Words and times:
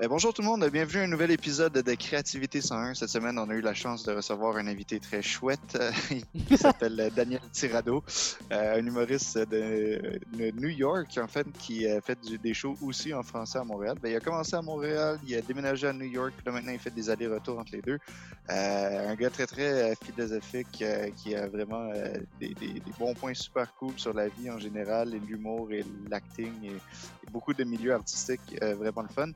Ben, 0.00 0.08
bonjour 0.08 0.32
tout 0.32 0.40
le 0.40 0.48
monde, 0.48 0.66
bienvenue 0.72 1.02
à 1.02 1.04
un 1.04 1.08
nouvel 1.08 1.30
épisode 1.30 1.74
de 1.74 1.94
Créativité 1.94 2.62
101. 2.62 2.94
Cette 2.94 3.10
semaine, 3.10 3.38
on 3.38 3.50
a 3.50 3.52
eu 3.52 3.60
la 3.60 3.74
chance 3.74 4.02
de 4.02 4.12
recevoir 4.12 4.56
un 4.56 4.66
invité 4.66 4.98
très 4.98 5.20
chouette 5.20 5.78
qui 6.48 6.56
s'appelle 6.56 7.12
Daniel 7.14 7.42
Tirado, 7.52 8.02
euh, 8.50 8.78
un 8.78 8.86
humoriste 8.86 9.36
de, 9.36 10.18
New 10.32 10.70
York, 10.70 11.18
en 11.22 11.28
fait, 11.28 11.46
qui 11.58 11.84
fait 12.02 12.18
des 12.42 12.54
shows 12.54 12.78
aussi 12.80 13.12
en 13.12 13.22
français 13.22 13.58
à 13.58 13.64
Montréal. 13.64 13.98
Ben, 14.00 14.10
il 14.10 14.16
a 14.16 14.20
commencé 14.20 14.56
à 14.56 14.62
Montréal, 14.62 15.18
il 15.28 15.36
a 15.36 15.42
déménagé 15.42 15.86
à 15.86 15.92
New 15.92 16.08
York, 16.08 16.32
là 16.46 16.52
maintenant 16.52 16.72
il 16.72 16.78
fait 16.78 16.94
des 16.94 17.10
allers-retours 17.10 17.58
entre 17.58 17.72
les 17.72 17.82
deux. 17.82 17.98
Euh, 18.48 19.10
un 19.10 19.14
gars 19.16 19.28
très 19.28 19.46
très 19.46 19.94
philosophique 20.02 20.80
euh, 20.80 21.10
qui 21.14 21.34
a 21.34 21.46
vraiment 21.46 21.92
des, 22.40 22.54
bons 22.98 23.12
points 23.12 23.34
super 23.34 23.74
cool 23.74 23.92
sur 23.98 24.14
la 24.14 24.28
vie 24.28 24.50
en 24.50 24.58
général, 24.58 25.14
et 25.14 25.18
l'humour 25.18 25.70
et 25.72 25.84
l'acting 26.08 26.54
et, 26.64 26.76
beaucoup 27.30 27.52
de 27.54 27.62
milieux 27.62 27.92
artistiques 27.92 28.58
vraiment 28.60 29.02
le 29.02 29.08
fun. 29.08 29.30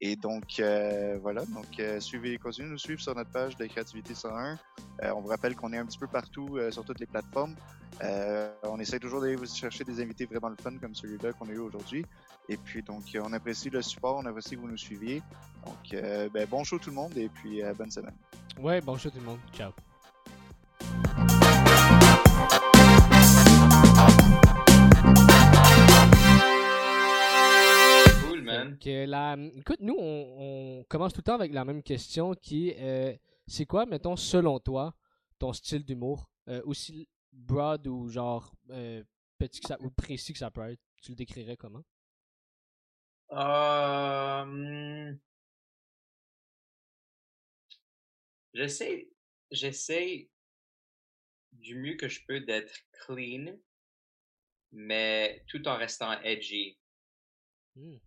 Et 0.00 0.16
donc, 0.16 0.60
euh, 0.60 1.18
voilà, 1.22 1.44
donc 1.46 1.80
euh, 1.80 2.00
suivez, 2.00 2.36
continuez 2.36 2.68
de 2.68 2.72
nous 2.72 2.78
suivre 2.78 3.00
sur 3.00 3.14
notre 3.14 3.30
page 3.30 3.56
de 3.56 3.64
Créativité 3.66 4.14
101. 4.14 4.58
Euh, 5.02 5.12
on 5.14 5.20
vous 5.20 5.28
rappelle 5.28 5.56
qu'on 5.56 5.72
est 5.72 5.78
un 5.78 5.86
petit 5.86 5.98
peu 5.98 6.06
partout 6.06 6.58
sur 6.70 6.84
toutes 6.84 7.00
les 7.00 7.06
plateformes. 7.06 7.54
on 8.64 8.78
essaie 8.78 8.98
toujours 8.98 9.22
d'aller 9.22 9.36
vous 9.36 9.46
chercher 9.46 9.84
des 9.84 10.02
invités 10.02 10.26
vraiment 10.26 10.50
le 10.50 10.56
fun 10.56 10.76
comme 10.78 10.94
celui-là 10.94 11.32
qu'on 11.32 11.48
a 11.48 11.52
eu 11.52 11.58
aujourd'hui. 11.58 12.04
Et 12.48 12.56
puis, 12.58 12.82
donc, 12.82 13.04
on 13.20 13.32
apprécie 13.32 13.70
le 13.70 13.80
support, 13.80 14.16
on 14.18 14.26
apprécie 14.26 14.56
que 14.56 14.60
vous 14.60 14.68
nous 14.68 14.76
suiviez. 14.76 15.22
Donc, 15.64 16.02
ben, 16.32 16.46
bon 16.46 16.62
show 16.62 16.78
tout 16.78 16.90
le 16.90 16.96
monde 16.96 17.16
et 17.16 17.28
puis 17.28 17.62
bonne 17.76 17.90
semaine. 17.90 18.14
Ouais, 18.58 18.80
bon 18.80 18.96
show 18.98 19.10
tout 19.10 19.18
le 19.18 19.24
monde. 19.24 19.40
Ciao. 19.52 19.72
Écoute, 29.56 29.80
nous, 29.80 29.96
on, 29.98 30.84
commence 30.88 31.12
tout 31.12 31.20
le 31.20 31.24
temps 31.24 31.34
avec 31.34 31.52
la 31.52 31.64
même 31.64 31.82
question 31.82 32.34
qui 32.34 32.70
est 32.70 32.80
euh, 32.80 33.16
c'est 33.46 33.66
quoi, 33.66 33.86
mettons, 33.86 34.16
selon 34.16 34.58
toi, 34.58 34.96
ton 35.38 35.52
style 35.52 35.84
d'humour 35.84 36.30
euh, 36.48 36.62
Aussi 36.64 37.08
broad 37.32 37.86
ou 37.86 38.08
genre 38.08 38.54
euh, 38.70 39.02
petit 39.38 39.60
que 39.60 39.68
ça, 39.68 39.76
ou 39.80 39.90
précis 39.90 40.32
que 40.32 40.38
ça 40.38 40.50
peut 40.50 40.70
être? 40.70 40.80
Tu 41.02 41.12
le 41.12 41.16
décrirais 41.16 41.56
comment? 41.56 41.84
J'essaie, 48.54 49.10
j'essaie 49.50 50.30
du 51.52 51.76
mieux 51.76 51.96
que 51.96 52.08
je 52.08 52.20
peux 52.26 52.40
d'être 52.40 52.74
clean, 52.92 53.58
mais 54.72 55.44
tout 55.48 55.66
en 55.68 55.76
restant 55.76 56.12
edgy. 56.22 56.78
Hmm 57.74 57.98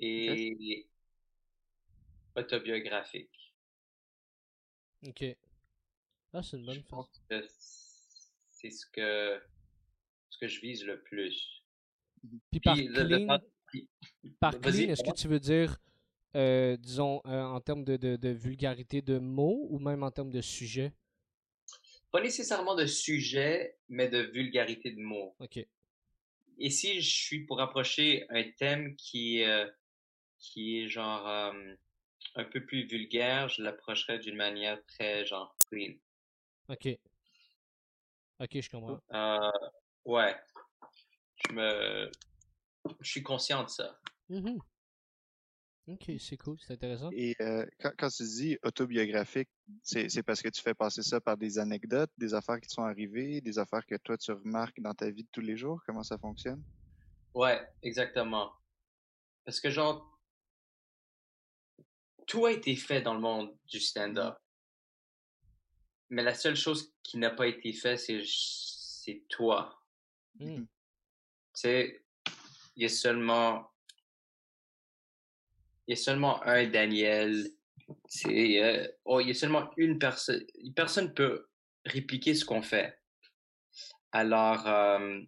et 0.00 0.86
autobiographique. 2.36 3.54
Ok. 5.06 5.24
Ah, 6.32 6.42
c'est 6.42 6.56
une 6.56 6.66
bonne 6.66 6.82
chose. 6.88 7.06
C'est 8.48 8.70
ce 8.70 8.86
que, 8.86 9.40
ce 10.28 10.38
que 10.38 10.48
je 10.48 10.60
vise 10.60 10.84
le 10.84 11.02
plus. 11.02 11.64
Puis 12.50 12.60
par 12.60 12.76
clean, 12.76 13.40
par 14.38 14.60
clean 14.60 14.90
est-ce 14.90 15.02
que 15.02 15.14
tu 15.14 15.28
veux 15.28 15.40
dire, 15.40 15.78
euh, 16.36 16.76
disons, 16.76 17.22
euh, 17.26 17.42
en 17.42 17.60
termes 17.60 17.84
de, 17.84 17.96
de, 17.96 18.16
de, 18.16 18.28
vulgarité 18.28 19.00
de 19.00 19.18
mots 19.18 19.66
ou 19.70 19.78
même 19.78 20.02
en 20.02 20.10
termes 20.10 20.30
de 20.30 20.42
sujet? 20.42 20.92
Pas 22.10 22.20
nécessairement 22.20 22.74
de 22.74 22.86
sujet, 22.86 23.78
mais 23.88 24.08
de 24.08 24.18
vulgarité 24.18 24.90
de 24.90 25.00
mots. 25.00 25.34
OK. 25.38 25.64
Et 26.58 26.70
si 26.70 27.00
je 27.00 27.10
suis 27.10 27.46
pour 27.46 27.60
approcher 27.60 28.26
un 28.28 28.42
thème 28.50 28.94
qui, 28.96 29.42
euh, 29.42 29.66
qui 30.40 30.80
est 30.80 30.88
genre 30.88 31.26
euh, 31.28 31.74
un 32.34 32.44
peu 32.44 32.64
plus 32.64 32.84
vulgaire, 32.86 33.48
je 33.48 33.62
l'approcherais 33.62 34.18
d'une 34.18 34.36
manière 34.36 34.82
très 34.86 35.24
genre 35.26 35.54
clean. 35.68 35.94
Ok. 36.68 36.88
Ok, 38.40 38.60
je 38.60 38.70
comprends. 38.70 39.00
Euh, 39.12 39.50
ouais. 40.04 40.34
Je 41.46 41.54
me. 41.54 42.10
Je 43.00 43.10
suis 43.10 43.22
conscient 43.22 43.62
de 43.64 43.68
ça. 43.68 44.00
Mm-hmm. 44.30 44.58
Ok, 45.88 46.12
c'est 46.18 46.36
cool, 46.36 46.56
c'est 46.60 46.74
intéressant. 46.74 47.10
Et 47.12 47.34
euh, 47.40 47.66
quand, 47.80 47.90
quand, 47.98 48.08
tu 48.08 48.22
dis 48.22 48.58
autobiographique, 48.62 49.48
c'est 49.82 50.22
parce 50.22 50.40
que 50.40 50.48
tu 50.48 50.62
fais 50.62 50.74
passer 50.74 51.02
ça 51.02 51.20
par 51.20 51.36
des 51.36 51.58
anecdotes, 51.58 52.10
des 52.16 52.32
affaires 52.32 52.60
qui 52.60 52.68
te 52.68 52.74
sont 52.74 52.84
arrivées, 52.84 53.40
des 53.40 53.58
affaires 53.58 53.84
que 53.84 53.96
toi 53.96 54.16
tu 54.16 54.30
remarques 54.30 54.80
dans 54.80 54.94
ta 54.94 55.10
vie 55.10 55.24
de 55.24 55.28
tous 55.32 55.40
les 55.40 55.56
jours? 55.56 55.82
Comment 55.84 56.04
ça 56.04 56.16
fonctionne? 56.16 56.62
Ouais, 57.34 57.60
exactement. 57.82 58.52
Parce 59.44 59.60
que 59.60 59.70
genre, 59.70 60.09
tout 62.30 62.46
a 62.46 62.52
été 62.52 62.76
fait 62.76 63.02
dans 63.02 63.14
le 63.14 63.20
monde 63.20 63.52
du 63.66 63.80
stand-up. 63.80 64.36
Mais 66.10 66.22
la 66.22 66.32
seule 66.32 66.54
chose 66.54 66.94
qui 67.02 67.18
n'a 67.18 67.30
pas 67.30 67.48
été 67.48 67.72
fait, 67.72 67.96
c'est, 67.96 68.22
c'est 68.24 69.24
toi. 69.28 69.82
Hmm. 70.38 70.62
Tu 70.62 70.66
sais, 71.54 72.04
il 72.76 72.84
y 72.84 72.86
a 72.86 72.88
seulement, 72.88 73.68
il 75.88 75.90
y 75.90 75.92
a 75.94 75.96
seulement 75.96 76.40
un 76.44 76.68
Daniel. 76.68 77.50
C'est, 78.06 78.62
euh, 78.62 78.86
oh, 79.06 79.18
il 79.18 79.26
y 79.26 79.30
a 79.32 79.34
seulement 79.34 79.68
une 79.76 79.98
personne. 79.98 80.46
Personne 80.76 81.12
peut 81.12 81.48
répliquer 81.84 82.36
ce 82.36 82.44
qu'on 82.44 82.62
fait. 82.62 82.96
Alors, 84.12 84.68
euh, 84.68 85.20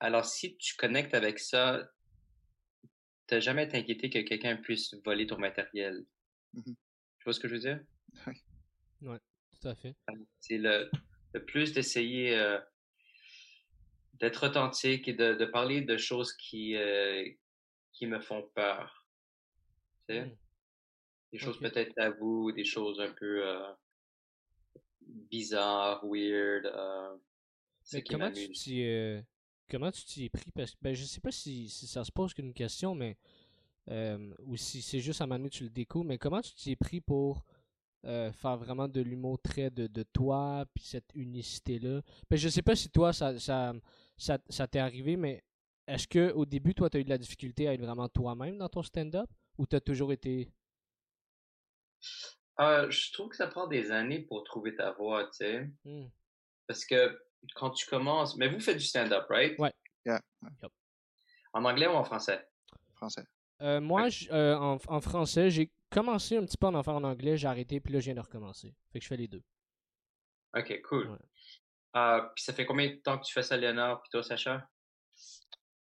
alors 0.00 0.24
si 0.24 0.56
tu 0.56 0.74
connectes 0.76 1.12
avec 1.12 1.38
ça, 1.38 1.86
t'as 3.26 3.40
jamais 3.40 3.64
été 3.64 3.76
inquiété 3.76 4.10
que 4.10 4.20
quelqu'un 4.20 4.56
puisse 4.56 4.94
voler 5.04 5.26
ton 5.26 5.38
matériel. 5.38 6.04
Mmh 6.54 6.72
tu 7.18 7.24
vois 7.24 7.32
ce 7.32 7.40
que 7.40 7.48
je 7.48 7.54
veux 7.54 7.60
dire? 7.60 7.80
Oui. 8.28 8.34
Ouais, 9.02 9.18
tout 9.60 9.68
à 9.68 9.74
fait. 9.74 9.96
C'est 10.38 10.58
le, 10.58 10.88
le 11.34 11.44
plus 11.44 11.72
d'essayer 11.72 12.38
euh, 12.38 12.58
d'être 14.14 14.46
authentique 14.46 15.08
et 15.08 15.12
de, 15.12 15.34
de, 15.34 15.44
parler 15.44 15.80
de 15.80 15.96
choses 15.96 16.32
qui, 16.34 16.76
euh, 16.76 17.28
qui 17.92 18.06
me 18.06 18.20
font 18.20 18.48
peur. 18.54 19.06
Tu 20.08 20.14
sais? 20.14 20.26
Mmh. 20.26 20.36
Des 21.32 21.38
choses 21.38 21.58
peut-être 21.58 21.98
à 21.98 22.10
vous, 22.10 22.52
des 22.52 22.64
choses 22.64 23.00
un 23.00 23.12
peu 23.12 23.44
euh, 23.44 23.72
bizarres, 25.00 26.04
weird. 26.04 26.72
Mais 27.92 28.02
comment 28.02 28.30
tu 28.30 28.54
comment 29.70 29.90
tu 29.90 30.04
t'y 30.04 30.24
es 30.24 30.28
pris? 30.28 30.50
Parce 30.52 30.72
que 30.72 30.78
ben, 30.82 30.94
je 30.94 31.04
sais 31.04 31.20
pas 31.20 31.30
si, 31.30 31.68
si 31.68 31.86
ça 31.86 32.04
se 32.04 32.12
pose 32.12 32.34
qu'une 32.34 32.54
question, 32.54 32.94
mais 32.94 33.16
euh, 33.90 34.34
ou 34.44 34.56
si 34.56 34.82
c'est 34.82 35.00
juste 35.00 35.20
à 35.20 35.24
un 35.24 35.26
moment 35.26 35.38
donné 35.38 35.50
tu 35.50 35.64
le 35.64 35.70
découvres, 35.70 36.06
mais 36.06 36.18
comment 36.18 36.40
tu 36.40 36.54
t'y 36.54 36.72
es 36.72 36.76
pris 36.76 37.00
pour 37.00 37.44
euh, 38.04 38.32
faire 38.32 38.56
vraiment 38.56 38.88
de 38.88 39.00
l'humour 39.00 39.40
très 39.40 39.70
de, 39.70 39.86
de 39.86 40.02
toi, 40.02 40.64
puis 40.74 40.84
cette 40.84 41.10
unicité-là? 41.14 42.02
Ben, 42.30 42.36
je 42.36 42.48
sais 42.48 42.62
pas 42.62 42.76
si 42.76 42.90
toi, 42.90 43.12
ça, 43.12 43.38
ça, 43.38 43.74
ça, 44.16 44.38
ça 44.48 44.66
t'est 44.66 44.78
arrivé, 44.78 45.16
mais 45.16 45.44
est-ce 45.86 46.08
que 46.08 46.32
au 46.32 46.46
début, 46.46 46.74
toi, 46.74 46.90
tu 46.90 46.96
as 46.96 47.00
eu 47.00 47.04
de 47.04 47.10
la 47.10 47.18
difficulté 47.18 47.68
à 47.68 47.74
être 47.74 47.80
vraiment 47.80 48.08
toi-même 48.08 48.58
dans 48.58 48.68
ton 48.68 48.82
stand-up, 48.82 49.30
ou 49.58 49.66
tu 49.66 49.76
as 49.76 49.80
toujours 49.80 50.12
été... 50.12 50.50
Euh, 52.58 52.90
je 52.90 53.12
trouve 53.12 53.28
que 53.28 53.36
ça 53.36 53.46
prend 53.46 53.66
des 53.66 53.90
années 53.90 54.20
pour 54.20 54.42
trouver 54.44 54.74
ta 54.74 54.92
voix, 54.92 55.24
tu 55.24 55.38
sais. 55.38 55.70
Hmm. 55.84 56.06
Parce 56.66 56.84
que 56.84 57.18
quand 57.54 57.70
tu 57.70 57.86
commences. 57.86 58.36
Mais 58.36 58.48
vous 58.48 58.60
faites 58.60 58.78
du 58.78 58.84
stand-up, 58.84 59.26
right? 59.28 59.58
Ouais. 59.58 59.72
En 61.52 61.64
anglais 61.64 61.86
ou 61.86 61.92
en 61.92 62.04
français? 62.04 62.46
Français. 62.94 63.24
Euh, 63.62 63.80
moi, 63.80 64.08
euh, 64.30 64.54
en, 64.56 65.00
français, 65.00 65.50
j'ai 65.50 65.72
commencé 65.90 66.36
un 66.36 66.44
petit 66.44 66.58
peu 66.58 66.66
en 66.66 66.82
faire 66.82 66.94
en 66.94 67.04
anglais, 67.04 67.36
j'ai 67.36 67.48
arrêté, 67.48 67.80
puis 67.80 67.92
là, 67.92 68.00
je 68.00 68.06
viens 68.06 68.14
de 68.14 68.20
recommencer. 68.20 68.74
Fait 68.92 68.98
que 68.98 69.04
je 69.04 69.08
fais 69.08 69.16
les 69.16 69.28
deux. 69.28 69.42
Ok, 70.54 70.82
cool. 70.82 71.18
Euh, 71.96 72.20
puis 72.34 72.44
ça 72.44 72.52
fait 72.52 72.66
combien 72.66 72.90
de 72.90 72.96
temps 72.96 73.18
que 73.18 73.24
tu 73.24 73.32
fais 73.32 73.42
ça, 73.42 73.56
Léonard, 73.56 74.02
puis 74.02 74.10
toi, 74.10 74.22
Sacha? 74.22 74.68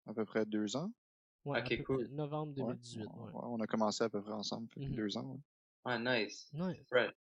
À 0.08 0.14
peu 0.14 0.24
près 0.24 0.46
deux 0.46 0.76
ans. 0.78 0.92
Ouais, 1.44 1.60
ok, 1.60 1.84
cool. 1.84 2.08
Novembre 2.12 2.54
2018. 2.54 3.08
on 3.34 3.60
a 3.60 3.68
commencé 3.68 4.04
à 4.04 4.10
peu 4.10 4.22
près 4.22 4.32
ensemble, 4.32 4.70
fait 4.74 4.80
mm-hmm. 4.80 4.96
deux 4.96 5.18
ans. 5.18 5.38
Ouais, 5.86 6.00
nice. 6.00 6.50
Nice. 6.54 6.88
Right. 6.92 7.14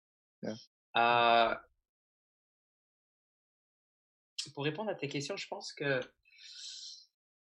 Pour 4.52 4.64
répondre 4.64 4.90
à 4.90 4.94
tes 4.94 5.08
questions, 5.08 5.36
je 5.36 5.48
pense 5.48 5.72
que 5.72 6.00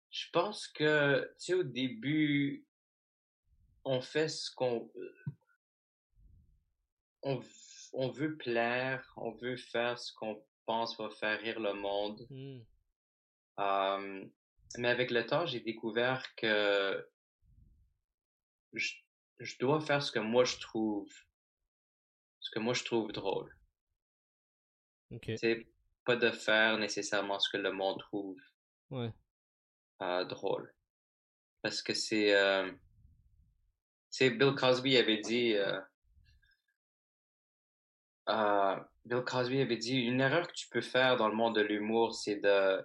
je 0.10 0.26
pense 0.32 0.68
que 0.68 1.22
tu 1.40 1.46
sais 1.46 1.54
au 1.54 1.64
début 1.64 2.66
on 3.84 4.02
fait 4.02 4.28
ce 4.28 4.54
qu'on 4.54 4.92
on, 7.24 7.40
on, 7.94 8.10
veut 8.10 8.36
plaire, 8.36 9.14
on 9.16 9.32
veut 9.32 9.58
faire 9.58 9.98
ce 9.98 10.14
qu'on 10.14 10.44
pense 10.66 10.98
va 10.98 11.10
faire 11.10 11.40
rire 11.40 11.60
le 11.60 11.74
monde. 11.74 12.28
Mmh. 12.30 12.60
mais 14.78 14.90
avec 14.90 15.12
le 15.12 15.26
temps, 15.26 15.46
j'ai 15.46 15.62
découvert 15.62 16.36
que 16.36 17.10
je, 18.74 18.94
je 19.40 19.58
dois 19.60 19.80
faire 19.82 20.04
ce 20.04 20.12
que 20.12 20.20
moi 20.20 20.44
je 20.44 20.58
trouve 20.58 21.10
ce 22.40 22.52
que 22.52 22.60
moi 22.60 22.74
je 22.74 22.84
trouve 22.84 23.12
drôle. 23.12 23.54
C'est 25.38 25.68
pas 26.08 26.16
de 26.16 26.32
faire 26.32 26.78
nécessairement 26.78 27.38
ce 27.38 27.50
que 27.50 27.58
le 27.58 27.74
monde 27.74 28.00
trouve 28.00 28.40
ouais. 28.92 29.12
euh, 30.02 30.24
drôle. 30.24 30.74
Parce 31.62 31.82
que 31.82 31.94
c'est 31.94 32.34
euh, 32.34 32.72
sais, 34.10 34.30
Bill 34.30 34.56
Cosby 34.56 34.98
avait 34.98 35.20
dit, 35.20 35.56
euh, 38.28 38.76
Bill 39.06 39.22
Cosby 39.26 39.60
avait 39.62 39.78
dit, 39.78 40.00
une 40.00 40.22
erreur 40.22 40.48
que 40.48 40.54
tu 40.54 40.70
peux 40.70 40.82
faire 40.82 41.18
dans 41.18 41.28
le 41.28 41.36
monde 41.36 41.56
de 41.56 41.62
l'humour, 41.62 42.16
c'est 42.16 42.38
de 42.38 42.84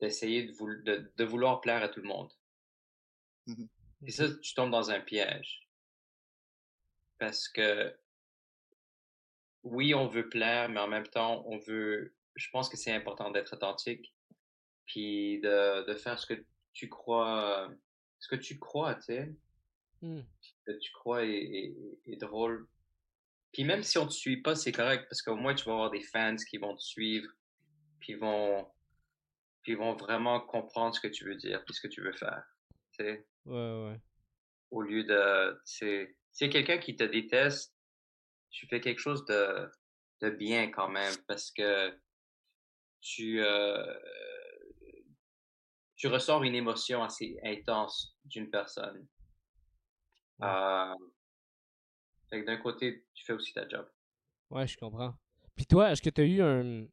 d'essayer 0.00 0.44
de, 0.44 1.12
de, 1.16 1.24
vouloir 1.24 1.60
plaire 1.60 1.82
à 1.82 1.88
tout 1.88 2.00
le 2.00 2.06
monde. 2.06 2.32
Mmh 3.46 3.64
Et 4.06 4.12
ça, 4.12 4.26
tu 4.40 4.54
tombes 4.54 4.70
dans 4.70 4.92
un 4.92 5.00
piège. 5.00 5.68
Parce 7.18 7.48
que, 7.48 7.92
oui, 9.70 9.94
on 9.94 10.06
veut 10.06 10.28
plaire, 10.28 10.68
mais 10.68 10.80
en 10.80 10.88
même 10.88 11.06
temps, 11.06 11.44
on 11.46 11.58
veut, 11.58 12.14
je 12.34 12.48
pense 12.50 12.68
que 12.68 12.76
c'est 12.76 12.92
important 12.92 13.30
d'être 13.30 13.54
authentique, 13.54 14.14
puis 14.86 15.40
de, 15.40 15.86
de 15.86 15.94
faire 15.94 16.18
ce 16.18 16.26
que 16.26 16.44
tu 16.72 16.88
crois, 16.88 17.70
ce 18.18 18.28
que 18.28 18.36
tu 18.36 18.58
crois, 18.58 18.94
tu 18.96 19.02
sais. 19.02 19.34
Mmh. 20.00 20.20
Ce 20.40 20.52
que 20.66 20.78
tu 20.78 20.92
crois 20.92 21.24
est, 21.24 21.74
est, 22.06 22.16
drôle. 22.16 22.68
Puis 23.52 23.64
même 23.64 23.82
si 23.82 23.98
on 23.98 24.06
te 24.06 24.12
suit 24.12 24.42
pas, 24.42 24.54
c'est 24.54 24.72
correct, 24.72 25.06
parce 25.08 25.22
qu'au 25.22 25.36
moins 25.36 25.54
tu 25.54 25.64
vas 25.64 25.72
avoir 25.72 25.90
des 25.90 26.02
fans 26.02 26.36
qui 26.36 26.58
vont 26.58 26.76
te 26.76 26.82
suivre, 26.82 27.30
puis 28.00 28.14
vont, 28.14 28.66
puis 29.62 29.74
vont 29.74 29.94
vraiment 29.94 30.40
comprendre 30.40 30.94
ce 30.94 31.00
que 31.00 31.08
tu 31.08 31.24
veux 31.24 31.36
dire, 31.36 31.64
puis 31.64 31.74
ce 31.74 31.80
que 31.80 31.88
tu 31.88 32.00
veux 32.00 32.12
faire. 32.12 32.44
Tu 32.92 33.04
sais. 33.04 33.26
Ouais, 33.44 33.84
ouais. 33.84 34.00
Au 34.70 34.82
lieu 34.82 35.04
de, 35.04 35.60
c'est, 35.64 36.14
quelqu'un 36.32 36.78
qui 36.78 36.94
te 36.94 37.04
déteste, 37.04 37.74
tu 38.50 38.66
fais 38.66 38.80
quelque 38.80 39.00
chose 39.00 39.24
de, 39.26 39.70
de 40.20 40.30
bien 40.30 40.70
quand 40.70 40.88
même, 40.88 41.14
parce 41.26 41.50
que 41.50 41.98
tu, 43.00 43.40
euh, 43.42 43.94
tu 45.96 46.08
ressors 46.08 46.42
une 46.44 46.54
émotion 46.54 47.02
assez 47.02 47.38
intense 47.42 48.16
d'une 48.24 48.50
personne. 48.50 49.06
Euh, 50.42 50.94
d'un 52.32 52.56
côté, 52.58 53.04
tu 53.14 53.24
fais 53.24 53.32
aussi 53.32 53.52
ta 53.52 53.68
job. 53.68 53.88
Ouais, 54.50 54.66
je 54.66 54.76
comprends. 54.76 55.14
Puis 55.56 55.66
toi, 55.66 55.90
est-ce 55.90 56.02
que 56.02 56.10
tu 56.10 56.20
as 56.20 56.24
eu 56.24 56.42
un. 56.42 56.86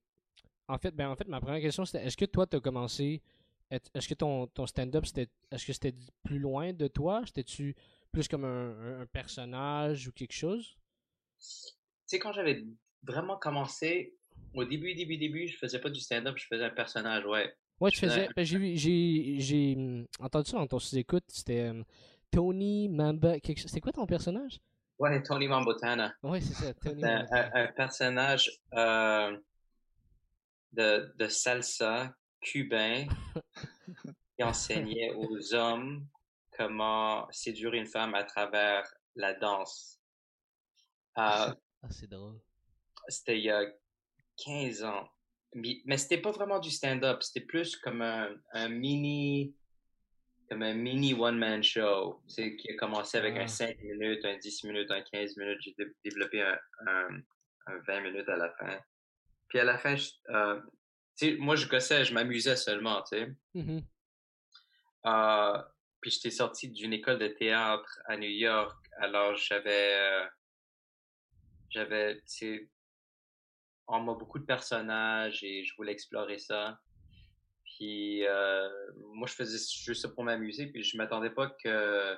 En 0.67 0.77
fait, 0.79 0.91
ben 0.91 1.09
en 1.09 1.15
fait, 1.15 1.27
ma 1.27 1.39
première 1.39 1.61
question 1.61 1.85
c'était 1.85 2.03
est-ce 2.03 2.17
que 2.17 2.25
toi 2.25 2.47
tu 2.47 2.57
as 2.57 2.59
commencé. 2.59 3.21
Est-ce 3.69 4.07
que 4.07 4.13
ton, 4.13 4.47
ton 4.47 4.65
stand-up 4.65 5.05
c'était. 5.05 5.29
Est-ce 5.51 5.65
que 5.65 5.73
c'était 5.73 5.95
plus 6.23 6.39
loin 6.39 6.73
de 6.73 6.87
toi? 6.87 7.21
C'était-tu 7.25 7.75
plus 8.11 8.27
comme 8.27 8.45
un, 8.45 9.01
un, 9.01 9.05
personnage 9.05 10.07
ou 10.07 10.11
quelque 10.11 10.33
chose? 10.33 10.75
Tu 11.39 11.73
sais, 12.05 12.19
quand 12.19 12.33
j'avais 12.33 12.63
vraiment 13.03 13.37
commencé, 13.37 14.13
au 14.53 14.63
début, 14.63 14.93
début, 14.95 15.17
début, 15.17 15.47
je 15.47 15.57
faisais 15.57 15.79
pas 15.79 15.89
du 15.89 15.99
stand-up, 15.99 16.35
je 16.37 16.47
faisais 16.47 16.65
un 16.65 16.69
personnage, 16.69 17.25
ouais. 17.25 17.53
Ouais, 17.79 17.91
tu 17.91 17.99
faisais. 17.99 18.29
Ben, 18.35 18.45
j'ai 18.45 19.75
hum, 19.75 20.07
entendu 20.19 20.49
ça 20.49 20.57
dans 20.57 20.67
ton 20.67 20.79
sous-écoute. 20.79 21.25
C'était 21.27 21.69
hum, 21.69 21.83
Tony 22.31 22.87
Mamba. 22.89 23.35
C'était 23.43 23.81
quoi 23.81 23.91
ton 23.91 24.05
personnage? 24.05 24.59
Ouais, 24.97 25.21
Tony 25.23 25.47
Mambotana. 25.47 26.13
Ouais, 26.23 26.39
c'est 26.39 26.53
ça, 26.53 26.73
Tony 26.73 27.03
un, 27.03 27.25
un, 27.31 27.67
personnage 27.67 28.49
euh, 28.73 29.37
de, 30.71 31.13
de 31.17 31.27
salsa 31.27 32.15
cubain 32.39 33.05
qui 34.37 34.43
enseignait 34.43 35.11
aux 35.15 35.53
hommes 35.53 36.07
comment 36.57 37.27
séduire 37.31 37.73
une 37.73 37.87
femme 37.87 38.15
à 38.15 38.23
travers 38.23 38.89
la 39.15 39.33
danse. 39.33 39.99
Euh, 41.17 41.53
ah, 41.53 41.55
c'est 41.89 42.09
drôle. 42.09 42.39
C'était 43.07 43.37
il 43.37 43.45
y 43.45 43.51
a 43.51 43.65
15 44.37 44.83
ans 44.83 45.09
mais 45.55 45.97
c'était 45.97 46.17
pas 46.17 46.31
vraiment 46.31 46.59
du 46.59 46.69
stand-up, 46.69 47.23
c'était 47.23 47.45
plus 47.45 47.77
comme 47.77 48.01
un, 48.01 48.29
un, 48.51 48.69
mini 48.69 49.55
comme 50.49 50.61
un 50.61 50.73
mini 50.73 51.13
one-man 51.13 51.63
show, 51.63 52.21
c'est 52.27 52.55
qui 52.55 52.69
a 52.71 52.75
commencé 52.75 53.17
avec 53.17 53.35
un 53.37 53.47
5 53.47 53.75
ah. 53.79 53.83
minutes, 53.83 54.25
un 54.25 54.37
10 54.37 54.63
minutes, 54.65 54.91
un 54.91 55.01
15 55.01 55.37
minutes, 55.37 55.59
j'ai 55.61 55.75
développé 56.03 56.41
un, 56.41 56.59
un, 57.67 57.79
20 57.87 58.01
minutes 58.01 58.29
à 58.29 58.35
la 58.35 58.51
fin. 58.51 58.79
Puis 59.47 59.59
à 59.59 59.63
la 59.63 59.77
fin, 59.77 59.95
euh, 60.29 60.59
moi 61.39 61.55
je 61.55 61.67
gossais, 61.67 62.05
je 62.05 62.13
m'amusais 62.13 62.57
seulement, 62.57 63.01
tu 63.03 63.17
sais. 63.17 63.31
Mm-hmm. 63.55 63.83
euh, 65.07 65.63
puis 65.99 66.11
j'étais 66.11 66.29
sorti 66.29 66.69
d'une 66.69 66.93
école 66.93 67.17
de 67.17 67.27
théâtre 67.29 67.99
à 68.05 68.17
New 68.17 68.29
York, 68.29 68.77
alors 68.97 69.35
j'avais 69.35 69.95
euh, 69.95 70.25
j'avais, 71.69 72.21
on 73.87 73.99
m'a 74.01 74.13
beaucoup 74.13 74.39
de 74.39 74.45
personnages 74.45 75.43
et 75.43 75.63
je 75.63 75.75
voulais 75.75 75.91
explorer 75.91 76.37
ça. 76.37 76.79
Puis 77.63 78.25
euh, 78.25 78.69
moi, 79.13 79.27
je 79.27 79.33
faisais 79.33 79.57
juste 79.57 80.01
ça 80.01 80.09
pour 80.09 80.23
m'amuser, 80.23 80.67
puis 80.67 80.83
je 80.83 80.97
m'attendais 80.97 81.29
pas 81.29 81.49
que, 81.63 82.17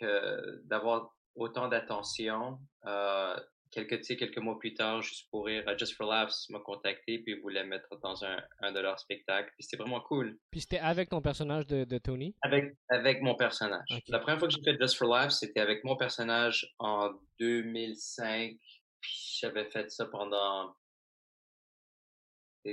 que 0.00 0.60
d'avoir 0.64 1.14
autant 1.34 1.68
d'attention. 1.68 2.58
Euh, 2.86 3.38
quelques, 3.70 4.02
quelques 4.04 4.38
mois 4.38 4.58
plus 4.58 4.74
tard, 4.74 5.02
juste 5.02 5.28
pour 5.30 5.46
rire, 5.46 5.64
Just 5.78 5.94
for 5.94 6.06
Laughs 6.06 6.48
m'a 6.50 6.60
contacté 6.60 7.18
puis 7.20 7.38
voulait 7.40 7.64
mettre 7.64 7.98
dans 8.00 8.24
un, 8.24 8.42
un 8.60 8.72
de 8.72 8.80
leurs 8.80 8.98
spectacles. 8.98 9.50
Puis 9.56 9.64
c'était 9.64 9.76
vraiment 9.76 10.00
cool. 10.00 10.38
Puis 10.50 10.62
c'était 10.62 10.78
avec 10.78 11.08
ton 11.08 11.20
personnage 11.20 11.66
de, 11.66 11.84
de, 11.84 11.98
Tony? 11.98 12.34
Avec, 12.42 12.74
avec 12.88 13.22
mon 13.22 13.34
personnage. 13.34 13.88
La 14.08 14.18
première 14.18 14.38
fois 14.38 14.48
que 14.48 14.54
j'ai 14.54 14.62
fait 14.62 14.78
Just 14.80 14.96
for 14.96 15.08
Laughs, 15.08 15.32
c'était 15.32 15.60
avec 15.60 15.84
mon 15.84 15.96
personnage 15.96 16.74
en 16.78 17.10
2005 17.38 18.56
puis 19.00 19.38
j'avais 19.40 19.64
fait 19.64 19.90
ça 19.90 20.06
pendant 20.06 20.74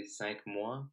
cinq 0.05 0.45
mois. 0.45 0.85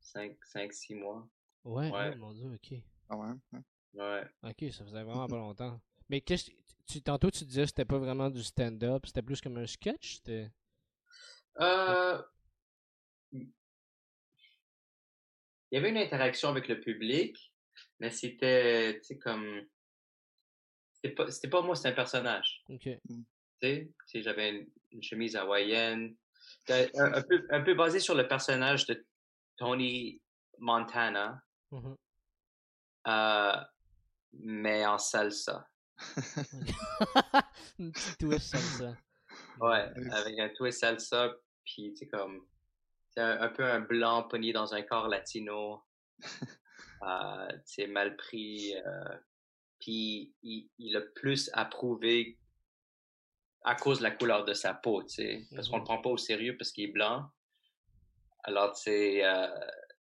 Cinq, 0.00 0.36
cinq, 0.44 0.72
six 0.72 0.94
mois. 0.94 1.28
Ouais, 1.64 1.90
ouais. 1.90 2.12
Oh 2.14 2.18
mon 2.18 2.32
dieu, 2.32 2.52
ok. 2.52 2.78
Ah 3.08 3.16
ouais? 3.16 3.60
Ouais. 3.94 4.24
Ok, 4.42 4.72
ça 4.72 4.84
faisait 4.84 5.02
vraiment 5.02 5.26
pas 5.26 5.36
longtemps. 5.36 5.80
Mais 6.08 6.20
qu'est-ce 6.20 6.50
tu 6.90 7.02
tantôt 7.02 7.30
tu 7.30 7.44
disais 7.44 7.62
que 7.62 7.68
c'était 7.68 7.84
pas 7.84 7.98
vraiment 7.98 8.30
du 8.30 8.42
stand-up, 8.42 9.06
c'était 9.06 9.22
plus 9.22 9.40
comme 9.40 9.58
un 9.58 9.66
sketch? 9.66 10.16
C'était. 10.16 10.50
Euh. 11.60 12.22
Il 13.32 13.46
y 15.72 15.76
avait 15.76 15.90
une 15.90 15.98
interaction 15.98 16.48
avec 16.48 16.66
le 16.66 16.80
public, 16.80 17.36
mais 18.00 18.10
c'était, 18.10 18.98
tu 19.00 19.04
sais, 19.04 19.18
comme. 19.18 19.62
C'était 20.94 21.14
pas, 21.14 21.30
c'était 21.30 21.48
pas 21.48 21.62
moi, 21.62 21.76
c'était 21.76 21.90
un 21.90 21.94
personnage. 21.94 22.62
Ok. 22.68 22.88
Mm. 23.08 23.22
Tu 23.62 23.94
sais, 24.06 24.22
j'avais 24.22 24.66
une, 24.90 25.02
chemise 25.02 25.36
hawaïenne. 25.36 26.16
Un, 26.68 27.22
peu, 27.22 27.46
un 27.50 27.60
peu 27.62 27.74
basé 27.74 28.00
sur 28.00 28.14
le 28.14 28.26
personnage 28.26 28.86
de 28.86 29.06
Tony 29.56 30.20
Montana. 30.58 31.40
Mm-hmm. 31.70 31.96
euh, 33.06 33.64
mais 34.32 34.86
en 34.86 34.98
salsa. 34.98 35.68
Un 37.78 37.90
petit 37.90 38.16
twist 38.18 38.56
salsa. 38.56 38.96
Ouais, 39.60 39.92
avec 40.12 40.38
un 40.38 40.48
twist 40.50 40.80
salsa, 40.80 41.34
puis 41.64 41.94
tu 41.94 42.08
comme. 42.08 42.46
C'est 43.10 43.20
un, 43.20 43.48
peu 43.48 43.64
un 43.64 43.80
blanc 43.80 44.22
pogné 44.28 44.52
dans 44.52 44.72
un 44.72 44.82
corps 44.82 45.08
latino. 45.08 45.82
euh, 47.02 47.48
c'est 47.64 47.88
mal 47.88 48.16
pris. 48.16 48.76
Euh, 48.76 49.16
puis 49.80 50.32
il, 50.42 50.70
il 50.78 50.96
a 50.96 51.00
plus 51.00 51.50
approuvé 51.52 52.38
à 53.64 53.74
cause 53.74 53.98
de 53.98 54.04
la 54.04 54.12
couleur 54.12 54.44
de 54.44 54.54
sa 54.54 54.74
peau, 54.74 55.02
tu 55.02 55.08
sais. 55.16 55.46
Parce 55.54 55.68
qu'on 55.68 55.78
le 55.78 55.84
prend 55.84 56.00
pas 56.00 56.10
au 56.10 56.16
sérieux 56.16 56.56
parce 56.56 56.70
qu'il 56.70 56.84
est 56.84 56.92
blanc. 56.92 57.28
Alors, 58.44 58.74
tu 58.74 58.82
sais, 58.82 59.24
euh, 59.24 59.48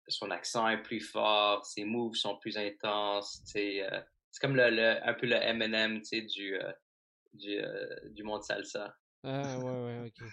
son 0.07 0.29
accent 0.29 0.67
est 0.67 0.81
plus 0.81 0.99
fort, 0.99 1.65
ses 1.65 1.85
moves 1.85 2.15
sont 2.15 2.37
plus 2.37 2.57
intenses, 2.57 3.41
tu 3.45 3.51
sais. 3.51 3.89
Euh, 4.37 4.39
c'est 4.39 4.41
comme 4.41 4.55
le, 4.55 5.07
un 5.07 5.13
peu 5.13 5.27
le 5.27 5.35
M&M, 5.35 5.99
tu 5.99 6.05
sais, 6.05 6.21
du, 6.21 6.55
euh, 6.55 6.71
du, 7.33 7.59
du 8.13 8.23
monde 8.23 8.43
salsa. 8.43 8.95
Ah, 9.23 9.59
ouais, 9.59 9.83
ouais, 9.83 10.07
ok. 10.07 10.27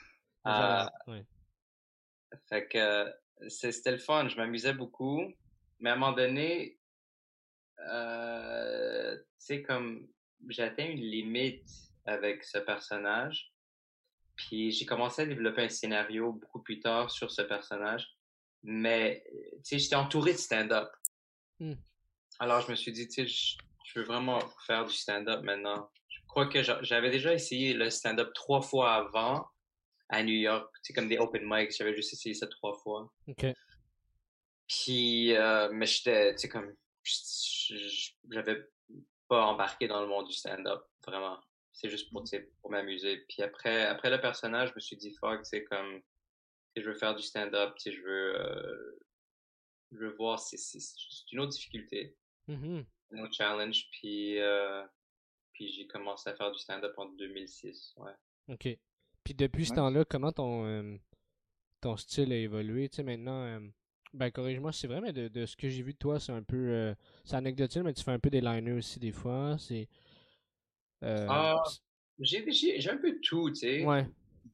ouais. 1.08 1.26
Fait 2.49 2.68
que 2.68 3.12
c'était 3.49 3.92
le 3.92 3.99
fun, 3.99 4.28
je 4.28 4.37
m'amusais 4.37 4.75
beaucoup. 4.75 5.32
Mais 5.80 5.90
à 5.90 5.94
un 5.94 5.96
moment 5.96 6.12
donné, 6.12 6.78
tu 7.78 7.84
sais, 9.38 9.62
comme 9.62 10.08
j'atteins 10.49 10.87
une 10.87 11.00
limite 11.00 11.68
avec 12.04 12.44
ce 12.44 12.58
personnage. 12.58 13.52
Puis 14.37 14.73
j'ai 14.73 14.84
commencé 14.84 15.23
à 15.23 15.26
développer 15.26 15.62
un 15.62 15.68
scénario 15.68 16.32
beaucoup 16.32 16.61
plus 16.61 16.80
tard 16.80 17.11
sur 17.11 17.30
ce 17.30 17.42
personnage. 17.42 18.06
Mais, 18.62 19.25
tu 19.56 19.61
sais, 19.62 19.78
j'étais 19.78 19.94
entouré 19.94 20.32
de 20.32 20.38
stand-up. 20.38 20.90
Hmm. 21.61 21.75
Alors 22.38 22.61
je 22.62 22.70
me 22.70 22.76
suis 22.76 22.92
dit, 22.92 23.06
tu 23.08 23.28
sais, 23.28 23.56
je, 23.85 23.99
veux 23.99 24.05
vraiment 24.05 24.41
faire 24.67 24.85
du 24.85 24.95
stand-up 24.95 25.43
maintenant. 25.43 25.88
Je 26.09 26.21
crois 26.26 26.47
que 26.47 26.62
j'avais 26.83 27.11
déjà 27.11 27.33
essayé 27.33 27.75
le 27.75 27.91
stand-up 27.91 28.33
trois 28.35 28.61
fois 28.61 28.95
avant 28.95 29.47
à 30.09 30.23
New 30.23 30.35
York. 30.35 30.69
C'est 30.83 30.93
comme 30.93 31.09
des 31.09 31.19
open 31.19 31.43
mics. 31.45 31.76
J'avais 31.76 31.95
juste 31.95 32.12
essayé 32.12 32.35
ça 32.35 32.47
trois 32.47 32.75
fois. 32.75 33.12
OK. 33.29 33.47
Puis, 34.69 35.35
euh, 35.35 35.69
mais 35.73 35.87
j'étais, 35.87 36.33
tu 36.35 36.41
sais, 36.41 36.49
comme, 36.49 36.75
j'avais 38.31 38.67
pas 39.29 39.45
embarqué 39.47 39.87
dans 39.87 40.00
le 40.00 40.09
monde 40.09 40.26
du 40.26 40.33
stand-up, 40.33 40.83
vraiment. 41.07 41.38
C'est 41.73 41.91
juste 41.91 42.11
pour, 42.11 42.25
pour 42.61 42.71
m'amuser. 42.71 43.25
Puis 43.29 43.43
après, 43.43 43.85
après 43.87 44.11
le 44.11 44.21
personnage, 44.21 44.71
je 44.71 44.75
me 44.75 44.81
suis 44.81 44.97
dit, 44.97 45.14
fuck, 45.21 45.45
c'est 45.45 45.64
comme, 45.64 46.00
je 46.76 46.83
veux 46.83 46.95
faire 46.95 47.14
du 47.14 47.23
stand-up, 47.23 47.75
je 47.85 48.00
veux, 48.00 48.41
euh, 48.41 48.99
je 49.93 49.99
veux 49.99 50.14
voir, 50.17 50.38
c'est 50.38 50.57
une 51.33 51.41
autre 51.41 51.53
difficulté, 51.53 52.17
mmh 52.49 52.81
un 52.81 52.85
autre 53.12 53.34
challenge. 53.34 53.88
Puis, 53.92 54.38
euh, 54.40 54.82
Puis 55.52 55.68
j'ai 55.73 55.87
commencé 55.87 56.28
à 56.30 56.34
faire 56.34 56.52
du 56.52 56.58
stand-up 56.58 56.94
en 56.96 57.06
2006. 57.06 57.94
Ouais. 57.99 58.12
Ok. 58.49 58.76
Puis 59.25 59.34
depuis 59.34 59.64
ce 59.64 59.75
temps-là, 59.75 60.04
comment 60.04 60.32
ton, 60.32 60.66
euh, 60.66 60.96
ton 61.80 61.96
style 61.96 62.32
a 62.32 62.37
évolué? 62.37 62.88
Tu 62.88 62.96
sais, 62.96 63.02
maintenant, 63.02 63.42
euh, 63.42 63.61
ben 64.12 64.30
corrige-moi 64.30 64.70
si 64.70 64.80
c'est 64.80 64.87
vrai, 64.87 65.00
mais 65.00 65.12
de, 65.12 65.46
ce 65.46 65.56
que 65.56 65.68
j'ai 65.68 65.82
vu 65.82 65.94
de 65.94 65.99
toi, 65.99 66.20
c'est 66.20 66.32
un 66.32 66.42
peu. 66.42 66.56
Euh, 66.56 66.94
c'est 67.25 67.37
anecdotique, 67.37 67.82
mais 67.82 67.94
tu 67.94 68.04
fais 68.04 68.12
un 68.12 68.18
peu 68.18 68.30
des 68.30 68.42
liners 68.42 68.73
aussi 68.73 69.00
des 69.00 69.12
fois. 69.12 69.56
C'est. 69.58 69.88
Ah, 71.02 71.62
j'ai 72.20 72.90
un 72.90 72.96
peu 72.99 73.18
tout, 73.23 73.50
tu 73.50 73.56
sais. 73.56 73.84
Ouais. 73.84 74.06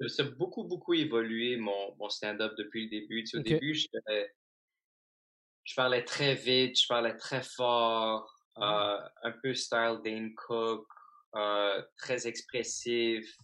Ça 0.07 0.23
a 0.23 0.26
beaucoup, 0.30 0.64
beaucoup 0.64 0.95
évolué 0.95 1.57
mon, 1.57 1.95
mon 1.97 2.09
stand-up 2.09 2.54
depuis 2.57 2.85
le 2.85 2.90
début. 2.90 3.23
Tu 3.25 3.30
sais, 3.30 3.38
Au 3.38 3.42
début, 3.42 3.75
je, 3.75 3.87
je 5.64 5.75
parlais 5.75 6.04
très 6.04 6.35
vite, 6.35 6.80
je 6.80 6.87
parlais 6.87 7.16
très 7.16 7.42
fort. 7.42 8.40
Euh, 8.61 8.99
un 9.23 9.33
peu 9.43 9.55
style 9.55 10.00
Dane 10.05 10.35
Cook, 10.35 10.87
euh, 11.35 11.83
très 11.97 12.26
expressif. 12.26 13.37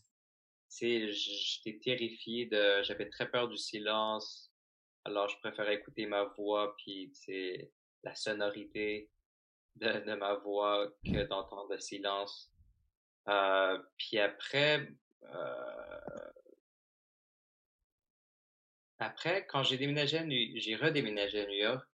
J'étais 0.69 1.79
terrifié 1.79 2.47
de, 2.47 2.83
j'avais 2.83 3.09
très 3.09 3.31
peur 3.31 3.49
du 3.49 3.57
silence. 3.57 4.53
Alors, 5.05 5.29
je 5.29 5.39
préférais 5.39 5.77
écouter 5.77 6.07
ma 6.07 6.25
voix 6.25 6.77
puis 6.77 7.13
la 8.03 8.15
sonorité 8.15 9.11
de, 9.77 9.89
de 10.05 10.15
ma 10.17 10.35
voix 10.35 10.87
que 11.05 11.27
d'entendre 11.27 11.73
le 11.73 11.79
silence. 11.79 12.53
Euh, 13.29 13.79
puis 13.97 14.19
après, 14.19 14.87
après, 18.99 19.47
quand 19.47 19.63
j'ai 19.63 19.79
déménagé, 19.79 20.53
j'ai 20.57 20.77
redéménagé 20.77 21.43
à 21.43 21.47
New 21.47 21.55
York, 21.55 21.87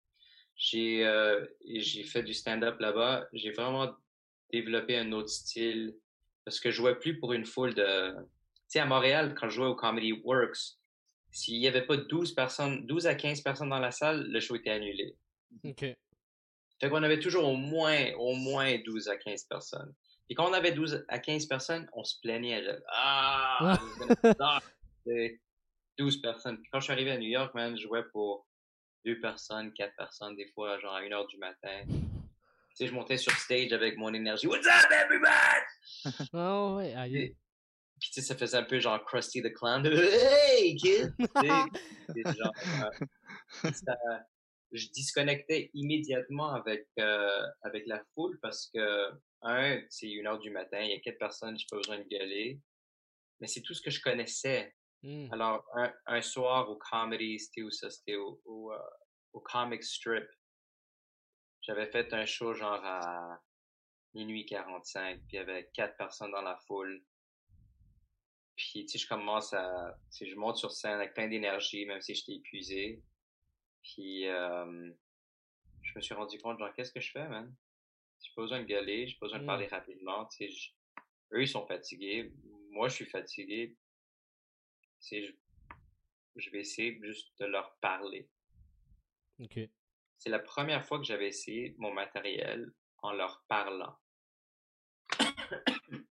j'ai 0.56 1.06
euh, 1.06 1.44
j'ai 1.64 2.04
fait 2.04 2.22
du 2.22 2.34
stand-up 2.34 2.78
là-bas. 2.80 3.28
J'ai 3.32 3.50
vraiment 3.52 3.94
développé 4.52 4.96
un 4.96 5.12
autre 5.12 5.28
style 5.30 5.96
parce 6.44 6.60
que 6.60 6.70
je 6.70 6.76
jouais 6.76 6.98
plus 6.98 7.18
pour 7.18 7.32
une 7.32 7.46
foule 7.46 7.74
de... 7.74 8.12
Tu 8.12 8.78
sais, 8.78 8.80
à 8.80 8.86
Montréal, 8.86 9.34
quand 9.38 9.48
je 9.48 9.56
jouais 9.56 9.66
au 9.66 9.74
Comedy 9.74 10.12
Works, 10.12 10.76
s'il 11.30 11.60
n'y 11.60 11.68
avait 11.68 11.86
pas 11.86 11.96
12 11.96 12.34
personnes, 12.34 12.86
12 12.86 13.06
à 13.06 13.14
15 13.14 13.40
personnes 13.42 13.70
dans 13.70 13.78
la 13.78 13.90
salle, 13.90 14.28
le 14.28 14.40
show 14.40 14.56
était 14.56 14.70
annulé. 14.70 15.16
OK. 15.64 15.80
Fait 16.80 16.90
qu'on 16.90 17.02
avait 17.02 17.20
toujours 17.20 17.48
au 17.48 17.56
moins, 17.56 18.12
au 18.18 18.34
moins 18.34 18.76
12 18.84 19.08
à 19.08 19.16
15 19.16 19.44
personnes. 19.44 19.94
Et 20.28 20.34
quand 20.34 20.48
on 20.48 20.52
avait 20.52 20.72
12 20.72 21.04
à 21.08 21.18
15 21.18 21.46
personnes, 21.46 21.88
on 21.92 22.04
se 22.04 22.18
plaignait. 22.20 22.62
ah! 22.88 23.78
12 25.98 26.22
personnes. 26.22 26.58
Puis 26.58 26.70
quand 26.72 26.80
je 26.80 26.84
suis 26.84 26.92
arrivé 26.92 27.10
à 27.10 27.18
New 27.18 27.28
York, 27.28 27.54
man, 27.54 27.76
je 27.76 27.82
jouais 27.82 28.04
pour 28.12 28.46
deux 29.04 29.20
personnes, 29.20 29.72
quatre 29.72 29.94
personnes, 29.96 30.36
des 30.36 30.46
fois, 30.48 30.78
genre 30.78 30.94
à 30.94 31.04
une 31.04 31.12
heure 31.12 31.26
du 31.26 31.38
matin. 31.38 31.82
Tu 31.86 31.96
sais, 32.74 32.86
je 32.86 32.94
montais 32.94 33.16
sur 33.16 33.32
stage 33.32 33.72
avec 33.72 33.96
mon 33.96 34.12
énergie. 34.14 34.46
What's 34.46 34.66
up, 34.66 34.90
everybody? 34.90 35.32
Oh, 36.32 36.76
ouais, 36.78 36.94
aïe. 36.94 37.36
Puis, 38.00 38.10
tu 38.10 38.20
sais, 38.20 38.22
ça 38.22 38.36
faisait 38.36 38.56
un 38.56 38.62
peu 38.62 38.80
genre 38.80 39.04
Krusty 39.04 39.42
the 39.42 39.52
Clown. 39.52 39.86
Hey, 39.86 40.76
kid! 40.76 41.12
genre, 42.36 42.52
euh, 43.64 44.18
je 44.72 44.88
disconnectais 44.88 45.70
immédiatement 45.74 46.54
avec, 46.54 46.86
euh, 46.98 47.46
avec 47.62 47.86
la 47.86 48.02
foule 48.14 48.38
parce 48.40 48.70
que, 48.72 49.10
un, 49.42 49.80
c'est 49.90 50.10
une 50.10 50.26
heure 50.26 50.38
du 50.38 50.50
matin, 50.50 50.80
il 50.80 50.90
y 50.90 50.94
a 50.94 51.00
quatre 51.00 51.18
personnes, 51.18 51.58
j'ai 51.58 51.66
pas 51.70 51.76
besoin 51.76 51.98
de 51.98 52.04
gueuler. 52.04 52.60
Mais 53.40 53.48
c'est 53.48 53.60
tout 53.60 53.74
ce 53.74 53.82
que 53.82 53.90
je 53.90 54.00
connaissais. 54.00 54.74
Hmm. 55.02 55.26
Alors, 55.32 55.64
un, 55.74 55.92
un, 56.06 56.22
soir 56.22 56.70
au 56.70 56.76
comedy, 56.76 57.38
c'était 57.38 57.62
où 57.62 57.70
ça? 57.70 57.90
C'était 57.90 58.16
au, 58.16 58.40
au, 58.44 58.72
euh, 58.72 58.78
au, 59.32 59.40
comic 59.40 59.82
strip. 59.82 60.24
J'avais 61.62 61.86
fait 61.86 62.12
un 62.12 62.24
show 62.24 62.54
genre 62.54 62.80
à 62.84 63.40
minuit 64.14 64.46
45, 64.46 65.18
puis 65.18 65.26
il 65.32 65.36
y 65.36 65.38
avait 65.38 65.68
quatre 65.74 65.96
personnes 65.96 66.30
dans 66.30 66.42
la 66.42 66.56
foule. 66.68 67.02
Puis, 68.56 68.84
tu 68.84 68.92
sais, 68.92 68.98
je 68.98 69.08
commence 69.08 69.52
à... 69.54 69.96
Tu 70.12 70.26
je 70.26 70.36
monte 70.36 70.58
sur 70.58 70.70
scène 70.70 70.92
avec 70.92 71.14
plein 71.14 71.26
d'énergie, 71.26 71.84
même 71.86 72.00
si 72.00 72.14
j'étais 72.14 72.34
épuisé. 72.34 73.02
Puis, 73.82 74.28
euh, 74.28 74.92
je 75.80 75.92
me 75.96 76.00
suis 76.00 76.14
rendu 76.14 76.38
compte, 76.38 76.58
genre, 76.58 76.72
qu'est-ce 76.74 76.92
que 76.92 77.00
je 77.00 77.10
fais, 77.10 77.26
man? 77.26 77.52
J'ai 78.20 78.30
pas 78.36 78.42
besoin 78.42 78.60
de 78.60 78.66
gueuler, 78.66 79.08
j'ai 79.08 79.16
pas 79.16 79.26
besoin 79.26 79.40
de 79.40 79.46
parler 79.46 79.66
hmm. 79.66 79.74
rapidement, 79.74 80.26
tu 80.26 80.48
sais. 80.48 80.70
Eux, 81.32 81.42
ils 81.42 81.48
sont 81.48 81.66
fatigués. 81.66 82.32
Moi, 82.70 82.88
je 82.88 82.94
suis 82.94 83.06
fatigué 83.06 83.76
je, 85.10 85.32
je 86.36 86.50
vais 86.50 86.60
essayer 86.60 86.98
juste 87.02 87.38
de 87.40 87.46
leur 87.46 87.76
parler. 87.78 88.28
OK. 89.40 89.58
C'est 90.18 90.30
la 90.30 90.38
première 90.38 90.86
fois 90.86 90.98
que 90.98 91.04
j'avais 91.04 91.28
essayé 91.28 91.74
mon 91.78 91.92
matériel 91.92 92.72
en 92.98 93.12
leur 93.12 93.44
parlant. 93.48 93.98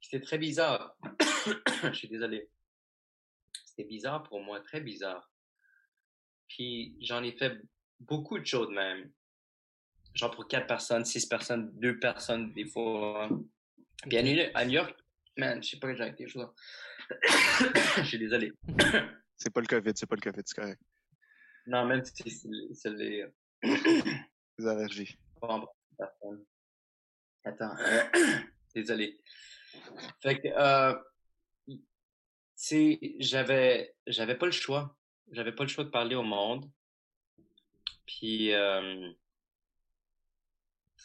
C'était 0.00 0.20
très 0.20 0.38
bizarre. 0.38 0.96
je 1.84 1.92
suis 1.92 2.08
désolé. 2.08 2.50
C'était 3.64 3.84
bizarre 3.88 4.22
pour 4.24 4.42
moi, 4.42 4.60
très 4.60 4.80
bizarre. 4.80 5.30
Puis 6.48 6.96
j'en 7.00 7.22
ai 7.22 7.32
fait 7.32 7.60
beaucoup 8.00 8.38
de 8.38 8.46
choses 8.46 8.70
même. 8.70 9.12
Genre 10.14 10.30
pour 10.30 10.46
quatre 10.46 10.66
personnes, 10.66 11.04
six 11.04 11.26
personnes, 11.26 11.72
deux 11.78 11.98
personnes 11.98 12.52
des 12.52 12.66
fois. 12.66 13.28
Puis 14.08 14.16
à 14.16 14.64
New 14.64 14.72
York, 14.72 15.03
Man, 15.36 15.62
je 15.62 15.70
sais 15.70 15.78
pas 15.78 15.88
que 15.88 15.96
j'ai 15.96 16.14
quelque 16.14 16.28
chose. 16.28 16.48
Je 17.98 18.04
suis 18.04 18.18
désolé. 18.18 18.52
c'est 19.36 19.52
pas 19.52 19.60
le 19.60 19.66
COVID, 19.66 19.92
c'est 19.94 20.06
pas 20.06 20.16
le 20.16 20.20
COVID, 20.20 20.42
c'est 20.44 20.60
correct. 20.60 20.80
Non, 21.66 21.84
même 21.86 22.04
si 22.04 22.30
c'est 22.30 22.90
les. 22.90 23.26
les 23.62 24.66
allergies. 24.66 25.18
Attends. 27.44 27.76
désolé. 28.74 29.20
Fait 30.22 30.40
que, 30.40 30.48
euh, 30.48 30.94
j'avais, 33.18 33.94
j'avais 34.06 34.36
pas 34.36 34.46
le 34.46 34.52
choix. 34.52 34.96
J'avais 35.32 35.52
pas 35.52 35.64
le 35.64 35.68
choix 35.68 35.84
de 35.84 35.90
parler 35.90 36.14
au 36.14 36.22
monde. 36.22 36.70
Puis, 38.06 38.52
euh, 38.52 39.10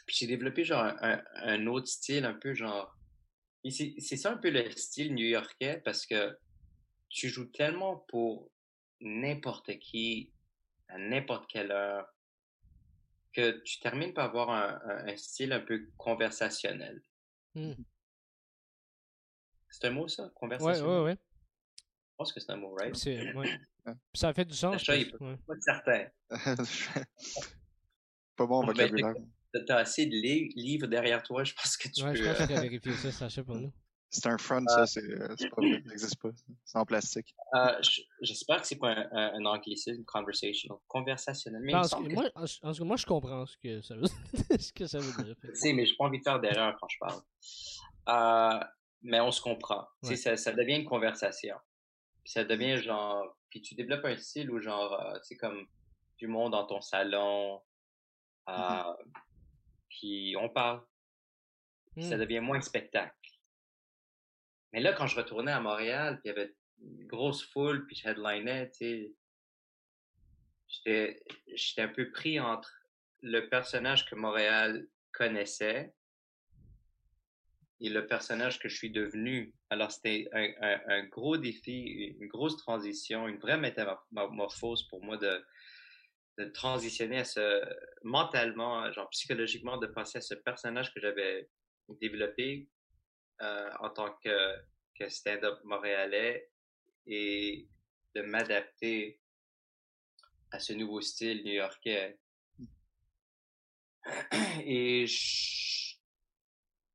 puis 0.06 0.16
j'ai 0.16 0.28
développé 0.28 0.64
genre 0.64 0.84
un, 0.84 1.22
un 1.36 1.68
autre 1.68 1.88
style, 1.88 2.26
un 2.26 2.34
peu 2.34 2.54
genre 2.54 2.99
c'est 3.68 4.18
ça 4.18 4.32
un 4.32 4.38
peu 4.38 4.50
le 4.50 4.70
style 4.72 5.14
new-yorkais 5.14 5.82
parce 5.84 6.06
que 6.06 6.38
tu 7.10 7.30
joues 7.30 7.48
tellement 7.48 7.98
pour 8.08 8.50
n'importe 9.02 9.78
qui, 9.80 10.32
à 10.88 10.98
n'importe 10.98 11.50
quelle 11.50 11.72
heure, 11.72 12.08
que 13.34 13.62
tu 13.62 13.80
termines 13.80 14.14
par 14.14 14.26
avoir 14.26 14.50
un, 14.50 15.16
style 15.16 15.54
un 15.54 15.60
peu 15.60 15.88
conversationnel. 15.98 17.02
Mmh. 17.56 17.74
C'est 19.70 19.88
un 19.88 19.92
mot, 19.92 20.08
ça? 20.08 20.32
Conversationnel? 20.36 20.84
Ouais, 20.84 20.98
ouais, 20.98 21.04
ouais. 21.04 21.18
Je 21.18 22.16
pense 22.18 22.34
que 22.34 22.40
c'est 22.40 22.52
un 22.52 22.58
mot, 22.58 22.74
right? 22.76 22.96
Ça 24.14 24.34
fait 24.34 24.46
du 24.46 24.54
sens. 24.54 24.84
Je 24.84 24.92
suis 24.92 25.12
pas 25.12 25.56
certain. 25.60 26.08
pas 28.36 28.46
bon 28.46 28.66
vocabulaire. 28.66 29.16
T'as 29.68 29.78
assez 29.78 30.06
de 30.06 30.16
livres 30.56 30.88
derrière 30.88 31.24
toi, 31.24 31.44
je 31.44 31.54
pense 31.54 31.76
que 31.78 31.88
tu 31.90 32.04
ouais, 32.04 32.12
peux. 32.12 32.18
je 32.18 32.24
pense 32.24 32.38
que 32.38 32.44
tu 32.46 32.54
as 32.54 32.62
vérifié 32.62 32.92
ça, 32.94 33.12
Sacha, 33.12 33.44
pour 33.44 33.56
nous. 33.60 33.72
C'est 34.12 34.26
un 34.28 34.40
front, 34.40 34.66
ça, 34.68 34.88
c'est 34.88 35.04
euh, 35.04 35.28
pas 35.28 35.62
vrai, 35.62 35.82
ça 35.84 35.90
n'existe 35.90 36.20
pas. 36.20 36.30
C'est 36.66 36.78
en 36.80 36.86
plastique. 36.86 37.36
Euh, 37.54 37.80
J'espère 38.22 38.62
que 38.62 38.68
c'est 38.68 38.78
pas 38.78 38.90
un, 38.90 39.08
un, 39.12 39.46
anglicisme, 39.46 40.04
conversational, 40.04 40.80
conversationnel. 40.88 41.62
Mais 41.64 41.74
moi, 41.74 41.84
en, 41.94 42.46
en, 42.64 42.86
moi, 42.86 42.98
je 42.98 43.06
comprends 43.06 43.46
ce 43.46 43.56
que 43.58 43.82
ça 43.82 43.96
veut, 43.96 44.08
ce 44.60 44.74
que 44.74 44.88
ça 44.88 44.98
veut 44.98 45.24
dire. 45.24 45.36
tu 45.44 45.56
sais, 45.56 45.74
mais 45.74 45.86
j'ai 45.86 45.96
pas 45.96 46.06
envie 46.06 46.18
de 46.18 46.24
faire 46.24 46.40
d'erreur 46.40 46.76
quand 46.80 46.88
je 46.90 46.98
parle. 47.00 47.22
Euh, 48.10 48.66
mais 49.04 49.20
on 49.20 49.30
se 49.30 49.42
comprend. 49.42 49.88
Ouais. 50.02 50.16
Ça, 50.16 50.36
ça 50.38 50.54
devient 50.54 50.78
une 50.78 50.90
conversation. 50.90 51.58
Puis 52.24 52.32
ça 52.32 52.44
devient 52.44 52.78
genre. 52.78 53.38
Puis 53.52 53.62
tu 53.62 53.76
développes 53.76 54.06
un 54.06 54.18
style 54.18 54.50
où 54.50 54.60
genre, 54.60 55.00
c'est 55.22 55.36
euh, 55.36 55.38
comme 55.38 55.68
du 56.18 56.26
monde 56.26 56.54
dans 56.54 56.66
ton 56.66 56.82
salon. 56.82 57.62
Euh, 58.48 58.52
mm-hmm 58.52 58.96
puis 59.90 60.36
on 60.40 60.50
parle. 60.50 60.82
Ça 62.00 62.16
mmh. 62.16 62.20
devient 62.20 62.40
moins 62.40 62.62
spectacle. 62.62 63.16
Mais 64.72 64.80
là, 64.80 64.94
quand 64.94 65.08
je 65.08 65.16
retournais 65.16 65.52
à 65.52 65.60
Montréal, 65.60 66.20
puis 66.20 66.30
il 66.30 66.36
y 66.36 66.40
avait 66.40 66.56
une 66.82 67.08
grosse 67.08 67.44
foule, 67.44 67.86
puis 67.88 67.96
je 67.96 68.08
headlinais, 68.08 68.72
tu 68.72 69.14
sais, 70.68 71.24
j'étais 71.48 71.82
un 71.82 71.88
peu 71.88 72.12
pris 72.12 72.40
entre 72.40 72.72
le 73.22 73.50
personnage 73.50 74.06
que 74.06 74.16
Montréal 74.16 74.88
connaissait 75.12 75.94
et 77.82 77.90
le 77.90 78.06
personnage 78.06 78.60
que 78.60 78.70
je 78.70 78.76
suis 78.76 78.92
devenu. 78.92 79.54
Alors, 79.70 79.92
c'était 79.92 80.30
un, 80.34 80.82
un, 80.88 81.04
gros 81.06 81.38
défi, 81.38 82.16
une 82.20 82.28
grosse 82.28 82.58
transition, 82.58 83.28
une 83.28 83.40
vraie 83.40 83.58
métamorphose 83.58 84.88
pour 84.90 85.04
moi 85.04 85.18
de, 85.18 85.44
de 86.40 86.46
transitionner 86.46 87.20
à 87.20 87.26
ce 87.26 87.62
mentalement, 88.04 88.92
genre 88.94 89.10
psychologiquement, 89.10 89.78
de 89.78 89.88
passer 89.88 90.20
à 90.20 90.22
ce 90.22 90.36
personnage 90.36 90.94
que 90.94 91.02
j'avais 91.02 91.50
développé 92.02 92.70
euh, 93.42 93.70
en 93.82 93.90
tant 93.90 94.14
que, 94.24 94.56
que 94.98 95.10
stand-up 95.10 95.60
montréalais 95.66 96.50
et 97.06 97.68
de 98.16 98.22
m'adapter 98.22 99.20
à 100.52 100.60
ce 100.60 100.72
nouveau 100.74 101.02
style 101.02 101.44
new-yorkais. 101.44 102.18
Et 104.64 105.06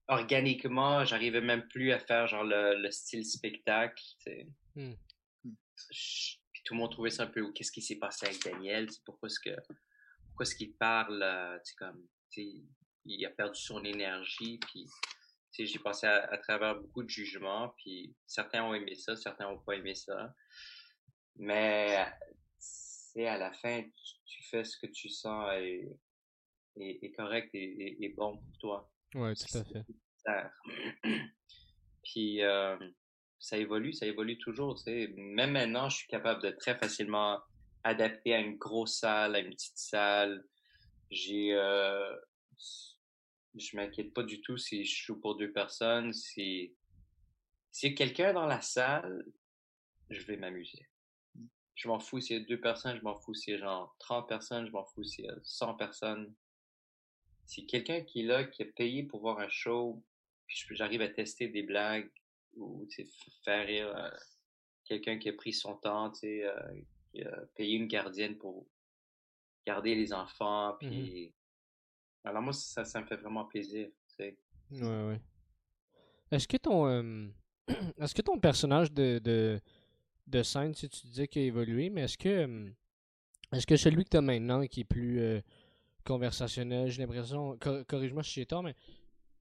organiquement, 0.09 1.05
j'arrivais 1.05 1.43
même 1.43 1.69
plus 1.69 1.93
à 1.93 1.99
faire 1.99 2.27
genre 2.27 2.45
le, 2.45 2.81
le 2.81 2.91
style 2.91 3.27
spectacle. 3.27 4.03
Hmm. 4.75 4.95
Tout 6.65 6.75
le 6.75 6.81
monde 6.81 6.91
trouvait 6.91 7.11
ça 7.11 7.25
un 7.25 7.29
peu 7.29 7.53
qu'est-ce 7.53 7.73
qui 7.73 7.83
s'est 7.83 7.99
passé 7.99 8.27
avec 8.27 8.43
Daniel, 8.43 8.89
pourquoi 9.05 9.29
est-ce 9.29 9.41
que 9.41 9.55
pourquoi 10.27 10.45
est-ce 10.45 10.57
qu'il 10.57 10.75
parle, 10.75 11.23
euh, 11.23 11.59
comme 11.79 12.09
il 13.05 13.27
a 13.27 13.31
perdu 13.31 13.61
son 13.61 13.85
énergie, 13.85 14.59
puis 14.59 14.87
j'ai 15.57 15.79
passé 15.79 16.07
à, 16.07 16.37
travers 16.39 16.75
beaucoup 16.75 17.05
de 17.05 17.09
jugements, 17.09 17.73
puis 17.77 18.17
certains 18.27 18.65
ont 18.65 18.75
aimé 18.75 18.95
ça, 18.97 19.15
certains 19.15 19.51
n'ont 19.51 19.61
pas 19.61 19.75
aimé 19.75 19.95
ça. 19.95 20.35
Mais 21.37 22.05
c'est 22.59 23.27
à 23.27 23.39
la 23.39 23.53
fin, 23.53 23.83
tu, 24.27 24.43
fais 24.51 24.65
ce 24.65 24.77
que 24.77 24.87
tu 24.87 25.09
sens 25.09 25.49
est, 25.55 25.97
est, 26.77 27.13
correct 27.13 27.51
et, 27.55 28.13
bon 28.17 28.39
pour 28.39 28.59
toi. 28.59 28.93
Ouais, 29.15 29.35
tout 29.35 29.59
à 29.59 29.65
fait. 29.65 29.85
Puis 32.03 32.43
euh, 32.43 32.77
ça 33.45 33.59
évolue, 33.59 33.93
ça 33.93 34.07
évolue 34.07 34.39
toujours. 34.39 34.75
Tu 34.77 34.85
sais. 34.85 35.15
Même 35.19 35.53
maintenant, 35.53 35.91
je 35.91 35.99
suis 35.99 36.09
capable 36.09 36.43
de 36.43 36.51
très 36.51 36.79
facilement 36.79 37.43
adapter 37.83 38.33
à 38.35 38.41
une 38.41 38.57
grosse 38.57 39.01
salle, 39.01 39.37
à 39.37 39.41
une 39.41 39.51
petite 39.51 39.77
salle. 39.77 40.47
J'ai 41.11 41.53
euh, 41.53 42.17
je 43.55 43.77
m'inquiète 43.77 44.15
pas 44.15 44.23
du 44.23 44.41
tout 44.41 44.57
si 44.57 44.87
je 44.87 45.05
joue 45.05 45.21
pour 45.21 45.37
deux 45.37 45.53
personnes. 45.53 46.15
Si 46.15 46.75
s'il 47.71 47.91
y 47.91 47.93
a 47.93 47.97
quelqu'un 47.97 48.33
dans 48.33 48.47
la 48.47 48.63
salle, 48.63 49.27
je 50.09 50.23
vais 50.23 50.39
m'amuser. 50.39 50.89
Je 51.75 51.89
m'en 51.89 52.01
fous 52.01 52.21
s'il 52.21 52.39
y 52.39 52.43
a 52.43 52.45
deux 52.47 52.61
personnes, 52.61 52.97
je 52.97 53.03
m'en 53.03 53.17
fous 53.17 53.35
s'il 53.35 53.55
y 53.55 53.57
a 53.57 53.61
genre 53.61 53.95
30 53.99 54.27
personnes, 54.27 54.67
je 54.67 54.73
m'en 54.73 54.87
fous 54.87 55.05
s'il 55.05 55.27
y 55.27 55.29
a 55.29 55.37
100 55.43 55.75
personnes. 55.75 56.35
Si 57.45 57.67
quelqu'un 57.67 58.01
qui 58.01 58.21
est 58.21 58.25
là, 58.25 58.45
qui 58.45 58.63
a 58.63 58.67
payé 58.67 59.03
pour 59.03 59.21
voir 59.21 59.39
un 59.41 59.51
show, 59.51 60.03
puis 60.47 60.77
j'arrive 60.77 61.03
à 61.03 61.09
tester 61.09 61.49
des 61.49 61.63
blagues 61.63 62.11
ou 62.57 62.87
faire 63.45 63.67
rire 63.67 63.97
euh, 63.97 64.11
quelqu'un 64.85 65.19
qui 65.19 65.29
a 65.29 65.33
pris 65.33 65.53
son 65.53 65.77
temps, 65.77 66.11
tu 66.11 66.45
euh, 66.45 66.53
qui 67.13 67.23
a 67.23 67.37
payé 67.55 67.77
une 67.77 67.87
gardienne 67.87 68.37
pour 68.37 68.67
garder 69.67 69.95
les 69.95 70.13
enfants, 70.13 70.75
mmh 70.75 70.79
puis 70.89 71.35
alors 72.25 72.43
moi, 72.43 72.55
ça, 72.55 72.85
ça 72.85 73.03
me 73.03 73.07
fait 73.07 73.17
vraiment 73.17 73.45
plaisir. 73.45 73.89
Ouais, 74.19 74.33
ouais. 74.81 75.21
Est-ce 76.31 76.49
que 76.49 76.57
ton 76.57 77.33
est-ce 77.99 78.15
que 78.15 78.23
ton 78.23 78.39
personnage 78.39 78.93
de, 78.93 79.19
de, 79.19 79.61
de 80.27 80.43
scène, 80.43 80.75
si 80.75 80.89
tu 80.89 81.07
disais 81.07 81.29
qu'il 81.29 81.43
a 81.43 81.45
évolué, 81.47 81.91
mais 81.91 82.03
est-ce 82.03 82.17
que 82.17 82.73
est-ce 83.53 83.67
que 83.67 83.77
celui 83.77 84.05
que 84.05 84.11
tu 84.11 84.17
as 84.17 84.23
maintenant 84.23 84.67
qui 84.67 84.81
est 84.81 84.85
plus 84.85 85.43
conversationnel, 86.05 86.91
j'ai 86.91 87.03
l'impression, 87.03 87.59
corrige-moi 87.89 88.23
si 88.23 88.35
j'ai 88.35 88.47
tort, 88.47 88.63
mais 88.63 88.75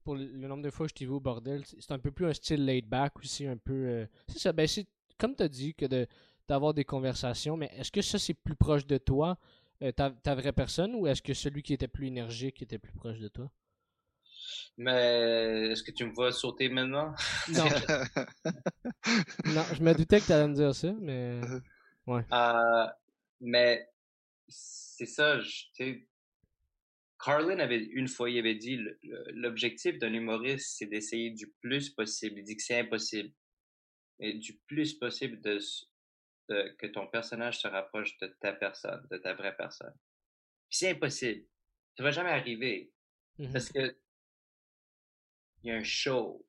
pour 0.04 0.14
le, 0.14 0.26
nombre 0.26 0.62
de 0.62 0.70
fois 0.70 0.86
que 0.86 0.90
je 0.90 0.94
t'ai 0.94 1.06
vu 1.06 1.12
au 1.12 1.20
bordel, 1.20 1.64
c'est 1.64 1.92
un 1.92 1.98
peu 1.98 2.12
plus 2.12 2.26
un 2.26 2.34
style 2.34 2.64
laid 2.64 2.86
back 2.86 3.18
aussi, 3.18 3.46
un 3.46 3.56
peu. 3.56 3.72
Euh, 3.72 4.06
c'est 4.28 4.38
ça, 4.38 4.52
ben 4.52 4.66
c'est 4.66 4.86
comme 5.18 5.34
tu 5.34 5.42
as 5.42 5.48
dit 5.48 5.74
que 5.74 5.86
de 5.86 6.06
d'avoir 6.46 6.74
des 6.74 6.84
conversations, 6.84 7.56
mais 7.56 7.70
est-ce 7.76 7.90
que 7.90 8.02
ça 8.02 8.18
c'est 8.18 8.34
plus 8.34 8.54
proche 8.54 8.86
de 8.86 8.98
toi 8.98 9.38
euh, 9.82 9.92
ta, 9.92 10.34
vraie 10.34 10.52
personne 10.52 10.94
ou 10.94 11.06
est-ce 11.06 11.22
que 11.22 11.34
celui 11.34 11.62
qui 11.62 11.72
était 11.72 11.88
plus 11.88 12.06
énergique 12.06 12.62
était 12.62 12.78
plus 12.78 12.92
proche 12.92 13.18
de 13.18 13.28
toi? 13.28 13.50
Mais 14.76 15.70
est-ce 15.70 15.82
que 15.82 15.90
tu 15.90 16.04
me 16.04 16.12
vois 16.12 16.32
sauter 16.32 16.68
maintenant? 16.68 17.14
Non. 17.48 17.64
non, 19.46 19.62
je 19.72 19.82
me 19.82 19.94
doutais 19.94 20.20
que 20.20 20.26
tu 20.26 20.32
allais 20.32 20.48
me 20.48 20.54
dire 20.54 20.74
ça, 20.74 20.92
mais. 21.00 21.40
Ouais. 22.06 22.24
Euh, 22.32 22.86
mais 23.40 23.88
c'est 24.48 25.06
ça, 25.06 25.38
tu 25.38 25.72
sais. 25.72 26.06
Carlin 27.24 27.58
avait 27.58 27.78
une 27.78 28.08
fois, 28.08 28.28
il 28.28 28.38
avait 28.38 28.54
dit 28.54 28.78
l'objectif 29.32 29.98
d'un 29.98 30.12
humoriste, 30.12 30.76
c'est 30.76 30.86
d'essayer 30.86 31.30
du 31.30 31.50
plus 31.62 31.90
possible. 31.90 32.38
Il 32.38 32.44
dit 32.44 32.56
que 32.56 32.62
c'est 32.62 32.78
impossible. 32.78 33.32
Mais 34.18 34.34
du 34.34 34.58
plus 34.66 34.94
possible 34.94 35.40
de 35.40 35.58
que 36.48 36.86
ton 36.86 37.06
personnage 37.06 37.58
se 37.58 37.66
rapproche 37.66 38.18
de 38.18 38.26
ta 38.40 38.52
personne, 38.52 39.06
de 39.10 39.16
ta 39.16 39.32
vraie 39.32 39.56
personne. 39.56 39.94
c'est 40.68 40.90
impossible. 40.90 41.46
Ça 41.96 42.02
va 42.02 42.10
jamais 42.10 42.30
arriver. 42.30 42.92
Mmh 43.38 43.52
Parce 43.52 43.72
que 43.72 43.96
il 45.62 45.68
y 45.68 45.70
a 45.70 45.76
un 45.76 45.82
show. 45.82 46.46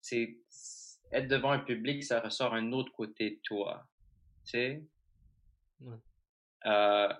C'est 0.00 0.38
être 1.12 1.28
devant 1.28 1.52
un 1.52 1.60
public, 1.60 2.02
ça 2.02 2.20
ressort 2.20 2.54
un 2.54 2.72
autre 2.72 2.92
côté 2.92 3.30
de 3.30 3.40
toi. 3.44 3.88
Tu 4.44 4.50
sais? 4.50 4.84
Euh, 6.66 7.14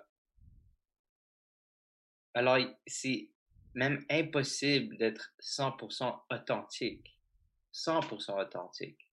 alors, 2.37 2.59
c'est 2.87 3.31
même 3.75 4.05
impossible 4.11 4.97
d'être 4.97 5.33
100% 5.41 6.21
authentique. 6.31 7.19
100% 7.73 8.41
authentique 8.41 9.07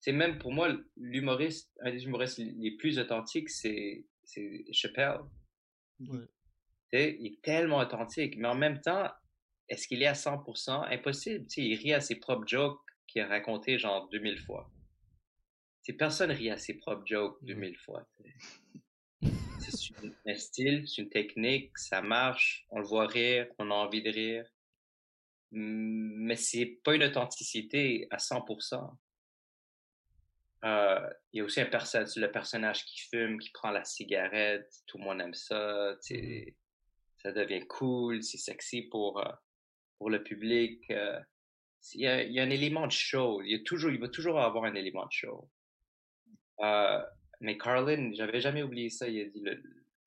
c'est 0.00 0.12
même 0.12 0.38
pour 0.38 0.52
moi 0.52 0.74
l'humoriste, 0.96 1.70
un 1.80 1.92
des 1.92 2.04
humoristes 2.04 2.38
les 2.38 2.72
plus 2.72 2.98
authentiques, 2.98 3.50
c'est 3.50 4.06
c'est 4.24 4.64
Chappelle. 4.72 5.20
Ouais. 6.00 6.26
Il 6.92 7.26
est 7.26 7.42
tellement 7.42 7.78
authentique, 7.78 8.36
mais 8.36 8.48
en 8.48 8.54
même 8.54 8.80
temps, 8.80 9.08
est-ce 9.68 9.86
qu'il 9.86 10.02
est 10.02 10.06
à 10.06 10.14
100% 10.14 10.88
impossible 10.90 11.48
sais, 11.48 11.62
Il 11.62 11.76
rit 11.76 11.92
à 11.92 12.00
ses 12.00 12.16
propres 12.16 12.46
jokes 12.46 12.80
qu'il 13.06 13.22
a 13.22 13.28
raconté 13.28 13.78
genre 13.78 14.08
2000 14.08 14.38
fois. 14.38 14.70
T'sais, 15.82 15.92
personne 15.92 16.30
rit 16.30 16.50
à 16.50 16.56
ses 16.56 16.74
propres 16.74 17.06
jokes 17.06 17.38
2000 17.42 17.76
fois. 17.76 18.08
C'est 19.80 20.30
un 20.30 20.34
style, 20.34 20.88
c'est 20.88 21.02
une 21.02 21.08
technique, 21.08 21.76
ça 21.78 22.02
marche, 22.02 22.66
on 22.70 22.80
le 22.80 22.86
voit 22.86 23.06
rire, 23.06 23.46
on 23.58 23.70
a 23.70 23.74
envie 23.74 24.02
de 24.02 24.10
rire. 24.10 24.46
Mais 25.52 26.36
c'est 26.36 26.80
pas 26.84 26.94
une 26.94 27.02
authenticité 27.02 28.06
à 28.10 28.18
100%. 28.18 28.96
Euh, 30.62 31.10
il 31.32 31.38
y 31.38 31.40
a 31.40 31.44
aussi 31.44 31.60
un 31.60 31.64
le 31.64 32.26
personnage 32.26 32.84
qui 32.84 33.00
fume, 33.00 33.38
qui 33.38 33.50
prend 33.50 33.70
la 33.70 33.84
cigarette, 33.84 34.70
tout 34.86 34.98
le 34.98 35.04
monde 35.04 35.20
aime 35.20 35.34
ça, 35.34 35.96
mmh 36.10 36.52
ça 37.22 37.32
devient 37.32 37.66
cool, 37.66 38.22
c'est 38.22 38.38
sexy 38.38 38.80
pour, 38.80 39.18
euh, 39.18 39.30
pour 39.98 40.08
le 40.08 40.22
public. 40.22 40.90
Euh, 40.90 41.20
il, 41.92 42.00
y 42.00 42.06
a, 42.06 42.22
il, 42.22 42.32
y 42.32 42.40
a, 42.40 42.42
un 42.42 42.48
élément 42.48 42.86
de 42.86 42.92
show, 42.92 43.42
il, 43.42 43.50
y 43.50 43.54
a 43.54 43.58
toujours, 43.62 43.90
il 43.90 44.00
va 44.00 44.08
toujours 44.08 44.40
avoir 44.40 44.64
un 44.64 44.74
élément 44.74 45.04
de 45.04 45.12
show. 45.12 45.50
Mais 47.40 47.58
Carlin, 47.58 48.12
j'avais 48.12 48.40
jamais 48.40 48.62
oublié 48.62 48.90
ça, 48.90 49.08
il 49.08 49.20
a 49.20 49.24
dit 49.24 49.40
le, 49.40 49.62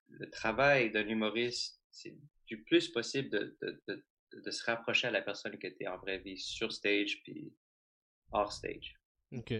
le 0.10 0.30
travail 0.30 0.92
d'un 0.92 1.08
humoriste, 1.08 1.82
c'est 1.92 2.16
du 2.48 2.64
plus 2.64 2.90
possible 2.90 3.30
de, 3.30 3.58
de, 3.62 3.82
de, 3.88 4.04
de, 4.42 4.52
se 4.52 4.64
rapprocher 4.66 5.08
à 5.08 5.12
la 5.12 5.22
personne 5.22 5.58
que 5.58 5.68
tu 5.68 5.84
es 5.84 5.88
en 5.88 5.98
vraie 5.98 6.20
vie, 6.20 6.38
sur 6.38 6.72
stage 6.72 7.22
puis 7.24 7.54
hors 8.32 8.52
stage. 8.52 8.96
OK. 9.32 9.54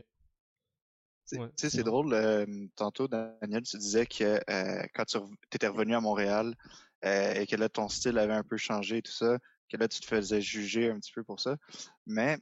Tu 1.28 1.38
sais, 1.56 1.70
c'est 1.70 1.84
drôle. 1.84 2.14
Euh, 2.14 2.46
tantôt, 2.76 3.08
Daniel, 3.08 3.64
tu 3.64 3.78
disais 3.78 4.06
que 4.06 4.40
euh, 4.50 4.84
quand 4.94 5.06
tu 5.06 5.18
étais 5.54 5.68
revenu 5.68 5.96
à 5.96 6.02
Montréal 6.02 6.54
euh, 7.06 7.34
et 7.34 7.48
que 7.48 7.56
là, 7.56 7.70
ton 7.70 7.88
style 7.88 8.18
avait 8.18 8.34
un 8.34 8.44
peu 8.44 8.58
changé 8.58 8.98
et 8.98 9.02
tout 9.02 9.12
ça, 9.12 9.40
que 9.70 9.78
là, 9.78 9.88
tu 9.88 10.02
te 10.02 10.06
faisais 10.06 10.42
juger 10.42 10.90
un 10.90 11.00
petit 11.00 11.14
peu 11.14 11.24
pour 11.24 11.40
ça. 11.40 11.58
Mais 12.06 12.38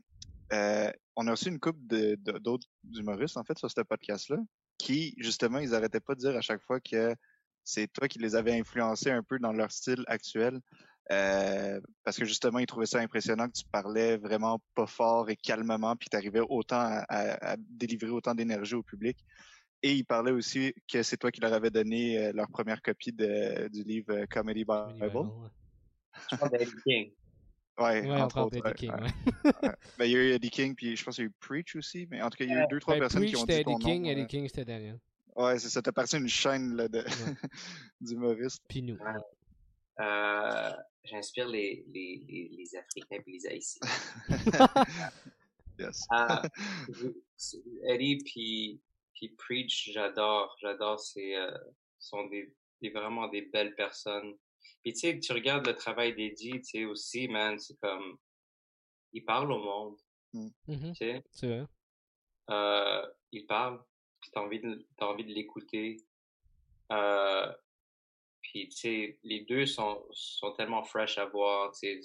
on 1.15 1.27
a 1.27 1.31
aussi 1.31 1.47
une 1.49 1.59
couple 1.59 1.79
d'autres 2.17 2.67
humoristes, 2.93 3.37
en 3.37 3.43
fait, 3.43 3.57
sur 3.57 3.69
ce 3.69 3.81
podcast-là, 3.81 4.37
qui, 4.81 5.13
justement, 5.17 5.59
ils 5.59 5.75
arrêtaient 5.75 5.99
pas 5.99 6.15
de 6.15 6.19
dire 6.19 6.35
à 6.35 6.41
chaque 6.41 6.61
fois 6.61 6.79
que 6.79 7.15
c'est 7.63 7.87
toi 7.87 8.07
qui 8.07 8.19
les 8.19 8.35
avais 8.35 8.59
influencés 8.59 9.11
un 9.11 9.23
peu 9.23 9.37
dans 9.39 9.53
leur 9.53 9.71
style 9.71 10.03
actuel. 10.07 10.59
Euh, 11.11 11.79
parce 12.03 12.17
que 12.17 12.25
justement, 12.25 12.59
il 12.59 12.65
trouvait 12.65 12.85
ça 12.85 12.99
impressionnant 12.99 13.47
que 13.47 13.57
tu 13.57 13.65
parlais 13.71 14.17
vraiment 14.17 14.61
pas 14.75 14.87
fort 14.87 15.29
et 15.29 15.35
calmement, 15.35 15.95
puis 15.95 16.09
tu 16.09 16.17
arrivais 16.17 16.41
autant 16.47 17.03
à, 17.09 17.55
délivrer 17.57 18.09
autant 18.11 18.33
d'énergie 18.33 18.75
au 18.75 18.83
public. 18.83 19.17
Et 19.83 19.93
il 19.93 20.05
parlait 20.05 20.31
aussi 20.31 20.73
que 20.91 21.01
c'est 21.03 21.17
toi 21.17 21.31
qui 21.31 21.41
leur 21.41 21.53
avais 21.53 21.71
donné 21.71 22.17
euh, 22.17 22.31
leur 22.33 22.47
première 22.49 22.81
copie 22.81 23.11
de, 23.11 23.67
du 23.69 23.83
livre 23.83 24.13
euh, 24.13 24.25
Comedy 24.29 24.63
Bible. 24.63 25.49
Parle 26.29 26.51
d'Eddie 26.51 27.13
Ouais, 27.77 28.09
entre 28.11 28.41
autres. 28.41 28.57
Eddie 28.57 28.73
King, 28.75 28.91
ben, 29.97 30.05
il 30.05 30.11
y 30.11 30.15
a 30.15 30.19
eu 30.19 30.31
Eddie 30.33 30.49
King, 30.49 30.75
puis 30.75 30.95
je 30.95 31.03
pense 31.03 31.15
qu'il 31.15 31.23
y 31.23 31.27
a 31.27 31.29
eu 31.29 31.33
Preach 31.39 31.75
aussi, 31.75 32.07
mais 32.11 32.21
en 32.21 32.29
tout 32.29 32.37
cas, 32.37 32.43
il 32.43 32.51
y 32.51 32.53
a 32.53 32.63
eu 32.63 32.67
deux, 32.69 32.79
trois 32.79 32.95
ben, 32.95 33.01
personnes 33.01 33.25
qui 33.25 33.35
ont 33.35 33.45
dit 33.45 33.63
ton 33.63 33.77
Eddie 33.77 33.85
King, 33.85 34.05
Eddie 34.05 34.27
King, 34.27 34.47
c'était 34.47 34.65
Daniel. 34.65 34.99
Ouais, 35.35 35.57
c'est 35.59 35.69
ça. 35.69 35.81
T'as 35.81 35.91
parti 35.91 36.17
une 36.17 36.27
chaîne 36.27 36.75
là, 36.75 36.87
d'humoristes. 38.01 38.63
Puis 38.67 38.81
nous. 38.81 38.97
Euh, 39.99 40.71
j'inspire 41.03 41.47
les, 41.47 41.85
les, 41.93 42.23
les, 42.27 42.49
les, 42.51 42.75
Africains 42.75 43.23
et 43.25 43.31
les 43.31 43.47
Haïtiens. 43.47 43.87
yes. 45.79 46.05
Ah, 46.09 46.41
Eddie 47.87 48.17
puis, 48.25 48.81
puis 49.13 49.29
Preach, 49.29 49.91
j'adore. 49.93 50.55
J'adore. 50.61 50.99
C'est 50.99 51.35
euh, 51.35 51.57
sont 51.99 52.25
des, 52.27 52.53
des, 52.81 52.89
vraiment 52.89 53.27
des 53.29 53.43
belles 53.43 53.75
personnes. 53.75 54.35
Puis 54.83 54.93
tu 54.93 54.99
sais, 54.99 55.19
tu 55.19 55.31
regardes 55.33 55.67
le 55.67 55.75
travail 55.75 56.15
d'Eddie, 56.15 56.61
tu 56.61 56.63
sais 56.63 56.85
aussi, 56.85 57.27
man, 57.27 57.57
c'est 57.59 57.77
comme 57.79 58.17
il 59.13 59.23
parle 59.23 59.51
au 59.51 59.59
monde. 59.59 59.97
Mm. 60.33 60.47
Mm-hmm. 60.67 60.91
Tu 60.93 60.95
sais. 60.95 61.23
C'est 61.31 61.47
vrai. 61.47 61.65
Euh, 62.49 63.07
il 63.31 63.45
parle. 63.45 63.83
Puis 64.19 64.31
t'as 64.33 64.41
envie 64.41 64.59
de 64.59 64.87
t'as 64.97 65.07
envie 65.07 65.25
de 65.25 65.33
l'écouter. 65.33 65.97
Euh, 66.91 67.51
puis, 68.41 68.67
tu 68.69 68.77
sais, 68.77 69.19
les 69.23 69.41
deux 69.41 69.65
sont, 69.65 70.05
sont 70.11 70.51
tellement 70.53 70.83
fresh 70.83 71.17
à 71.17 71.25
voir. 71.25 71.73
C'est 71.75 72.01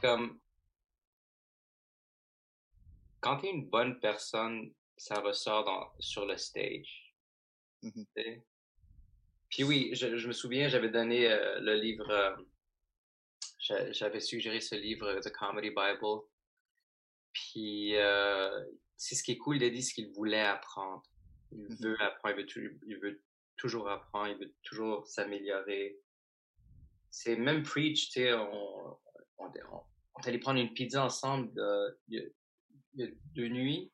comme. 0.00 0.40
quand 3.20 3.38
tu 3.38 3.46
es 3.46 3.50
une 3.50 3.68
bonne 3.68 3.98
personne, 4.00 4.72
ça 4.96 5.20
ressort 5.20 5.64
dans, 5.64 5.92
sur 5.98 6.26
le 6.26 6.36
stage. 6.36 7.14
Mm-hmm. 7.82 8.42
Puis 9.50 9.64
oui, 9.64 9.90
je, 9.94 10.16
je 10.16 10.28
me 10.28 10.32
souviens, 10.32 10.68
j'avais 10.68 10.88
donné 10.88 11.30
euh, 11.30 11.60
le 11.60 11.74
livre, 11.74 12.10
euh, 12.10 13.92
j'avais 13.92 14.20
suggéré 14.20 14.60
ce 14.60 14.74
livre, 14.74 15.20
The 15.20 15.32
Comedy 15.32 15.70
Bible. 15.70 16.22
Puis 17.32 17.96
euh, 17.96 18.64
c'est 18.96 19.14
ce 19.14 19.22
qui 19.22 19.32
est 19.32 19.38
cool 19.38 19.58
d'Eddie, 19.58 19.82
ce 19.82 19.94
qu'il 19.94 20.10
voulait 20.12 20.40
apprendre. 20.40 21.02
Il 21.52 21.58
mm-hmm. 21.58 21.82
veut 21.82 22.02
apprendre, 22.02 22.38
il 22.38 22.44
veut, 22.44 22.78
il 22.86 22.98
veut 22.98 23.22
toujours 23.56 23.88
apprendre, 23.88 24.28
il 24.28 24.38
veut 24.38 24.54
toujours 24.62 25.06
s'améliorer. 25.06 25.98
C'est 27.10 27.36
même 27.36 27.62
Preach, 27.62 28.10
tu 28.10 28.20
sais, 28.20 28.34
on, 28.34 28.98
on, 29.38 29.46
on, 29.46 30.20
est 30.22 30.28
allé 30.28 30.38
prendre 30.38 30.60
une 30.60 30.72
pizza 30.74 31.04
ensemble 31.04 31.52
de, 31.54 31.98
de, 32.94 33.14
de 33.34 33.48
nuit. 33.48 33.92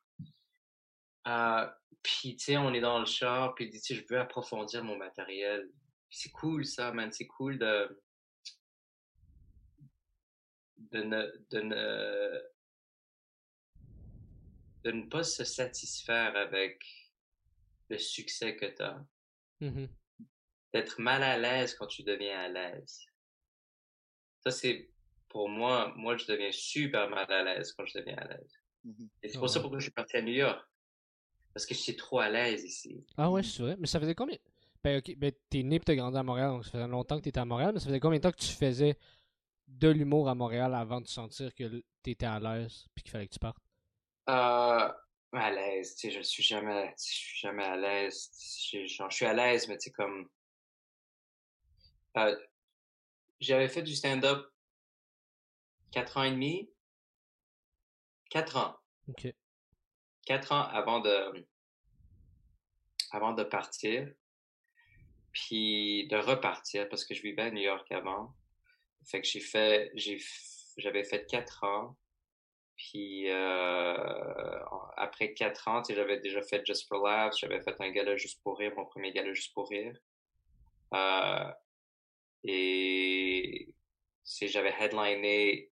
Euh, 1.26 1.66
puis, 2.02 2.36
tu 2.36 2.44
sais, 2.44 2.56
on 2.56 2.72
est 2.74 2.80
dans 2.80 2.98
le 2.98 3.06
char, 3.06 3.54
puis 3.54 3.70
tu 3.70 3.78
sais, 3.78 3.94
je 3.94 4.04
veux 4.08 4.18
approfondir 4.18 4.82
mon 4.82 4.96
matériel. 4.96 5.70
C'est 6.10 6.30
cool, 6.30 6.64
ça, 6.64 6.92
man. 6.92 7.12
C'est 7.12 7.26
cool 7.26 7.58
de... 7.58 8.02
De 10.76 11.02
ne, 11.02 11.32
de 11.50 11.60
ne... 11.60 12.42
De 14.84 14.90
ne 14.90 15.06
pas 15.08 15.22
se 15.22 15.44
satisfaire 15.44 16.36
avec 16.36 16.84
le 17.88 17.98
succès 17.98 18.56
que 18.56 18.66
tu 18.66 18.82
as. 18.82 19.04
Mmh 19.60 19.86
D'être 20.74 20.98
mal 21.00 21.22
à 21.22 21.36
l'aise 21.36 21.74
quand 21.74 21.86
tu 21.86 22.02
deviens 22.02 22.40
à 22.40 22.48
l'aise. 22.48 23.04
Ça, 24.40 24.50
c'est 24.50 24.90
pour 25.28 25.48
moi, 25.48 25.92
moi, 25.96 26.16
je 26.16 26.26
deviens 26.26 26.50
super 26.50 27.08
mal 27.10 27.30
à 27.30 27.42
l'aise 27.44 27.72
quand 27.72 27.84
je 27.86 27.98
deviens 27.98 28.16
à 28.16 28.26
l'aise. 28.26 28.54
Mmh 28.82 29.06
Et 29.22 29.28
c'est 29.28 29.38
pour 29.38 29.50
ça 29.50 29.60
pourquoi 29.60 29.78
je 29.78 29.84
suis 29.84 29.92
parti 29.92 30.16
à 30.16 30.22
New 30.22 30.32
York. 30.32 30.66
Parce 31.52 31.66
que 31.66 31.74
je 31.74 31.80
suis 31.80 31.96
trop 31.96 32.20
à 32.20 32.28
l'aise 32.28 32.64
ici. 32.64 33.04
Ah 33.16 33.30
ouais, 33.30 33.42
c'est 33.42 33.62
vrai. 33.62 33.76
Mais 33.78 33.86
ça 33.86 34.00
faisait 34.00 34.14
combien? 34.14 34.36
Ben, 34.82 34.98
ok, 34.98 35.14
ben, 35.16 35.32
t'es 35.48 35.62
né 35.62 35.76
et 35.76 35.80
t'es 35.80 35.96
grandi 35.96 36.18
à 36.18 36.22
Montréal, 36.22 36.50
donc 36.50 36.64
ça 36.64 36.72
faisait 36.72 36.88
longtemps 36.88 37.18
que 37.18 37.22
t'étais 37.22 37.40
à 37.40 37.44
Montréal, 37.44 37.72
mais 37.72 37.80
ça 37.80 37.86
faisait 37.86 38.00
combien 38.00 38.18
de 38.18 38.22
temps 38.22 38.32
que 38.32 38.40
tu 38.40 38.52
faisais 38.52 38.98
de 39.68 39.88
l'humour 39.88 40.28
à 40.28 40.34
Montréal 40.34 40.74
avant 40.74 41.00
de 41.00 41.06
sentir 41.06 41.54
que 41.54 41.82
t'étais 42.02 42.26
à 42.26 42.40
l'aise 42.40 42.86
puis 42.94 43.04
qu'il 43.04 43.12
fallait 43.12 43.26
que 43.28 43.32
tu 43.32 43.38
partes? 43.38 43.62
Euh. 44.28 44.88
À 45.34 45.50
l'aise, 45.50 45.94
tu 45.94 46.10
sais, 46.10 46.14
je 46.14 46.20
suis 46.20 46.42
jamais, 46.42 46.94
je 46.98 47.04
suis 47.14 47.38
jamais 47.38 47.64
à 47.64 47.74
l'aise. 47.74 48.30
Je, 48.70 48.86
je 48.86 49.02
suis 49.08 49.24
à 49.24 49.32
l'aise, 49.32 49.66
mais 49.66 49.78
tu 49.78 49.84
sais, 49.84 49.90
comme. 49.90 50.28
Euh, 52.18 52.36
J'avais 53.40 53.68
fait 53.68 53.80
du 53.80 53.94
stand-up 53.94 54.46
4 55.90 56.18
ans 56.18 56.24
et 56.24 56.32
demi. 56.32 56.70
4 58.28 58.58
ans. 58.58 58.76
OK 59.08 59.32
quatre 60.24 60.52
ans 60.52 60.62
avant 60.62 61.00
de, 61.00 61.46
avant 63.10 63.32
de 63.32 63.44
partir, 63.44 64.08
puis 65.32 66.06
de 66.08 66.16
repartir 66.16 66.88
parce 66.88 67.04
que 67.04 67.14
je 67.14 67.22
vivais 67.22 67.42
à 67.42 67.50
New 67.50 67.62
York 67.62 67.90
avant. 67.92 68.34
Fait 69.04 69.20
que 69.20 69.26
j'ai 69.26 69.40
fait, 69.40 69.90
j'ai, 69.94 70.18
j'avais 70.76 71.04
fait 71.04 71.26
quatre 71.26 71.64
ans. 71.64 71.96
Puis 72.76 73.30
euh, 73.30 74.58
après 74.96 75.34
quatre 75.34 75.68
ans, 75.68 75.82
j'avais 75.88 76.18
déjà 76.20 76.42
fait 76.42 76.64
Just 76.66 76.88
for 76.88 77.06
Laughs, 77.06 77.36
j'avais 77.38 77.60
fait 77.60 77.76
un 77.80 77.90
gala 77.90 78.16
juste 78.16 78.42
pour 78.42 78.58
rire, 78.58 78.72
mon 78.76 78.86
premier 78.86 79.12
gala 79.12 79.32
juste 79.34 79.54
pour 79.54 79.68
rire. 79.68 79.96
Euh, 80.94 81.52
et 82.44 83.74
j'avais 84.40 84.74
headliné 84.78 85.70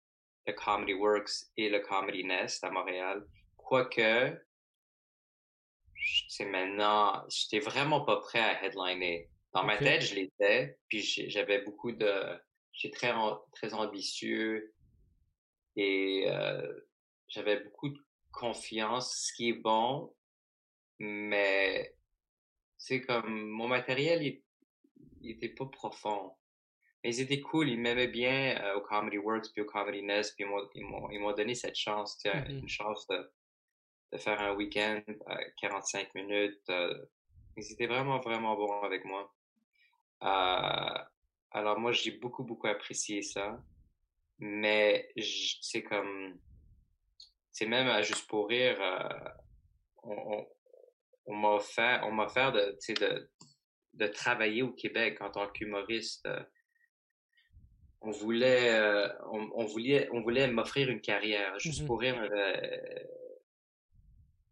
le 0.46 0.52
Comedy 0.52 0.94
Works 0.94 1.46
et 1.56 1.68
le 1.68 1.80
Comedy 1.80 2.24
Nest 2.24 2.62
à 2.64 2.70
Montréal. 2.70 3.26
Quoique, 3.68 4.34
c'est 6.28 6.46
maintenant, 6.46 7.22
j'étais 7.28 7.58
vraiment 7.58 8.00
pas 8.00 8.16
prêt 8.16 8.38
à 8.38 8.64
headliner. 8.64 9.28
Dans 9.52 9.62
ma 9.62 9.76
tête, 9.76 10.00
je 10.00 10.14
l'étais, 10.14 10.78
puis 10.88 11.02
j'avais 11.02 11.60
beaucoup 11.60 11.92
de, 11.92 12.10
j'étais 12.72 12.96
très, 12.96 13.12
très 13.52 13.74
ambitieux 13.74 14.72
et 15.76 16.24
euh, 16.28 16.80
j'avais 17.28 17.60
beaucoup 17.60 17.90
de 17.90 17.98
confiance, 18.32 19.26
ce 19.26 19.34
qui 19.34 19.50
est 19.50 19.60
bon, 19.60 20.16
mais 20.98 21.94
c'est 22.78 23.02
comme 23.02 23.50
mon 23.50 23.68
matériel, 23.68 24.22
il, 24.22 24.42
il, 25.20 25.32
était 25.32 25.50
pas 25.50 25.66
profond. 25.66 26.32
Mais 27.04 27.10
ils 27.10 27.20
étaient 27.20 27.42
cool, 27.42 27.68
ils 27.68 27.78
m'aimaient 27.78 28.08
bien 28.08 28.58
euh, 28.62 28.76
au 28.76 28.80
Comedy 28.80 29.18
Works 29.18 29.52
puis 29.52 29.60
au 29.60 29.66
Comedy 29.66 30.02
Nest, 30.02 30.36
puis 30.38 30.46
ils 30.74 31.20
m'ont 31.20 31.32
donné 31.32 31.54
cette 31.54 31.76
chance, 31.76 32.18
mm-hmm. 32.24 32.60
une 32.60 32.68
chance 32.68 33.06
de, 33.08 33.30
de 34.12 34.18
faire 34.18 34.40
un 34.40 34.54
week-end 34.54 35.02
à 35.26 35.38
45 35.60 36.14
minutes. 36.14 36.62
Euh, 36.70 36.94
ils 37.56 37.72
étaient 37.72 37.86
vraiment, 37.86 38.20
vraiment 38.20 38.56
bons 38.56 38.82
avec 38.82 39.04
moi. 39.04 39.32
Euh, 40.22 41.04
alors 41.50 41.78
moi, 41.78 41.92
j'ai 41.92 42.12
beaucoup, 42.12 42.44
beaucoup 42.44 42.66
apprécié 42.66 43.22
ça. 43.22 43.60
Mais 44.38 45.10
c'est 45.60 45.82
comme... 45.82 46.38
C'est 47.52 47.66
même 47.66 47.88
à 47.88 48.02
Juste 48.02 48.28
pour 48.28 48.48
rire, 48.48 48.78
euh, 48.80 49.30
on, 50.04 50.46
on, 51.26 51.34
m'a 51.34 51.48
offert, 51.54 52.04
on 52.06 52.12
m'a 52.12 52.26
offert 52.26 52.52
de, 52.52 52.78
de, 52.88 53.30
de 53.94 54.06
travailler 54.06 54.62
au 54.62 54.70
Québec 54.70 55.20
en 55.20 55.30
tant 55.30 55.48
qu'humoriste. 55.48 56.28
On 58.00 58.12
voulait, 58.12 58.80
on, 59.32 59.50
on, 59.54 59.64
voulait, 59.64 60.08
on 60.12 60.20
voulait 60.20 60.46
m'offrir 60.46 60.88
une 60.88 61.00
carrière. 61.00 61.58
Juste 61.58 61.82
mm-hmm. 61.82 61.86
pour 61.86 61.98
rire, 61.98 62.30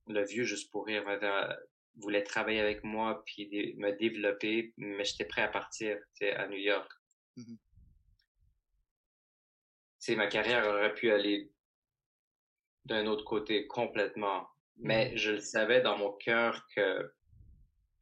le 0.06 0.24
vieux 0.24 0.44
juste 0.44 0.70
pour 0.70 0.86
rire 0.86 1.04
voulait 1.96 2.22
travailler 2.22 2.60
avec 2.60 2.84
moi 2.84 3.22
puis 3.24 3.74
me 3.78 3.90
développer, 3.92 4.74
mais 4.76 5.04
j'étais 5.04 5.24
prêt 5.24 5.42
à 5.42 5.48
partir 5.48 5.98
à 6.20 6.46
New 6.48 6.58
York. 6.58 6.90
Mm 7.36 7.56
Ma 10.10 10.28
carrière 10.28 10.64
aurait 10.68 10.94
pu 10.94 11.10
aller 11.10 11.50
d'un 12.84 13.06
autre 13.06 13.24
côté 13.24 13.66
complètement, 13.66 14.48
mais 14.76 15.10
mm-hmm. 15.10 15.16
je 15.16 15.30
le 15.32 15.40
savais 15.40 15.80
dans 15.80 15.98
mon 15.98 16.12
cœur 16.12 16.64
que 16.76 17.12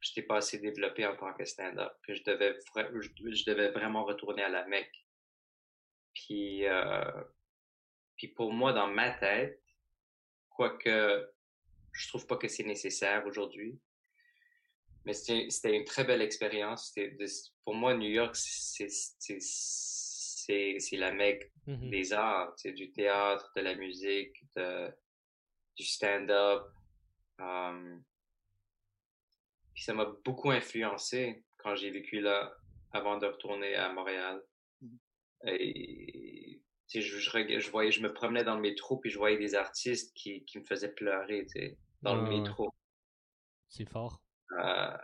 je 0.01 0.11
n'étais 0.11 0.21
pas 0.21 0.37
assez 0.37 0.59
développé 0.59 1.03
en 1.07 1.15
tant 1.15 1.33
que 1.33 1.45
stand-up, 1.45 1.93
que 2.05 2.13
je 2.13 2.23
devais, 2.23 2.55
je, 2.75 3.45
devais 3.49 3.71
vraiment 3.71 4.03
retourner 4.05 4.43
à 4.43 4.49
la 4.49 4.67
Mecque. 4.67 5.03
Puis, 6.13 6.67
euh, 6.67 7.23
puis 8.15 8.27
pour 8.27 8.53
moi, 8.53 8.71
dans 8.71 8.87
ma 8.87 9.09
tête, 9.09 9.59
quoique 10.49 11.27
je 11.95 12.07
trouve 12.09 12.27
pas 12.27 12.37
que 12.37 12.47
c'est 12.47 12.63
nécessaire 12.63 13.25
aujourd'hui. 13.25 13.79
Mais 15.05 15.13
c'était 15.13 15.75
une 15.75 15.85
très 15.85 16.03
belle 16.03 16.21
expérience. 16.21 16.93
Pour 17.63 17.75
moi, 17.75 17.93
New 17.93 18.09
York, 18.09 18.35
c'est 18.35 18.87
la 20.93 21.11
mecque 21.11 21.51
mm-hmm. 21.67 21.89
des 21.89 22.13
arts, 22.13 22.53
c'est 22.57 22.73
du 22.73 22.91
théâtre, 22.91 23.51
de 23.55 23.61
la 23.61 23.75
musique, 23.75 24.43
de, 24.55 24.91
du 25.77 25.85
stand-up. 25.85 26.63
Um, 27.39 28.03
puis 29.73 29.83
ça 29.83 29.93
m'a 29.93 30.05
beaucoup 30.23 30.51
influencé 30.51 31.43
quand 31.57 31.75
j'ai 31.75 31.91
vécu 31.91 32.19
là 32.21 32.55
avant 32.91 33.17
de 33.17 33.27
retourner 33.27 33.75
à 33.75 33.93
Montréal. 33.93 34.41
Mm-hmm. 34.81 34.97
Et 35.59 36.61
je, 36.93 37.01
je, 37.01 37.59
je, 37.59 37.69
voyais, 37.69 37.91
je 37.91 38.01
me 38.01 38.11
promenais 38.11 38.43
dans 38.43 38.55
le 38.55 38.61
métro 38.61 38.97
puis 38.97 39.11
je 39.11 39.17
voyais 39.17 39.37
des 39.37 39.53
artistes 39.53 40.15
qui, 40.15 40.45
qui 40.45 40.59
me 40.59 40.63
faisaient 40.63 40.93
pleurer, 40.93 41.45
dans 42.05 42.15
le 42.15 42.29
métro. 42.29 42.71
C'est 43.67 43.89
fort. 43.89 44.21
Euh, 44.51 44.97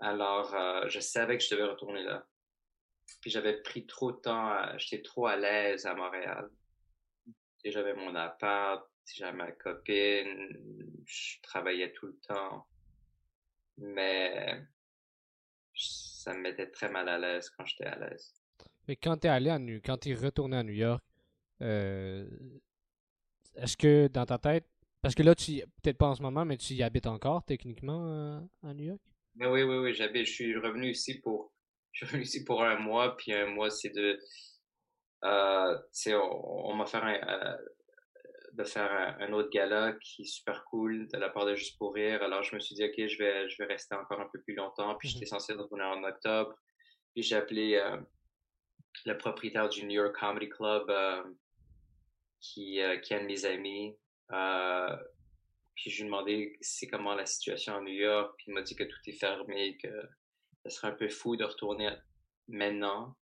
alors, 0.00 0.54
euh, 0.54 0.88
je 0.88 0.98
savais 0.98 1.38
que 1.38 1.44
je 1.44 1.54
devais 1.54 1.64
retourner 1.64 2.02
là. 2.02 2.26
Puis 3.20 3.30
j'avais 3.30 3.62
pris 3.62 3.86
trop 3.86 4.12
de 4.12 4.18
temps, 4.18 4.78
j'étais 4.78 5.02
trop 5.02 5.26
à 5.26 5.36
l'aise 5.36 5.86
à 5.86 5.94
Montréal. 5.94 6.50
J'avais 7.64 7.94
mon 7.94 8.14
appart, 8.14 8.88
j'avais 9.14 9.36
ma 9.36 9.52
copine, 9.52 10.48
je 11.06 11.40
travaillais 11.42 11.92
tout 11.92 12.06
le 12.06 12.18
temps. 12.26 12.66
Mais 13.76 14.64
ça 15.74 16.34
me 16.34 16.40
mettait 16.40 16.70
très 16.70 16.90
mal 16.90 17.08
à 17.08 17.18
l'aise 17.18 17.50
quand 17.50 17.64
j'étais 17.64 17.86
à 17.86 17.98
l'aise. 17.98 18.34
Mais 18.88 18.96
quand 18.96 19.18
t'es 19.18 19.28
allé 19.28 19.50
à 19.50 19.58
New 19.58 19.80
quand 19.84 19.98
t'es 19.98 20.14
retourné 20.14 20.56
à 20.56 20.62
New 20.62 20.72
York, 20.72 21.02
euh, 21.62 22.28
est-ce 23.56 23.76
que 23.76 24.08
dans 24.08 24.26
ta 24.26 24.38
tête, 24.38 24.66
parce 25.02 25.14
que 25.14 25.22
là, 25.22 25.34
tu 25.34 25.52
peut-être 25.82 25.98
pas 25.98 26.08
en 26.08 26.14
ce 26.14 26.22
moment, 26.22 26.44
mais 26.44 26.56
tu 26.56 26.74
y 26.74 26.82
habites 26.82 27.06
encore 27.06 27.44
techniquement 27.44 28.06
euh, 28.06 28.40
à 28.62 28.74
New 28.74 28.84
York? 28.84 29.00
Mais 29.36 29.46
oui, 29.46 29.62
oui, 29.62 29.76
oui, 29.76 29.94
j'habite. 29.94 30.26
Je 30.26 30.32
suis 30.32 30.56
revenu 30.56 30.90
ici 30.90 31.20
pour. 31.20 31.52
Je 31.92 32.04
suis 32.04 32.06
revenu 32.06 32.22
ici 32.22 32.44
pour 32.44 32.62
un 32.62 32.76
mois, 32.78 33.16
puis 33.16 33.32
un 33.32 33.46
mois, 33.46 33.70
c'est 33.70 33.90
de. 33.90 34.18
Euh, 35.24 35.78
on, 36.08 36.70
on 36.70 36.74
m'a 36.74 36.86
fait 36.86 36.98
un, 36.98 37.14
euh, 37.14 37.56
de 38.52 38.64
faire 38.64 39.16
un, 39.20 39.32
autre 39.32 39.50
gala 39.50 39.94
qui 40.00 40.22
est 40.22 40.26
super 40.26 40.64
cool 40.66 41.08
de 41.08 41.18
la 41.18 41.28
part 41.28 41.46
de 41.46 41.54
Juste 41.54 41.78
pour 41.78 41.94
rire. 41.94 42.22
Alors 42.22 42.42
je 42.42 42.54
me 42.54 42.60
suis 42.60 42.74
dit 42.74 42.84
ok, 42.84 42.94
je 42.96 43.18
vais 43.18 43.48
je 43.48 43.56
vais 43.58 43.66
rester 43.66 43.94
encore 43.94 44.20
un 44.20 44.28
peu 44.32 44.40
plus 44.42 44.54
longtemps. 44.54 44.94
Puis 44.96 45.08
j'étais 45.08 45.24
mm-hmm. 45.24 45.28
censé 45.28 45.52
retourner 45.54 45.84
en 45.84 46.02
octobre. 46.04 46.54
Puis 47.14 47.22
j'ai 47.22 47.36
appelé 47.36 47.74
euh, 47.74 47.96
le 49.06 49.18
propriétaire 49.18 49.68
du 49.68 49.84
New 49.84 50.02
York 50.02 50.14
Comedy 50.18 50.48
Club 50.48 50.90
qui, 52.40 52.80
qui 53.02 53.12
est 53.12 53.16
un 53.16 53.22
de 53.22 53.26
mes 53.26 53.44
amis. 53.44 53.96
Euh, 54.32 54.96
puis 55.74 55.90
je 55.90 55.96
lui 55.96 56.02
ai 56.02 56.06
demandé 56.06 56.58
c'est 56.60 56.86
comment 56.86 57.14
la 57.14 57.26
situation 57.26 57.76
à 57.76 57.80
New 57.80 57.88
York. 57.88 58.34
Puis 58.36 58.46
il 58.48 58.54
m'a 58.54 58.62
dit 58.62 58.76
que 58.76 58.84
tout 58.84 58.98
est 59.06 59.18
fermé, 59.18 59.76
que 59.78 59.88
ce 60.64 60.70
serait 60.70 60.88
un 60.88 60.96
peu 60.96 61.08
fou 61.08 61.36
de 61.36 61.44
retourner 61.44 61.90
maintenant, 62.48 63.16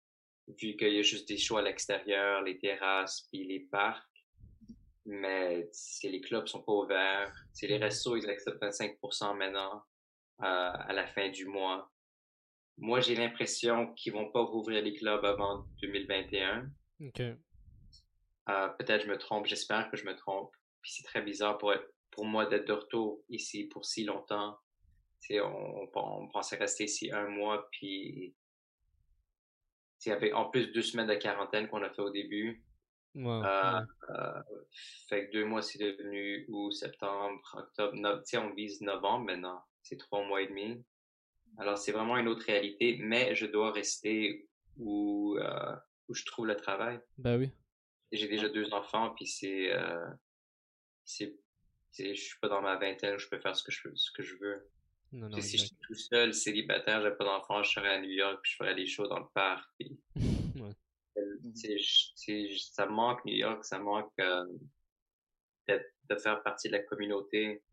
vu 0.48 0.76
qu'il 0.78 0.94
y 0.94 1.00
a 1.00 1.02
juste 1.02 1.28
des 1.28 1.38
shows 1.38 1.58
à 1.58 1.62
l'extérieur, 1.62 2.42
les 2.42 2.58
terrasses, 2.58 3.28
puis 3.32 3.46
les 3.46 3.60
parcs. 3.60 4.04
Mais 5.06 5.70
si 5.72 6.10
les 6.10 6.22
clubs 6.22 6.48
sont 6.48 6.64
pas 6.64 6.72
ouverts, 6.72 7.34
si 7.54 7.68
les 7.68 7.78
restos, 7.78 8.18
ils 8.18 8.30
acceptent 8.30 8.62
25% 8.62 9.38
maintenant 9.38 9.84
euh, 10.42 10.72
à 10.74 10.94
la 10.94 11.06
fin 11.08 11.30
du 11.30 11.46
mois. 11.46 11.92
Moi, 12.78 13.00
j'ai 13.02 13.16
l'impression 13.16 13.94
qu'ils 13.94 14.14
vont 14.14 14.32
pas 14.32 14.42
rouvrir 14.42 14.82
les 14.84 14.94
clubs 14.94 15.24
avant 15.24 15.66
2021. 15.82 16.70
OK. 17.02 17.22
Euh, 18.50 18.68
peut-être 18.80 19.04
je 19.04 19.10
me 19.10 19.18
trompe, 19.18 19.46
j'espère 19.46 19.90
que 19.90 19.98
je 19.98 20.06
me 20.06 20.16
trompe. 20.16 20.52
Puis 20.86 20.94
c'est 20.94 21.04
très 21.04 21.24
bizarre 21.24 21.58
pour, 21.58 21.74
pour 22.12 22.26
moi 22.26 22.46
d'être 22.46 22.68
de 22.68 22.74
retour 22.74 23.24
ici 23.28 23.64
pour 23.64 23.86
si 23.86 24.04
longtemps. 24.04 24.56
On, 25.32 25.36
on, 25.36 25.90
on, 25.96 26.28
pensait 26.28 26.58
rester 26.58 26.84
ici 26.84 27.12
un 27.12 27.28
mois, 27.28 27.68
puis 27.72 28.36
avec 30.06 30.36
en 30.36 30.46
plus 30.52 30.68
deux 30.68 30.84
semaines 30.84 31.08
de 31.08 31.16
quarantaine 31.16 31.68
qu'on 31.68 31.82
a 31.82 31.90
fait 31.90 32.04
au 32.04 32.12
début. 32.12 32.64
euh, 33.16 33.82
euh, 34.12 34.42
fait 35.10 35.26
que 35.26 35.32
deux 35.32 35.46
mois, 35.46 35.64
c'est 35.64 35.80
devenu 35.80 36.46
août, 36.50 36.72
septembre, 36.72 37.42
octobre. 37.58 37.96
No, 37.96 38.22
on 38.36 38.54
vise 38.54 38.80
novembre 38.82 39.26
maintenant. 39.26 39.64
C'est 39.82 39.98
trois 39.98 40.24
mois 40.24 40.44
et 40.44 40.48
demi. 40.48 40.86
Alors, 41.58 41.80
c'est 41.80 41.94
vraiment 41.94 42.18
une 42.18 42.28
autre 42.28 42.46
réalité, 42.46 43.00
mais 43.02 43.34
je 43.34 43.48
dois 43.48 43.72
rester 43.72 44.48
où, 44.78 45.36
euh, 45.40 45.76
où 46.10 46.14
je 46.14 46.26
trouve 46.26 46.46
le 46.46 46.56
travail. 46.56 47.00
Ben 47.18 47.40
oui. 47.40 47.50
J'ai 48.12 48.28
déjà 48.28 48.50
deux 48.50 48.72
enfants, 48.72 49.16
puis 49.16 49.26
c'est, 49.26 49.74
c'est, 51.06 51.36
je 51.98 52.14
suis 52.14 52.40
pas 52.40 52.50
dans 52.50 52.62
ma 52.62 52.76
vingtaine 52.76 53.16
où 53.16 53.20
je 53.20 53.30
peux 53.30 53.40
faire 53.40 53.56
ce 53.56 53.64
que 53.64 53.72
je, 53.72 53.88
ce 53.96 54.12
que 54.12 54.24
je 54.24 54.36
veux. 54.36 54.70
Non, 55.12 55.30
non, 55.30 55.40
si 55.40 55.58
j'étais 55.58 55.76
tout 55.82 55.96
seul, 55.96 56.34
célibataire, 56.34 57.02
j'avais 57.02 57.16
pas 57.16 57.24
d'enfants, 57.24 57.64
je 57.64 57.72
serais 57.72 57.96
à 57.96 58.02
New 58.02 58.10
York, 58.10 58.40
puis 58.42 58.52
je 58.52 58.58
ferais 58.58 58.76
des 58.76 58.88
shows 58.88 59.08
dans 59.08 59.20
le 59.20 59.28
parc. 59.34 59.70
Puis... 59.80 59.98
ouais. 60.16 61.78
ça 62.58 62.86
manque 62.88 63.24
New 63.24 63.36
York, 63.36 63.64
ça 63.64 63.80
manque 63.80 64.12
euh, 64.20 64.46
de 65.70 66.16
faire 66.18 66.44
partie 66.44 66.68
de 66.68 66.74
la 66.74 66.84
communauté. 66.84 67.64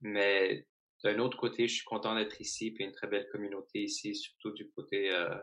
Mais 0.00 0.66
d'un 1.04 1.18
autre 1.18 1.38
côté, 1.38 1.68
je 1.68 1.74
suis 1.76 1.84
content 1.84 2.16
d'être 2.16 2.40
ici, 2.40 2.72
puis 2.72 2.84
une 2.84 2.92
très 2.92 3.06
belle 3.06 3.28
communauté 3.30 3.82
ici, 3.82 4.14
surtout 4.14 4.50
du 4.52 4.68
côté 4.70 5.14
euh, 5.14 5.38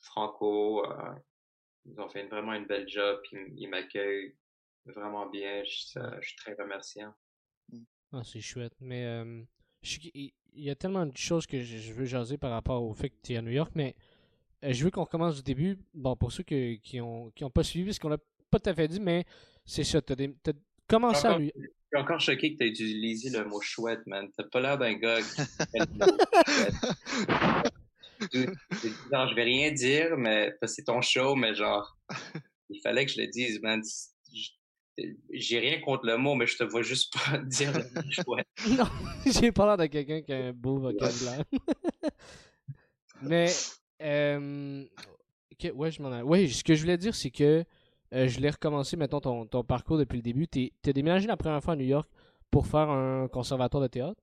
franco. 0.00 0.86
Euh, 0.90 1.14
ils 1.84 2.00
ont 2.00 2.08
fait 2.08 2.26
vraiment 2.28 2.54
une 2.54 2.66
belle 2.66 2.88
job, 2.88 3.20
puis 3.24 3.38
ils 3.56 3.68
m'accueillent 3.68 4.34
vraiment 4.92 5.26
bien. 5.26 5.62
Je, 5.64 6.00
je, 6.20 6.26
suis 6.26 6.36
très 6.36 6.54
remerciant. 6.54 7.14
Ah, 8.12 8.22
c'est 8.24 8.40
chouette. 8.40 8.74
Mais 8.80 9.04
euh, 9.04 9.42
il 10.12 10.32
y 10.54 10.70
a 10.70 10.74
tellement 10.74 11.06
de 11.06 11.16
choses 11.16 11.46
que 11.46 11.60
je 11.62 11.92
veux 11.92 12.04
jaser 12.04 12.38
par 12.38 12.50
rapport 12.50 12.82
au 12.82 12.94
fait 12.94 13.10
que 13.10 13.16
tu 13.22 13.32
es 13.32 13.36
à 13.36 13.42
New 13.42 13.50
York, 13.50 13.72
mais 13.74 13.94
euh, 14.64 14.72
je 14.72 14.84
veux 14.84 14.90
qu'on 14.90 15.04
recommence 15.04 15.36
du 15.36 15.42
début. 15.42 15.78
Bon, 15.92 16.16
pour 16.16 16.32
ceux 16.32 16.42
qui 16.42 16.80
n'ont 16.94 17.30
qui 17.30 17.44
ont 17.44 17.50
pas 17.50 17.64
suivi, 17.64 17.92
ce 17.92 18.00
qu'on 18.00 18.10
n'a 18.10 18.18
pas 18.50 18.60
tout 18.60 18.70
à 18.70 18.74
fait 18.74 18.88
dit, 18.88 19.00
mais 19.00 19.24
c'est 19.64 19.84
ça. 19.84 20.00
Tu 20.00 20.12
as, 20.12 20.52
commencé 20.88 21.26
à 21.26 21.38
York. 21.38 21.52
Je 21.56 21.98
suis 21.98 22.02
encore 22.02 22.20
choqué 22.20 22.52
que 22.52 22.58
tu 22.58 22.64
aies 22.64 22.68
utilisé 22.68 23.30
le 23.30 23.44
mot 23.44 23.60
chouette, 23.60 24.06
man. 24.06 24.28
T'as 24.36 24.44
pas 24.44 24.60
l'air 24.60 24.78
d'un 24.78 24.94
gars 24.94 25.20
qui 25.20 25.42
genre, 29.12 29.28
je 29.28 29.34
vais 29.34 29.44
rien 29.44 29.70
dire, 29.72 30.16
mais 30.16 30.52
c'est 30.66 30.84
ton 30.84 31.00
show, 31.02 31.34
mais 31.36 31.54
genre, 31.54 31.96
il 32.68 32.80
fallait 32.80 33.06
que 33.06 33.12
je 33.12 33.20
le 33.20 33.26
dise, 33.28 33.60
man. 33.60 33.82
J'ai 35.30 35.58
rien 35.58 35.80
contre 35.80 36.06
le 36.06 36.16
mot, 36.16 36.34
mais 36.34 36.46
je 36.46 36.56
te 36.56 36.64
vois 36.64 36.82
juste 36.82 37.12
pas 37.12 37.38
dire 37.44 37.72
le 37.72 37.84
mot 37.94 38.10
chouette. 38.10 38.46
non, 38.78 38.86
j'ai 39.26 39.52
pas 39.52 39.66
l'air 39.66 39.76
de 39.76 39.86
quelqu'un 39.86 40.22
qui 40.22 40.32
a 40.32 40.36
un 40.36 40.52
beau 40.52 40.78
vocabulaire. 40.78 41.44
mais, 43.22 43.50
euh, 44.02 44.84
ouais, 45.74 45.90
je 45.90 46.02
m'en 46.02 46.20
Ouais, 46.22 46.48
ce 46.48 46.62
que 46.62 46.74
je 46.74 46.82
voulais 46.82 46.98
dire, 46.98 47.14
c'est 47.14 47.30
que 47.30 47.64
euh, 48.12 48.28
je 48.28 48.38
l'ai 48.38 48.50
recommencé, 48.50 48.96
mettons, 48.96 49.20
ton, 49.20 49.46
ton 49.46 49.64
parcours 49.64 49.98
depuis 49.98 50.16
le 50.16 50.22
début. 50.22 50.46
Tu 50.46 50.70
es 50.84 50.92
déménagé 50.92 51.26
la 51.26 51.36
première 51.36 51.62
fois 51.62 51.72
à 51.72 51.76
New 51.76 51.86
York 51.86 52.08
pour 52.50 52.66
faire 52.66 52.88
un 52.88 53.26
conservatoire 53.28 53.82
de 53.82 53.88
théâtre? 53.88 54.20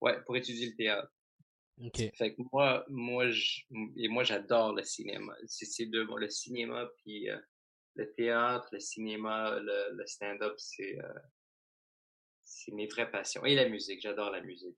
Ouais, 0.00 0.16
pour 0.24 0.36
étudier 0.36 0.66
le 0.68 0.76
théâtre. 0.76 1.10
OK. 1.84 2.10
Fait 2.14 2.34
que 2.34 2.42
moi, 2.52 2.84
moi, 2.88 3.24
et 3.96 4.08
moi, 4.08 4.22
j'adore 4.22 4.74
le 4.74 4.82
cinéma. 4.82 5.34
C'est 5.46 5.86
deux 5.86 6.06
le 6.16 6.28
cinéma 6.28 6.88
puis 6.98 7.28
euh, 7.30 7.38
le 8.00 8.12
théâtre, 8.12 8.68
le 8.72 8.80
cinéma, 8.80 9.58
le, 9.60 10.06
stand-up, 10.06 10.54
c'est 10.56 10.98
euh, 10.98 11.14
c'est 12.44 12.72
mes 12.72 12.86
vraies 12.86 13.10
passions. 13.10 13.44
Et 13.44 13.54
la 13.54 13.68
musique, 13.68 14.00
j'adore 14.00 14.30
la 14.30 14.40
musique. 14.40 14.76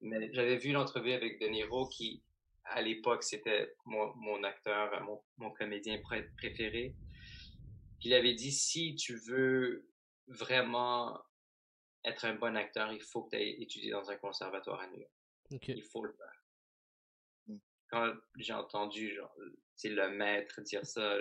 Mais 0.00 0.32
j'avais 0.32 0.56
vu 0.56 0.72
l'entrevue 0.72 1.12
avec 1.12 1.40
De 1.40 1.46
Niro 1.48 1.88
qui, 1.88 2.22
à 2.64 2.80
l'époque, 2.80 3.24
c'était 3.24 3.74
mon, 3.84 4.14
mon 4.14 4.44
acteur, 4.44 5.02
mon, 5.02 5.20
mon 5.38 5.50
comédien 5.50 6.00
préféré 6.36 6.94
il 8.02 8.14
avait 8.14 8.34
dit, 8.34 8.52
si 8.52 8.94
tu 8.94 9.16
veux 9.16 9.88
vraiment 10.28 11.20
être 12.04 12.24
un 12.24 12.34
bon 12.34 12.56
acteur, 12.56 12.92
il 12.92 13.02
faut 13.02 13.24
que 13.24 13.30
tu 13.30 13.36
aies 13.36 13.60
étudié 13.60 13.90
dans 13.90 14.10
un 14.10 14.16
conservatoire 14.16 14.80
à 14.80 14.86
New 14.88 15.00
York. 15.00 15.64
Il 15.66 15.82
faut 15.82 16.04
le 16.04 16.12
faire. 16.12 16.44
Mm. 17.46 17.58
Quand 17.90 18.14
j'ai 18.36 18.52
entendu 18.52 19.14
genre, 19.14 19.34
le 19.84 20.08
maître 20.10 20.60
dire 20.62 20.86
ça, 20.86 21.18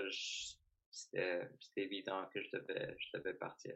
c'était 0.97 1.49
évident 1.75 2.27
que 2.33 2.41
je 2.41 2.49
devais, 2.57 2.95
je 2.99 3.17
devais 3.17 3.33
partir. 3.33 3.75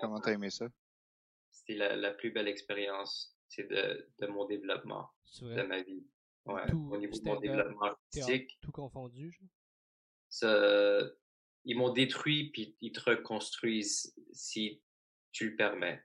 Comment 0.00 0.20
t'as 0.20 0.32
aimé 0.32 0.50
ça? 0.50 0.68
C'était 1.50 1.74
la, 1.74 1.96
la, 1.96 2.12
plus 2.12 2.30
belle 2.30 2.48
expérience 2.48 3.36
de, 3.58 4.08
de 4.18 4.26
mon 4.26 4.44
développement, 4.44 5.08
de 5.40 5.62
ma 5.62 5.82
vie. 5.82 6.04
Ouais, 6.46 6.66
tout, 6.68 6.90
au 6.92 6.96
niveau 6.98 7.16
de 7.18 7.24
mon 7.24 7.40
développement 7.40 7.82
artistique. 7.82 8.58
Tout 8.60 8.72
confondu, 8.72 9.38
Ça, 10.28 11.00
ils 11.64 11.76
m'ont 11.76 11.92
détruit 11.92 12.50
puis 12.50 12.76
ils 12.80 12.92
te 12.92 13.00
reconstruisent 13.00 14.14
si 14.32 14.82
tu 15.32 15.50
le 15.50 15.56
permets. 15.56 16.04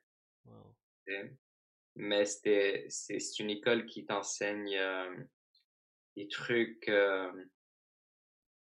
Mais 1.96 2.26
c'était 2.26 2.86
c'est 2.90 3.40
une 3.40 3.50
école 3.50 3.86
qui 3.86 4.06
t'enseigne 4.06 4.78
euh, 4.78 5.24
des 6.16 6.28
trucs 6.28 6.88
euh, 6.88 7.32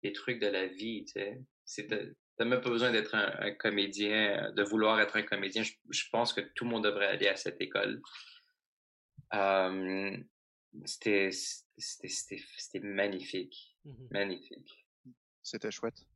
des 0.07 0.13
trucs 0.13 0.41
de 0.41 0.47
la 0.47 0.67
vie, 0.67 1.05
tu 1.05 1.21
sais. 1.65 1.87
T'as 2.37 2.45
même 2.45 2.61
pas 2.61 2.71
besoin 2.71 2.93
d'être 2.93 3.15
un, 3.15 3.51
comédien, 3.53 4.53
de 4.53 4.63
vouloir 4.63 5.01
être 5.01 5.17
un 5.17 5.23
comédien. 5.23 5.63
Je, 5.63 6.05
pense 6.11 6.33
que 6.33 6.41
tout 6.55 6.65
le 6.65 6.71
monde 6.71 6.85
devrait 6.85 7.07
aller 7.07 7.29
à 7.29 7.37
cette 7.37 7.61
école. 7.61 8.03
Euh, 9.35 10.17
c'était 10.85 11.31
c'était 11.33 12.81
magnifique, 12.81 13.77
mmh 13.85 14.07
magnifique. 14.11 14.87
C'était 15.43 15.71
chouette. 15.71 16.07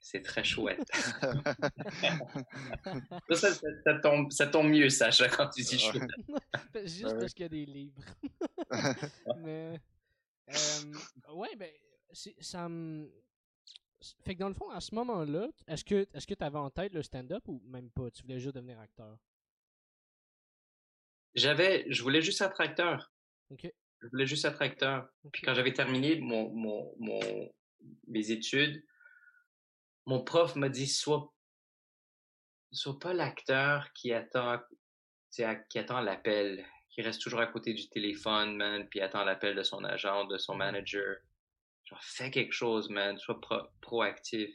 C'est 0.00 0.22
très 0.22 0.44
chouette. 0.44 0.88
ça, 3.30 3.52
ça, 3.52 3.94
tombe, 4.02 4.30
ça 4.30 4.46
tombe 4.46 4.68
mieux, 4.68 4.88
Sacha, 4.88 5.28
quand 5.28 5.48
tu 5.48 5.62
dis 5.62 5.78
chouette. 5.78 6.08
Juste 6.84 7.18
parce 7.18 7.34
qu'il 7.34 7.42
y 7.42 7.46
a 7.46 7.48
des 7.48 7.66
livres. 7.66 8.00
Mais, 9.38 9.80
euh, 10.48 11.34
ouais, 11.34 11.54
ben, 11.56 11.70
ça 12.40 12.68
me. 12.68 13.10
Fait 14.20 14.34
que 14.34 14.40
dans 14.40 14.48
le 14.48 14.54
fond, 14.54 14.70
à 14.70 14.80
ce 14.80 14.94
moment-là, 14.94 15.48
est-ce 15.66 15.84
que 15.84 16.06
est-ce 16.14 16.26
que 16.26 16.34
tu 16.34 16.44
avais 16.44 16.58
en 16.58 16.70
tête 16.70 16.92
le 16.92 17.02
stand-up 17.02 17.42
ou 17.48 17.60
même 17.66 17.90
pas? 17.90 18.10
Tu 18.10 18.22
voulais 18.22 18.38
juste 18.38 18.54
devenir 18.54 18.78
acteur? 18.78 19.18
J'avais, 21.34 21.84
je 21.88 22.02
voulais 22.02 22.22
juste 22.22 22.40
être 22.40 22.60
acteur. 22.60 23.12
OK. 23.50 23.72
Je 24.00 24.06
voulais 24.08 24.26
juste 24.26 24.44
être 24.44 24.62
acteur. 24.62 25.08
Puis 25.32 25.42
quand 25.42 25.54
j'avais 25.54 25.72
terminé 25.72 26.20
mon, 26.20 26.50
mon, 26.50 26.94
mon, 26.98 27.52
mes 28.06 28.30
études, 28.30 28.84
mon 30.06 30.22
prof 30.22 30.54
m'a 30.54 30.68
dit 30.68 30.86
sois 30.86 31.32
sois 32.70 32.98
pas 32.98 33.14
l'acteur 33.14 33.92
qui 33.94 34.12
attend 34.12 34.60
qui 35.30 35.78
attend 35.78 36.00
l'appel, 36.00 36.64
qui 36.90 37.02
reste 37.02 37.20
toujours 37.20 37.40
à 37.40 37.46
côté 37.46 37.74
du 37.74 37.88
téléphone, 37.88 38.56
man, 38.56 38.88
puis 38.88 39.00
attend 39.00 39.24
l'appel 39.24 39.54
de 39.54 39.62
son 39.62 39.84
agent, 39.84 40.24
de 40.26 40.38
son 40.38 40.54
mmh 40.54 40.58
manager. 40.58 41.16
Genre 41.88 42.02
fais 42.02 42.30
quelque 42.30 42.52
chose, 42.52 42.90
man, 42.90 43.18
sois 43.18 43.40
proactif. 43.80 44.50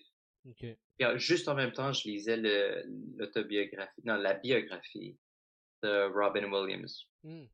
Okay. 0.45 0.77
juste 1.15 1.47
en 1.47 1.55
même 1.55 1.71
temps, 1.71 1.93
je 1.93 2.07
lisais 2.07 2.37
l'autobiographie, 3.15 4.01
non, 4.03 4.15
la 4.15 4.33
biographie 4.33 5.17
de 5.81 6.11
Robin 6.13 6.51
Williams, 6.51 7.07
mmh. 7.23 7.45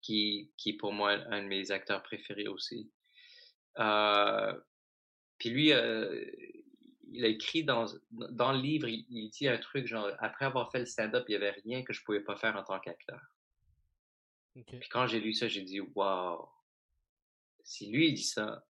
qui, 0.00 0.50
qui 0.56 0.70
est 0.70 0.76
pour 0.76 0.92
moi 0.92 1.12
un 1.12 1.42
de 1.44 1.48
mes 1.48 1.70
acteurs 1.70 2.02
préférés 2.02 2.48
aussi. 2.48 2.90
Euh, 3.78 4.60
puis 5.38 5.50
lui, 5.50 5.72
euh, 5.72 6.24
il 7.12 7.24
a 7.24 7.28
écrit 7.28 7.64
dans, 7.64 7.86
dans 8.10 8.52
le 8.52 8.58
livre, 8.58 8.88
il, 8.88 9.30
dit 9.30 9.48
un 9.48 9.58
truc 9.58 9.86
genre, 9.86 10.10
après 10.18 10.44
avoir 10.44 10.70
fait 10.70 10.80
le 10.80 10.86
stand-up, 10.86 11.24
il 11.28 11.32
n'y 11.32 11.36
avait 11.36 11.60
rien 11.64 11.82
que 11.82 11.92
je 11.92 12.02
pouvais 12.04 12.20
pas 12.20 12.36
faire 12.36 12.56
en 12.56 12.64
tant 12.64 12.80
qu'acteur. 12.80 13.20
Puis 14.54 14.88
quand 14.90 15.06
j'ai 15.06 15.20
lu 15.20 15.32
ça, 15.32 15.48
j'ai 15.48 15.62
dit, 15.62 15.80
waouh, 15.80 16.46
si 17.62 17.90
lui 17.90 18.08
il 18.08 18.14
dit 18.14 18.24
ça, 18.24 18.64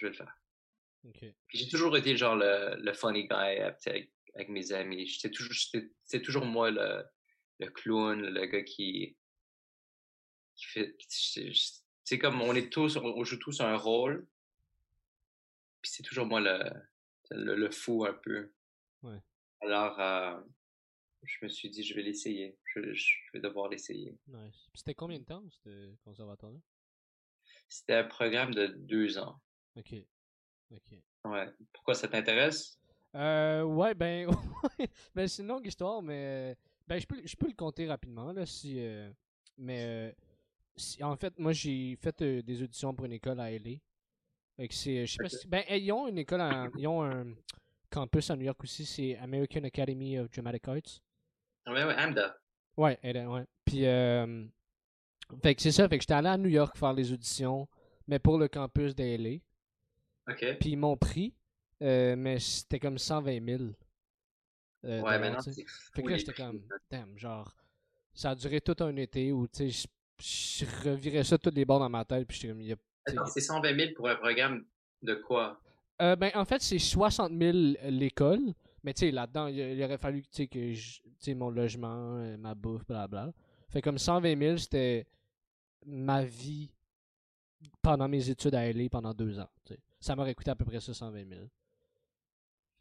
je 0.00 0.06
vais 0.06 0.10
le 0.10 0.16
faire. 0.16 0.34
J'ai 1.48 1.68
toujours 1.68 1.96
été 1.96 2.16
genre 2.16 2.36
le, 2.36 2.76
le 2.76 2.92
funny 2.92 3.26
guy 3.26 3.34
avec, 3.34 4.12
avec 4.34 4.48
mes 4.48 4.72
amis. 4.72 5.06
J'étais 5.06 5.30
toujours, 5.30 5.54
c'était 5.54 6.22
toujours 6.22 6.44
moi 6.44 6.70
le, 6.70 7.04
le 7.58 7.70
clown, 7.70 8.20
le 8.20 8.46
gars 8.46 8.62
qui, 8.62 9.16
qui 10.56 10.66
fait. 10.66 10.96
C'est 12.04 12.18
comme 12.18 12.40
on 12.40 12.54
est 12.54 12.72
tous, 12.72 12.96
on 12.96 13.24
joue 13.24 13.38
tous 13.38 13.60
un 13.60 13.76
rôle. 13.76 14.26
Puis 15.82 15.92
c'est 15.92 16.02
toujours 16.02 16.26
moi 16.26 16.40
le, 16.40 16.58
le, 17.30 17.70
fou 17.70 18.04
un 18.04 18.12
peu. 18.12 18.52
Ouais. 19.02 19.18
Alors, 19.62 19.98
euh, 20.00 20.40
je 21.22 21.38
me 21.42 21.48
suis 21.48 21.70
dit, 21.70 21.82
je 21.82 21.94
vais 21.94 22.02
l'essayer. 22.02 22.58
Je, 22.74 22.80
vais 23.32 23.40
devoir 23.40 23.68
l'essayer. 23.68 24.18
Nice. 24.26 24.68
C'était 24.74 24.94
combien 24.94 25.18
de 25.18 25.24
temps, 25.24 25.44
ce 25.64 25.94
conservatoire-là? 26.04 26.58
C'était 27.68 27.94
un 27.94 28.04
programme 28.04 28.52
de 28.52 28.66
deux 28.66 29.16
ans. 29.18 29.40
OK. 29.80 29.94
OK. 30.72 30.98
Ouais. 31.24 31.46
Pourquoi 31.72 31.94
ça 31.94 32.08
t'intéresse? 32.08 32.78
Euh, 33.14 33.62
ouais, 33.64 33.94
ben, 33.94 34.30
ben 35.14 35.26
c'est 35.26 35.42
une 35.42 35.48
longue 35.48 35.66
histoire, 35.66 36.00
mais 36.02 36.56
ben, 36.86 37.00
je 37.00 37.06
peux, 37.06 37.20
je 37.24 37.36
peux 37.36 37.46
le 37.46 37.54
compter 37.54 37.86
rapidement, 37.88 38.32
là, 38.32 38.46
si, 38.46 38.76
euh, 38.78 39.10
mais 39.58 39.82
euh, 39.84 41.02
en 41.02 41.16
fait, 41.16 41.36
moi, 41.38 41.52
j'ai 41.52 41.96
fait 41.96 42.22
euh, 42.22 42.42
des 42.42 42.62
auditions 42.62 42.94
pour 42.94 43.06
une 43.06 43.12
école 43.12 43.40
à 43.40 43.50
LA. 43.50 43.78
c'est, 44.70 45.06
je 45.06 45.12
sais 45.12 45.22
pas 45.22 45.28
si, 45.28 45.48
ben, 45.48 45.64
ils 45.70 45.90
ont 45.92 46.06
une 46.06 46.18
école, 46.18 46.40
ils 46.78 46.86
ont 46.86 47.02
un 47.02 47.34
campus 47.90 48.30
à 48.30 48.36
New 48.36 48.44
York 48.44 48.62
aussi, 48.62 48.86
c'est 48.86 49.16
American 49.18 49.64
Academy 49.64 50.18
of 50.18 50.30
Dramatic 50.30 50.68
Arts. 50.68 51.00
Ah 51.66 51.72
ouais, 51.72 51.84
ouais, 51.84 51.94
AMDA. 51.94 52.36
Ouais, 52.76 52.98
ouais. 53.02 53.44
Puis, 53.64 53.80
fait 55.42 55.54
que 55.54 55.62
c'est 55.62 55.72
ça, 55.72 55.88
fait 55.88 55.98
que 55.98 56.02
j'étais 56.02 56.14
allé 56.14 56.28
à 56.28 56.38
New 56.38 56.48
York 56.48 56.76
faire 56.76 56.92
les 56.92 57.12
auditions, 57.12 57.68
mais 58.06 58.18
pour 58.18 58.38
le 58.38 58.48
campus 58.48 58.94
de 58.94 59.04
LA. 59.04 59.38
OK. 60.28 60.58
Puis 60.60 60.70
ils 60.70 60.76
m'ont 60.76 60.96
pris, 60.96 61.34
mais 61.80 62.38
c'était 62.38 62.78
comme 62.78 62.98
120 62.98 63.44
000. 63.44 63.62
Euh, 64.84 65.00
ouais, 65.02 65.18
maintenant, 65.18 65.40
c'est 65.40 65.64
Fait 65.92 66.02
que 66.02 66.08
là, 66.08 66.16
j'étais 66.16 66.32
comme, 66.32 66.62
damn, 66.90 67.16
genre, 67.18 67.54
ça 68.14 68.30
a 68.30 68.34
duré 68.34 68.60
tout 68.60 68.76
un 68.80 68.96
été 68.96 69.32
où, 69.32 69.46
tu 69.46 69.70
sais, 69.70 69.88
je 70.18 70.88
revirais 70.88 71.24
ça 71.24 71.38
tous 71.38 71.50
les 71.54 71.64
bords 71.64 71.80
dans 71.80 71.88
ma 71.88 72.04
tête, 72.04 72.26
puis 72.26 72.36
j'étais 72.36 72.52
comme, 72.52 72.62
y 72.62 72.72
a, 72.72 72.76
Attends, 73.06 73.26
c'est 73.26 73.40
120 73.40 73.76
000 73.76 73.92
pour 73.94 74.08
un 74.08 74.16
programme 74.16 74.64
de 75.02 75.14
quoi? 75.14 75.60
Euh, 76.02 76.16
ben, 76.16 76.30
en 76.34 76.44
fait, 76.44 76.62
c'est 76.62 76.78
60 76.78 77.32
000 77.38 77.52
l'école, 77.90 78.40
mais 78.82 78.94
tu 78.94 79.00
sais, 79.00 79.10
là-dedans, 79.10 79.48
il, 79.48 79.82
aurait 79.82 79.98
fallu, 79.98 80.22
tu 80.22 80.28
sais, 80.32 80.46
que, 80.46 80.72
tu 80.74 81.02
sais, 81.18 81.34
mon 81.34 81.50
logement, 81.50 82.16
euh, 82.16 82.36
ma 82.38 82.54
bouffe, 82.54 82.86
blablabla. 82.86 83.32
Fait 83.68 83.82
comme 83.82 83.98
120 83.98 84.38
000, 84.38 84.56
c'était 84.56 85.06
ma 85.86 86.24
vie 86.24 86.70
pendant 87.82 88.08
mes 88.08 88.30
études 88.30 88.54
à 88.54 88.70
LA 88.72 88.88
pendant 88.88 89.12
deux 89.12 89.38
ans, 89.38 89.48
sais. 89.66 89.78
Ça 90.00 90.16
m'aurait 90.16 90.34
coûté 90.34 90.50
à 90.50 90.56
peu 90.56 90.64
près 90.64 90.80
ça, 90.80 90.94
120 90.94 91.28
000. 91.28 91.40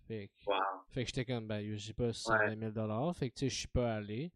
Fait 0.07 0.29
que, 0.29 0.51
fait 0.89 1.03
que 1.03 1.07
j'étais 1.07 1.25
comme, 1.25 1.47
ben, 1.47 1.75
j'ai 1.75 1.93
pas 1.93 2.13
120 2.13 2.57
000 2.57 2.71
dollars. 2.71 3.15
Fait 3.15 3.29
que, 3.29 3.35
tu 3.35 3.39
sais, 3.41 3.49
je 3.49 3.59
suis 3.59 3.67
pas 3.67 3.95
allé. 3.95 4.31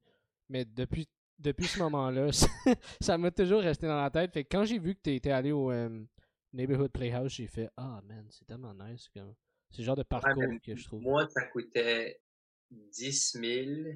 Mais 0.49 0.65
depuis, 0.65 1.07
depuis 1.39 1.65
ce 1.65 1.79
moment-là, 1.79 2.29
ça 3.01 3.17
m'a 3.17 3.31
toujours 3.31 3.61
resté 3.61 3.87
dans 3.87 3.99
la 3.99 4.11
tête. 4.11 4.33
Fait 4.33 4.43
que 4.43 4.49
quand 4.55 4.65
j'ai 4.65 4.79
vu 4.79 4.95
que 4.95 5.01
tu 5.01 5.15
étais 5.15 5.31
allé 5.31 5.51
au 5.51 5.71
euh, 5.71 6.03
Neighborhood 6.51 6.91
Playhouse, 6.91 7.31
j'ai 7.31 7.47
fait, 7.47 7.69
ah, 7.77 8.01
man, 8.03 8.27
c'est 8.29 8.45
tellement 8.45 8.73
nice. 8.73 9.09
C'est 9.71 9.79
le 9.79 9.83
genre 9.83 9.95
de 9.95 10.03
parcours 10.03 10.43
que 10.63 10.75
je 10.75 10.83
trouve. 10.83 11.01
Moi, 11.01 11.27
ça 11.29 11.47
coûtait 11.47 12.21
10 12.69 13.37
000 13.41 13.95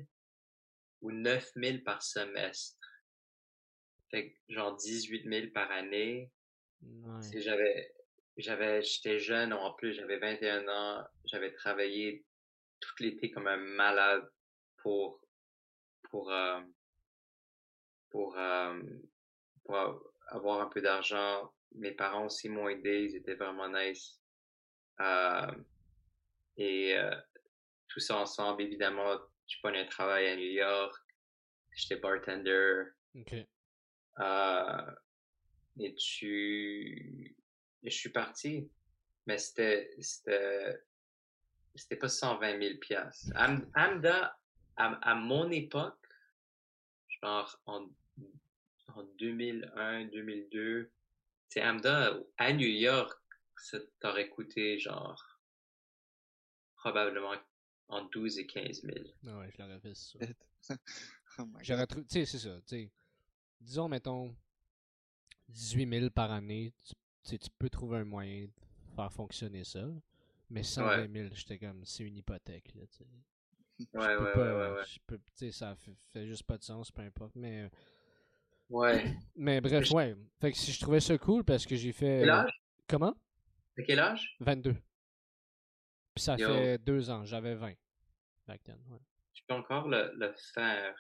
ou 1.02 1.12
9 1.12 1.52
000 1.56 1.78
par 1.86 2.02
semestre. 2.02 2.80
Fait 4.10 4.32
que, 4.32 4.54
genre 4.54 4.76
18 4.76 5.30
000 5.30 5.52
par 5.54 5.69
année. 5.71 6.32
Si 7.21 7.41
j'avais 7.41 7.91
j'avais, 8.38 8.82
j'étais 8.82 9.19
jeune 9.19 9.54
en 9.54 9.73
plus, 9.73 9.93
j'avais 9.93 10.17
21 10.17 10.67
ans, 10.67 11.08
j'avais 11.26 11.52
travaillé 11.54 12.23
tout 12.80 12.93
l'été 13.00 13.32
comme 13.32 13.47
un 13.47 13.58
malade 13.58 14.30
pour, 14.78 15.19
pour, 16.04 16.32
euh, 16.32 16.62
pour, 18.10 18.38
euh, 18.38 18.80
pour 19.63 19.78
avoir 20.28 20.62
un 20.62 20.67
peu 20.67 20.82
d'argent. 20.82 21.52
Mes 21.73 21.91
parents 21.91 22.26
aussi 22.26 22.50
m'ont 22.50 22.69
aidé, 22.69 23.04
ils 23.10 23.15
étaient 23.15 23.36
vraiment 23.36 23.69
nice. 23.69 24.19
Euh, 25.02 25.52
et 26.58 26.95
tout 27.88 28.00
ça 28.00 28.17
ensemble, 28.17 28.62
évidemment, 28.63 29.17
je 29.47 29.58
prenais 29.62 29.82
un 29.82 29.86
travail 29.86 30.28
à 30.28 30.36
New 30.36 30.52
York, 30.52 30.95
j'étais 31.76 31.97
bartender. 31.97 32.84
Okay. 33.15 33.47
Et 35.80 35.93
tu 35.93 37.36
je 37.89 37.97
suis 37.97 38.10
parti. 38.10 38.69
Mais 39.26 39.38
c'était, 39.38 39.93
c'était, 40.00 40.80
c'était 41.76 41.97
pas 41.97 42.10
120 42.10 42.62
000 42.62 42.78
piastres. 42.80 43.32
Amda, 43.76 44.38
à, 44.78 45.15
mon 45.15 45.50
époque, 45.52 46.00
genre 47.21 47.60
en, 47.65 47.89
en 48.95 49.04
2001, 49.19 50.06
2002, 50.06 50.91
c'est 51.50 51.62
Amda 51.62 52.17
à 52.38 52.54
New 52.54 52.67
York, 52.67 53.19
ça 53.58 53.80
t'aurait 54.00 54.30
coûté 54.30 54.80
genre 54.80 55.41
probablement 56.76 57.34
entre 57.89 58.10
12 58.12 58.39
et 58.39 58.47
15 58.47 58.82
000. 58.84 58.95
Ah 59.26 59.39
ouais, 59.39 59.52
je 59.52 59.62
l'aurais 59.62 59.80
fait 59.80 59.95
ça. 59.95 60.19
oh 61.39 61.47
J'aurais 61.62 61.88
trouvé, 61.88 62.06
tu 62.06 62.19
sais, 62.19 62.26
c'est 62.26 62.39
ça, 62.39 62.56
tu 62.62 62.76
sais. 62.76 62.91
Disons, 63.60 63.88
mettons, 63.88 64.36
18 65.50 66.00
000 66.00 66.10
par 66.12 66.32
année, 66.32 66.73
tu 66.86 66.93
peux 67.58 67.70
trouver 67.70 68.00
un 68.00 68.06
moyen 68.06 68.46
de 68.46 68.96
faire 68.96 69.12
fonctionner 69.12 69.63
ça. 69.63 69.88
Mais 70.50 70.63
120 70.63 71.12
000, 71.12 71.30
j'étais 71.34 71.58
comme, 71.58 71.84
c'est 71.84 72.04
une 72.04 72.18
hypothèque. 72.18 72.74
Là, 72.76 72.84
ouais, 73.94 74.16
ouais, 74.16 74.34
ouais, 74.36 74.72
ouais, 74.72 74.84
Je 74.86 75.00
peux, 75.06 75.20
ça 75.52 75.76
fait, 75.76 76.26
juste 76.26 76.44
pas 76.44 76.58
de 76.58 76.63
sens, 76.63 76.92
peu 76.92 77.02
importe. 77.02 77.36
Mais, 77.36 77.63
euh, 77.63 77.70
ouais. 78.70 79.13
Mais 79.36 79.60
bref, 79.60 79.92
ouais. 79.92 80.16
Fait 80.40 80.52
que 80.52 80.58
si 80.58 80.72
je 80.72 80.80
trouvais 80.80 81.02
ça 81.02 81.18
cool 81.18 81.44
parce 81.44 81.66
que 81.66 81.76
j'ai 81.76 81.92
fait. 81.92 82.20
Quel 82.22 82.30
âge? 82.30 82.62
Comment? 82.88 83.16
À 83.78 83.84
quel 83.84 84.00
âge? 84.00 84.36
22. 84.40 84.74
Puis 86.16 86.24
ça 86.24 86.38
fait 86.38 86.78
deux 86.80 87.10
ans, 87.10 87.26
j'avais 87.26 87.56
20 87.56 87.74
back 88.48 88.63
then. 88.63 88.78
Ouais. 88.90 89.00
Tu 89.34 89.44
peux 89.48 89.54
encore 89.54 89.88
le, 89.88 90.13
le 90.16 90.34
faire. 90.54 90.96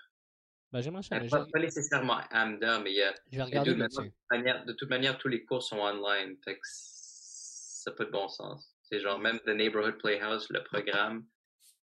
Ben, 0.71 0.81
j'aimerais 0.81 1.01
ça. 1.03 1.19
Pas, 1.19 1.45
pas, 1.45 1.59
nécessairement 1.59 2.19
AMDA, 2.29 2.79
mais 2.79 2.91
il 2.91 2.97
y 2.97 3.01
a. 3.01 3.13
Je 3.31 3.37
vais 3.37 3.43
regarder 3.43 3.73
de, 3.73 3.87
toute 3.87 4.13
manière, 4.29 4.65
de 4.65 4.73
toute 4.73 4.89
manière, 4.89 5.17
tous 5.17 5.29
les 5.29 5.45
cours 5.45 5.63
sont 5.63 5.79
online. 5.79 6.37
Fait 6.43 6.55
que 6.55 6.61
ça 6.63 7.91
n'a 7.91 7.95
pas 7.95 8.05
de 8.05 8.11
bon 8.11 8.27
sens. 8.27 8.75
C'est 8.83 8.99
genre, 8.99 9.19
même 9.19 9.39
The 9.39 9.49
Neighborhood 9.49 9.97
Playhouse, 9.97 10.47
le 10.49 10.63
programme, 10.63 11.25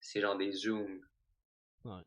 c'est 0.01 0.21
genre 0.21 0.37
des 0.37 0.53
Zooms. 0.53 1.01
Ouais. 1.85 2.01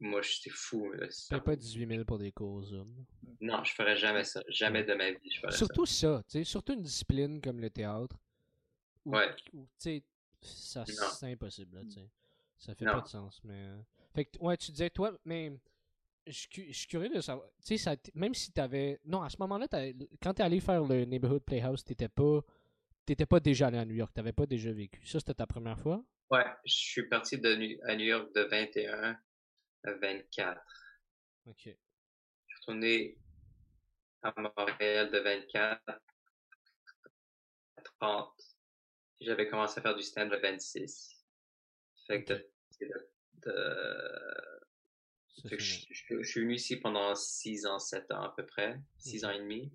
moi, 0.00 0.22
j'étais 0.22 0.50
fou. 0.50 0.92
Là, 0.92 1.40
pas 1.40 1.56
18 1.56 1.88
000 1.88 2.04
pour 2.04 2.18
des 2.18 2.32
cours 2.32 2.62
Zoom. 2.62 3.04
Non, 3.40 3.64
je 3.64 3.74
ferais 3.74 3.96
jamais 3.96 4.24
ça. 4.24 4.42
Jamais 4.48 4.84
de 4.84 4.94
ma 4.94 5.10
vie, 5.10 5.30
je 5.30 5.40
ferais 5.40 5.52
surtout 5.52 5.86
ça. 5.86 6.22
tu 6.28 6.38
sais 6.38 6.44
surtout 6.44 6.74
une 6.74 6.82
discipline 6.82 7.40
comme 7.40 7.60
le 7.60 7.70
théâtre. 7.70 8.16
ouais. 9.04 9.34
tu 9.36 9.66
sais, 9.78 10.04
ça, 10.40 10.84
c'est 10.86 11.32
impossible. 11.32 11.76
Là, 11.76 11.82
ça 12.58 12.74
fait 12.74 12.84
pas 12.84 13.00
de 13.00 13.08
sens. 13.08 13.40
Mais. 13.44 13.72
Fait 14.16 14.24
que, 14.24 14.38
ouais, 14.38 14.56
tu 14.56 14.72
disais, 14.72 14.88
toi, 14.88 15.12
mais 15.26 15.52
je, 16.26 16.32
suis 16.72 16.86
curieux 16.88 17.10
de 17.10 17.20
savoir. 17.20 17.46
Tu 17.62 17.76
sais, 17.76 18.00
même 18.14 18.32
si 18.32 18.50
t'avais. 18.50 18.98
Non, 19.04 19.20
à 19.20 19.28
ce 19.28 19.36
moment-là, 19.40 19.68
quand 20.22 20.32
t'es 20.32 20.42
allé 20.42 20.58
faire 20.60 20.82
le 20.82 21.04
Neighborhood 21.04 21.42
Playhouse, 21.44 21.84
t'étais 21.84 22.08
pas. 22.08 22.40
T'étais 23.04 23.26
pas 23.26 23.40
déjà 23.40 23.66
allé 23.66 23.76
à 23.76 23.84
New 23.84 23.94
York, 23.94 24.14
t'avais 24.14 24.32
pas 24.32 24.46
déjà 24.46 24.72
vécu. 24.72 25.06
Ça, 25.06 25.20
c'était 25.20 25.34
ta 25.34 25.46
première 25.46 25.78
fois? 25.78 26.02
Ouais, 26.30 26.46
je 26.64 26.74
suis 26.74 27.06
parti 27.08 27.38
de 27.38 27.78
à 27.86 27.94
New 27.94 28.06
York 28.06 28.34
de 28.34 28.40
21 28.40 29.18
à 29.84 29.92
24. 29.92 30.60
Ok. 31.44 31.56
Je 31.64 31.70
suis 31.70 32.56
retourné 32.60 33.18
à 34.22 34.34
Montréal 34.40 35.10
de 35.12 35.18
24 35.18 35.82
à 35.88 36.00
30. 38.00 38.32
J'avais 39.20 39.46
commencé 39.50 39.78
à 39.78 39.82
faire 39.82 39.94
du 39.94 40.02
stand 40.02 40.30
de 40.30 40.36
26. 40.36 41.22
Fait 42.06 42.24
que 42.24 42.32
je, 45.44 46.22
suis 46.22 46.40
venu 46.40 46.54
ici 46.54 46.76
pendant 46.76 47.14
6 47.14 47.66
ans, 47.66 47.78
7 47.78 48.10
ans 48.12 48.22
à 48.22 48.34
peu 48.36 48.44
près, 48.44 48.78
6 48.98 49.24
ans 49.24 49.30
et 49.30 49.38
demi. 49.38 49.70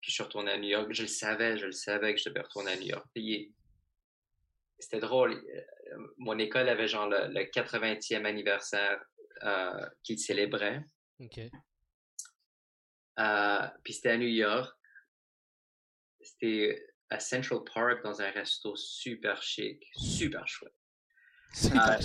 Puis 0.00 0.10
je 0.10 0.14
suis 0.14 0.22
retourné 0.22 0.52
à 0.52 0.58
New 0.58 0.68
York. 0.68 0.92
Je 0.92 1.02
le 1.02 1.08
savais, 1.08 1.56
je 1.56 1.66
le 1.66 1.72
savais 1.72 2.14
que 2.14 2.20
je 2.20 2.28
devais 2.28 2.40
retourner 2.40 2.72
à 2.72 2.76
New 2.76 2.88
York. 2.88 3.06
C'était 4.78 4.98
drôle. 4.98 5.32
Euh, 5.32 6.08
mon 6.18 6.38
école 6.38 6.68
avait 6.68 6.88
genre 6.88 7.08
le, 7.08 7.44
80e 7.44 8.24
anniversaire 8.24 9.00
euh, 9.44 9.86
qu'il 10.02 10.18
célébrait. 10.18 10.84
OK. 11.20 11.38
Euh, 13.18 13.68
puis 13.84 13.92
c'était 13.92 14.10
à 14.10 14.18
New 14.18 14.26
York. 14.28 14.74
C'était 16.20 16.84
à 17.10 17.20
Central 17.20 17.60
Park 17.72 18.02
dans 18.02 18.22
un 18.22 18.30
resto 18.30 18.74
super 18.74 19.42
chic, 19.42 19.84
super 19.94 20.48
chouette. 20.48 20.74
Ah, 21.74 21.98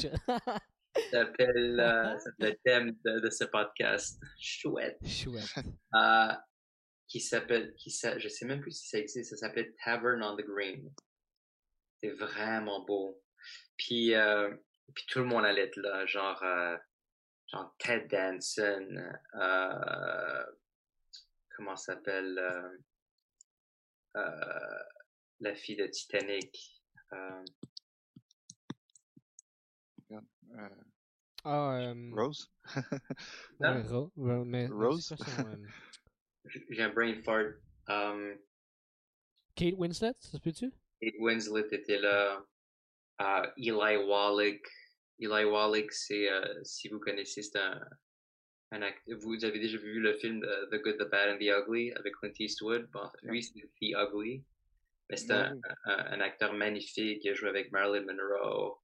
s'appelle 1.11 1.79
euh, 1.79 2.17
le 2.39 2.53
thème 2.63 2.97
de, 3.03 3.29
ce 3.29 3.45
podcast. 3.45 4.21
Chouette. 4.39 4.97
Chouette. 5.05 5.45
Euh, 5.95 6.33
qui 7.07 7.21
s'appelle, 7.21 7.73
qui 7.75 7.89
ça, 7.89 8.19
je 8.19 8.27
sais 8.27 8.45
même 8.45 8.59
plus 8.59 8.71
si 8.71 8.89
ça 8.89 8.99
existe, 8.99 9.29
ça 9.31 9.37
s'appelait 9.37 9.73
Tavern 9.83 10.21
on 10.21 10.35
the 10.35 10.45
Green. 10.45 10.93
C'est 12.03 12.11
vraiment 12.11 12.83
beau. 12.83 13.23
Puis, 13.77 14.13
euh, 14.13 14.53
puis 14.93 15.05
tout 15.07 15.19
le 15.19 15.25
monde 15.25 15.45
allait 15.45 15.63
être 15.63 15.77
là, 15.77 16.05
genre, 16.05 16.43
euh, 16.43 16.77
genre 17.47 17.73
Ted 17.79 18.07
Danson, 18.09 19.15
comment 21.55 21.77
s'appelle 21.77 22.35
la 24.13 25.55
fille 25.55 25.77
de 25.77 25.87
Titanic. 25.87 26.83
Euh, 30.57 30.69
ah, 31.45 31.93
Rose? 32.13 32.49
ouais, 33.59 33.81
Ro 33.83 34.11
mais, 34.15 34.67
Rose? 34.67 35.13
J'ai 36.69 36.81
un 36.81 36.89
brain 36.89 37.21
fart. 37.23 37.55
Um, 37.87 38.37
Kate 39.55 39.75
Winslet, 39.77 40.13
ça 40.19 40.31
se 40.31 40.37
peut-tu? 40.37 40.71
Kate 41.01 41.15
Winslet 41.19 41.67
était 41.71 41.99
là. 41.99 42.43
Uh, 43.19 43.47
Eli 43.57 43.97
Wallach. 43.97 44.67
Eli 45.19 45.45
Wallach, 45.45 45.91
c'est, 45.91 46.27
uh, 46.29 46.63
si 46.63 46.89
vous 46.89 46.99
connaissez, 46.99 47.41
c'est 47.41 47.57
un, 47.57 47.79
un 48.71 48.81
acteur. 48.81 49.17
Vous 49.19 49.43
avez 49.45 49.59
déjà 49.59 49.77
vu 49.77 49.99
le 49.99 50.13
film 50.17 50.41
The 50.41 50.81
Good, 50.81 50.97
The 50.97 51.09
Bad 51.09 51.35
and 51.35 51.37
The 51.37 51.49
Ugly 51.49 51.93
avec 51.93 52.13
Clint 52.15 52.33
Eastwood? 52.39 52.89
Bon, 52.91 53.09
lui, 53.23 53.43
c'est 53.43 53.59
The 53.81 53.95
Ugly. 53.95 54.43
Mais 55.09 55.17
c'est 55.17 55.31
un, 55.31 55.53
un, 55.85 55.97
un, 55.97 56.19
acteur 56.19 56.53
magnifique 56.53 57.21
qui 57.21 57.29
a 57.29 57.33
joué 57.33 57.47
avec 57.47 57.71
Marilyn 57.71 58.05
Monroe 58.05 58.77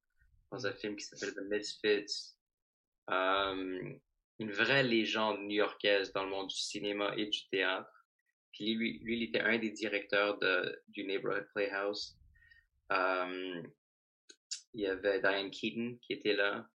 dans 0.54 0.66
un 0.68 0.72
film 0.72 0.94
qui 0.94 1.04
s'appelle 1.04 1.34
The 1.34 1.42
Misfits. 1.50 2.36
Um, 3.08 3.98
une 4.38 4.52
vraie 4.52 4.82
légende 4.82 5.40
new-yorkaise 5.40 6.12
dans 6.12 6.24
le 6.24 6.30
monde 6.30 6.48
du 6.48 6.56
cinéma 6.56 7.12
et 7.16 7.26
du 7.26 7.46
théâtre. 7.48 7.90
Puis 8.52 8.74
lui, 8.74 8.98
lui, 9.00 9.16
il 9.16 9.22
était 9.24 9.40
un 9.40 9.58
des 9.58 9.70
directeurs 9.70 10.38
du 10.88 11.04
Neighborhood 11.04 11.46
Playhouse. 11.54 12.16
Um, 12.88 13.68
il 14.74 14.82
y 14.82 14.86
avait 14.86 15.20
Diane 15.20 15.50
Keaton 15.50 15.98
qui 16.00 16.12
était 16.12 16.34
là. 16.34 16.66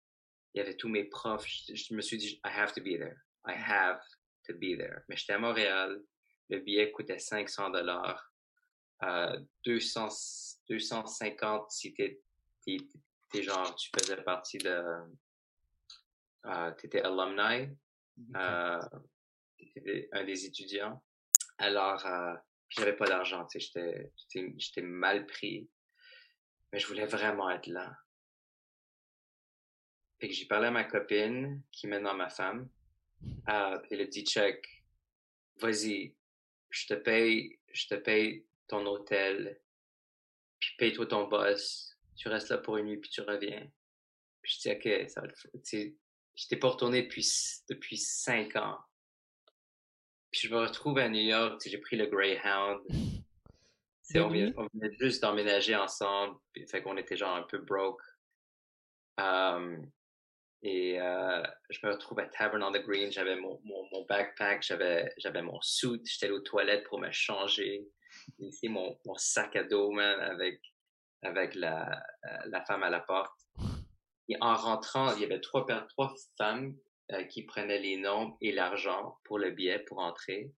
Il 0.52 0.58
y 0.58 0.60
avait 0.60 0.76
tous 0.76 0.88
mes 0.88 1.04
profs. 1.04 1.46
Je, 1.46 1.94
me 1.94 2.02
suis 2.02 2.18
dit, 2.18 2.40
I 2.44 2.50
have 2.50 2.72
to 2.74 2.82
be 2.82 2.98
there. 2.98 3.16
I 3.46 3.54
have 3.54 4.02
to 4.46 4.54
be 4.54 4.76
there. 4.76 5.04
Mais 5.08 5.16
j'étais 5.16 5.34
à 5.34 5.38
Montréal. 5.38 6.02
Le 6.50 6.58
billet 6.58 6.90
coûtait 6.90 7.18
500 7.18 7.70
dollars. 7.70 8.30
Euh, 9.02 9.40
200, 9.64 10.08
250 10.68 11.70
si 11.70 11.94
t'es, 11.94 12.20
t'es, 13.30 13.42
genre, 13.42 13.74
tu 13.74 13.90
faisais 13.96 14.22
partie 14.22 14.58
de, 14.58 14.82
euh, 16.46 16.70
t'étais 16.72 17.02
alumni, 17.02 17.76
euh, 18.36 18.80
t'étais 19.58 20.08
un 20.12 20.24
des 20.24 20.46
étudiants. 20.46 21.02
Alors, 21.58 22.04
euh, 22.06 22.34
j'avais 22.68 22.96
pas 22.96 23.06
d'argent, 23.06 23.46
tu 23.46 23.60
sais, 23.60 23.66
j'étais, 23.66 24.12
j'étais, 24.16 24.54
j'étais 24.56 24.82
mal 24.82 25.26
pris. 25.26 25.68
Mais 26.72 26.78
je 26.78 26.86
voulais 26.86 27.06
vraiment 27.06 27.50
être 27.50 27.66
là. 27.66 27.96
Fait 30.20 30.28
que 30.28 30.34
j'ai 30.34 30.46
parlé 30.46 30.68
à 30.68 30.70
ma 30.70 30.84
copine, 30.84 31.62
qui 31.72 31.86
est 31.86 31.90
maintenant 31.90 32.14
ma 32.14 32.28
femme. 32.28 32.68
Euh, 33.48 33.78
elle 33.90 34.02
a 34.02 34.06
dit, 34.06 34.24
check, 34.24 34.84
vas-y, 35.56 36.14
je 36.70 36.86
te 36.86 36.94
paye, 36.94 37.58
je 37.72 37.86
te 37.86 37.94
paye 37.94 38.46
ton 38.66 38.86
hôtel, 38.86 39.60
puis 40.58 40.74
paye-toi 40.78 41.06
ton 41.06 41.26
boss. 41.26 41.89
Tu 42.20 42.28
restes 42.28 42.50
là 42.50 42.58
pour 42.58 42.76
une 42.76 42.84
nuit, 42.84 42.98
puis 42.98 43.08
tu 43.08 43.22
reviens. 43.22 43.66
Puis 44.42 44.52
je 44.54 44.60
dis, 44.60 44.76
ok, 44.76 45.08
ça 45.08 45.22
va 45.22 45.26
le 45.26 45.34
faire. 45.34 45.90
J'étais 46.34 46.56
pas 46.56 46.68
retourné 46.68 47.02
depuis, 47.04 47.26
depuis 47.70 47.96
cinq 47.96 48.56
ans. 48.56 48.78
Puis 50.30 50.42
je 50.42 50.54
me 50.54 50.60
retrouve 50.60 50.98
à 50.98 51.08
New 51.08 51.22
York, 51.22 51.62
j'ai 51.64 51.78
pris 51.78 51.96
le 51.96 52.06
Greyhound. 52.06 52.82
On 54.12 54.28
venait, 54.28 54.52
on 54.56 54.66
venait, 54.74 54.92
juste 54.98 55.22
d'emménager 55.22 55.76
ensemble, 55.76 56.36
puis 56.52 56.66
fait 56.66 56.82
qu'on 56.82 56.96
était 56.96 57.16
genre 57.16 57.36
un 57.36 57.44
peu 57.44 57.58
broke. 57.58 58.02
Um, 59.18 59.88
et 60.62 61.00
euh, 61.00 61.44
je 61.68 61.78
me 61.84 61.92
retrouve 61.92 62.18
à 62.18 62.26
Tavern 62.26 62.60
on 62.64 62.72
the 62.72 62.82
Green, 62.82 63.12
j'avais 63.12 63.36
mon, 63.36 63.60
mon, 63.62 63.88
mon, 63.92 64.04
backpack, 64.06 64.64
j'avais, 64.64 65.14
j'avais 65.18 65.42
mon 65.42 65.60
suit, 65.62 66.02
j'étais 66.04 66.28
aux 66.28 66.40
toilettes 66.40 66.88
pour 66.88 66.98
me 66.98 67.12
changer. 67.12 67.86
Ici, 68.40 68.68
mon, 68.68 68.98
mon 69.06 69.14
sac 69.14 69.54
à 69.54 69.62
dos, 69.62 69.92
man, 69.92 70.18
avec, 70.18 70.60
avec 71.22 71.54
la, 71.54 72.02
la 72.46 72.64
femme 72.64 72.82
à 72.82 72.90
la 72.90 73.00
porte. 73.00 73.38
Et 74.28 74.36
en 74.40 74.54
rentrant, 74.54 75.14
il 75.14 75.22
y 75.22 75.24
avait 75.24 75.40
trois, 75.40 75.66
trois 75.88 76.14
femmes 76.38 76.76
euh, 77.12 77.24
qui 77.24 77.42
prenaient 77.42 77.80
les 77.80 77.96
noms 77.96 78.36
et 78.40 78.52
l'argent 78.52 79.18
pour 79.24 79.38
le 79.38 79.50
billet 79.50 79.80
pour 79.80 79.98
entrer. 79.98 80.52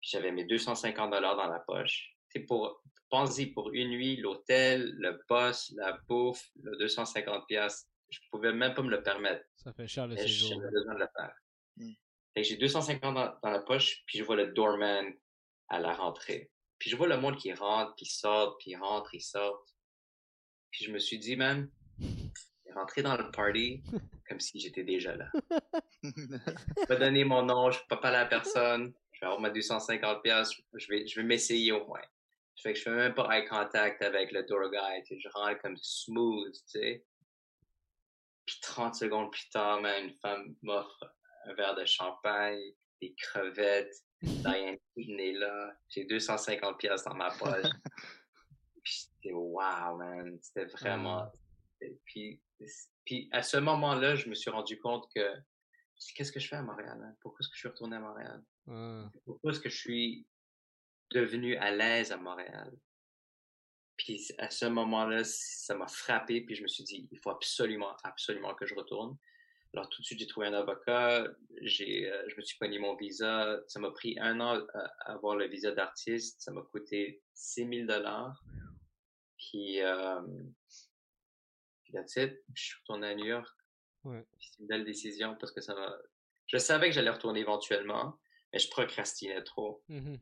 J'avais 0.00 0.30
mes 0.30 0.44
250 0.44 1.10
dollars 1.10 1.36
dans 1.36 1.48
la 1.48 1.58
poche. 1.58 2.14
C'est 2.28 2.40
pour, 2.40 2.80
pensez 3.10 3.46
pour 3.46 3.72
une 3.72 3.90
nuit, 3.90 4.16
l'hôtel, 4.16 4.94
le 4.98 5.20
boss, 5.28 5.72
la 5.76 5.98
bouffe, 6.08 6.48
le 6.62 6.76
250 6.78 7.46
pièces. 7.48 7.88
Je 8.08 8.20
pouvais 8.30 8.52
même 8.52 8.74
pas 8.74 8.82
me 8.82 8.90
le 8.90 9.02
permettre. 9.02 9.44
Ça 9.56 9.72
fait 9.72 9.88
cher 9.88 10.06
le 10.06 10.16
séjour. 10.16 10.50
J'avais 10.50 10.70
besoin 10.70 10.94
de 10.94 11.00
le 11.00 11.08
faire. 11.16 11.34
Mm. 11.76 11.92
J'ai 12.36 12.56
250 12.56 13.14
dans, 13.14 13.34
dans, 13.42 13.50
la 13.50 13.60
poche, 13.60 14.04
puis 14.06 14.18
je 14.18 14.24
vois 14.24 14.36
le 14.36 14.52
doorman 14.52 15.12
à 15.68 15.80
la 15.80 15.94
rentrée. 15.94 16.52
Puis 16.78 16.90
je 16.90 16.96
vois 16.96 17.08
le 17.08 17.16
monde 17.16 17.36
qui 17.36 17.52
rentre, 17.52 17.94
puis 17.96 18.06
sort, 18.06 18.56
puis 18.58 18.76
rentre, 18.76 19.12
il 19.14 19.20
sort. 19.20 19.64
Puis 20.70 20.84
je 20.84 20.92
me 20.92 20.98
suis 20.98 21.18
dit, 21.18 21.36
man, 21.36 21.68
rentrer 22.74 23.02
dans 23.02 23.16
le 23.16 23.30
party 23.30 23.82
comme 24.28 24.40
si 24.40 24.60
j'étais 24.60 24.84
déjà 24.84 25.16
là. 25.16 25.26
je 26.02 26.86
vais 26.88 26.98
donner 26.98 27.24
mon 27.24 27.42
nom, 27.42 27.70
je 27.70 27.78
ne 27.78 27.82
peux 27.82 27.96
pas 27.96 27.96
parler 27.96 28.18
à 28.18 28.26
personne, 28.26 28.92
je 29.12 29.20
vais 29.20 29.26
avoir 29.26 29.40
ma 29.40 29.50
250 29.50 30.22
pièces, 30.22 30.50
je 30.74 30.88
vais, 30.88 31.06
je 31.06 31.20
vais 31.20 31.26
m'essayer 31.26 31.72
au 31.72 31.84
moins. 31.86 32.02
Je 32.56 32.72
fais 32.72 32.90
même 32.90 33.14
pas 33.14 33.28
eye 33.36 33.46
contact 33.46 34.02
avec 34.02 34.32
le 34.32 34.44
tour 34.46 34.60
guide, 34.70 35.04
je 35.18 35.28
rentre 35.34 35.60
comme 35.62 35.76
smooth, 35.78 36.52
tu 36.52 36.60
sais. 36.66 37.04
Puis 38.46 38.58
30 38.62 38.94
secondes 38.94 39.30
plus 39.30 39.48
tard, 39.50 39.78
une 39.78 40.14
femme 40.20 40.54
m'offre 40.62 41.14
un 41.46 41.54
verre 41.54 41.74
de 41.74 41.84
champagne, 41.84 42.60
des 43.00 43.14
crevettes, 43.14 43.94
Diane 44.22 44.76
est 44.96 45.32
là, 45.32 45.72
j'ai 45.88 46.04
250 46.04 46.78
pièces 46.78 47.04
dans 47.04 47.14
ma 47.14 47.30
poche. 47.30 47.66
Puis 48.82 49.08
c'était 49.14 49.34
wow, 49.34 49.96
man, 49.96 50.38
c'était 50.40 50.66
vraiment... 50.66 51.30
Puis 52.04 52.40
puis 53.04 53.28
à 53.32 53.42
ce 53.42 53.56
moment-là, 53.56 54.14
je 54.14 54.28
me 54.28 54.34
suis 54.34 54.50
rendu 54.50 54.78
compte 54.78 55.10
que 55.14 55.34
qu'est-ce 56.14 56.32
que 56.32 56.40
je 56.40 56.48
fais 56.48 56.56
à 56.56 56.62
Montréal? 56.62 56.98
Hein? 57.02 57.16
Pourquoi 57.20 57.40
est-ce 57.40 57.48
que 57.48 57.54
je 57.54 57.60
suis 57.60 57.68
retourné 57.68 57.96
à 57.96 58.00
Montréal? 58.00 58.42
Pourquoi 59.24 59.50
est-ce 59.50 59.60
que 59.60 59.68
je 59.68 59.76
suis 59.76 60.26
devenu 61.10 61.56
à 61.56 61.70
l'aise 61.70 62.12
à 62.12 62.16
Montréal? 62.16 62.72
Puis 63.96 64.28
à 64.38 64.50
ce 64.50 64.66
moment-là, 64.66 65.22
ça 65.24 65.74
m'a 65.74 65.86
frappé, 65.88 66.40
puis 66.42 66.54
je 66.54 66.62
me 66.62 66.68
suis 66.68 66.84
dit, 66.84 67.08
il 67.10 67.18
faut 67.18 67.30
absolument, 67.30 67.96
absolument 68.04 68.54
que 68.54 68.64
je 68.64 68.74
retourne. 68.74 69.16
Alors 69.74 69.88
tout 69.88 70.00
de 70.00 70.06
suite, 70.06 70.18
j'ai 70.18 70.26
trouvé 70.26 70.46
un 70.46 70.54
avocat, 70.54 71.28
j'ai, 71.62 72.10
euh, 72.10 72.28
je 72.28 72.36
me 72.36 72.42
suis 72.42 72.58
pogné 72.58 72.78
mon 72.78 72.96
visa. 72.96 73.60
Ça 73.68 73.78
m'a 73.78 73.90
pris 73.90 74.18
un 74.18 74.40
an 74.40 74.60
à 74.74 75.12
avoir 75.12 75.36
le 75.36 75.46
visa 75.46 75.70
d'artiste. 75.70 76.40
Ça 76.40 76.50
m'a 76.50 76.62
coûté 76.62 77.22
6000 77.34 77.86
dollars. 77.86 78.42
Puis 79.50 79.82
euh, 79.82 80.20
that's 81.92 82.14
it. 82.16 82.40
Je 82.54 82.62
suis 82.62 82.76
retourné 82.80 83.08
à 83.08 83.14
New 83.16 83.26
York. 83.26 83.48
Ouais. 84.04 84.24
C'est 84.38 84.60
une 84.60 84.68
belle 84.68 84.84
décision 84.84 85.36
parce 85.40 85.50
que 85.50 85.60
ça 85.60 85.74
m'a. 85.74 85.92
Je 86.46 86.56
savais 86.56 86.86
que 86.88 86.94
j'allais 86.94 87.10
retourner 87.10 87.40
éventuellement, 87.40 88.18
mais 88.52 88.60
je 88.60 88.70
procrastinais 88.70 89.42
trop. 89.42 89.82
Mm-hmm. 89.88 90.20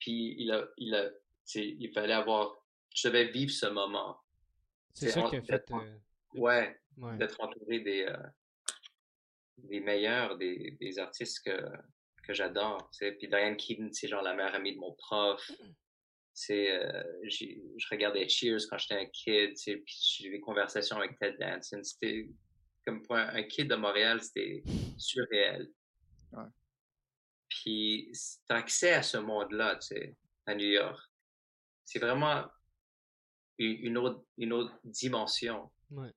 Puis 0.00 0.36
il 0.38 0.52
a, 0.52 0.68
il 0.76 0.94
a, 0.94 1.10
il 1.54 1.90
fallait 1.94 2.12
avoir. 2.12 2.62
Je 2.94 3.08
devais 3.08 3.28
vivre 3.28 3.52
ce 3.52 3.66
moment. 3.66 4.20
C'est 4.92 5.10
ça 5.10 5.22
qui 5.22 5.36
a 5.36 5.42
fait. 5.42 5.64
Euh... 5.70 5.98
Ouais, 6.34 6.78
ouais. 6.98 7.16
D'être 7.16 7.40
entouré 7.40 7.80
des, 7.80 8.02
euh, 8.02 8.16
des 9.56 9.80
meilleurs, 9.80 10.36
des, 10.36 10.72
des 10.72 10.98
artistes 10.98 11.42
que, 11.42 11.58
que 12.22 12.34
j'adore. 12.34 12.90
Puis 12.98 13.28
Diane 13.28 13.56
Keaton, 13.56 13.88
c'est 13.92 14.08
genre 14.08 14.22
la 14.22 14.34
meilleure 14.34 14.54
amie 14.54 14.74
de 14.74 14.78
mon 14.78 14.92
prof. 14.92 15.50
c'est 16.38 16.70
euh, 16.70 17.02
je 17.26 17.86
regardais 17.90 18.28
Cheers 18.28 18.60
quand 18.70 18.78
j'étais 18.78 18.94
un 18.94 19.06
kid, 19.06 19.54
puis 19.56 19.98
j'ai 20.18 20.28
eu 20.28 20.30
des 20.30 20.40
conversations 20.40 20.96
avec 20.96 21.18
Ted 21.18 21.36
Danson. 21.36 21.82
C'était 21.82 22.28
comme 22.86 23.02
pour 23.02 23.16
un, 23.16 23.28
un, 23.34 23.42
kid 23.42 23.68
de 23.68 23.74
Montréal, 23.74 24.22
c'était 24.22 24.62
surréel. 24.96 25.68
Ouais. 26.30 26.44
Puis 27.48 28.12
t'as 28.46 28.58
accès 28.58 28.92
à 28.92 29.02
ce 29.02 29.16
monde-là, 29.16 29.76
tu 29.76 29.88
sais, 29.88 30.16
à 30.46 30.54
New 30.54 30.68
York. 30.68 31.02
C'est 31.84 31.98
vraiment 31.98 32.44
une 33.58 33.98
autre, 33.98 34.24
une 34.36 34.52
autre 34.52 34.78
dimension. 34.84 35.72
Ouais. 35.90 36.12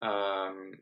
Um, 0.00 0.74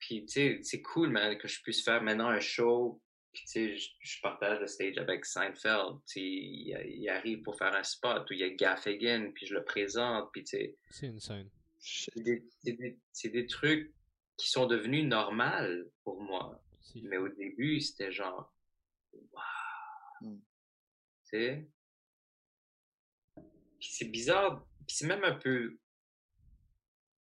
puis 0.00 0.26
tu 0.26 0.32
sais, 0.32 0.58
c'est 0.62 0.82
cool, 0.82 1.10
man, 1.10 1.38
que 1.38 1.46
je 1.46 1.62
puisse 1.62 1.84
faire 1.84 2.02
maintenant 2.02 2.28
un 2.28 2.40
show 2.40 3.00
puis, 3.32 3.42
tu 3.44 3.48
sais, 3.48 3.76
je, 3.76 3.90
je, 4.00 4.20
partage 4.20 4.60
le 4.60 4.66
stage 4.66 4.98
avec 4.98 5.24
Seinfeld. 5.24 5.98
Tu 6.06 6.12
sais, 6.12 6.20
il, 6.20 7.00
il, 7.00 7.08
arrive 7.08 7.42
pour 7.42 7.56
faire 7.56 7.74
un 7.74 7.82
spot 7.82 8.28
où 8.28 8.32
il 8.32 8.40
y 8.40 8.44
a 8.44 8.50
Gaffigan, 8.50 9.30
puis 9.34 9.46
je 9.46 9.54
le 9.54 9.64
présente, 9.64 10.30
puis 10.32 10.44
tu 10.44 10.56
sais. 10.56 10.76
C'est 10.90 11.06
une 11.06 11.20
scène. 11.20 11.50
C'est 11.78 12.16
des, 12.16 12.42
des, 12.64 12.98
des, 13.24 13.46
trucs 13.46 13.94
qui 14.36 14.50
sont 14.50 14.66
devenus 14.66 15.04
normaux 15.04 15.84
pour 16.02 16.20
moi. 16.20 16.60
Si. 16.80 17.02
Mais 17.02 17.18
au 17.18 17.28
début, 17.28 17.80
c'était 17.80 18.10
genre, 18.10 18.52
waouh. 19.12 19.42
Tu 20.20 20.40
sais? 21.24 21.68
C'est 23.80 24.06
bizarre, 24.06 24.66
puis 24.86 24.96
c'est 24.96 25.06
même 25.06 25.22
un 25.22 25.34
peu 25.34 25.78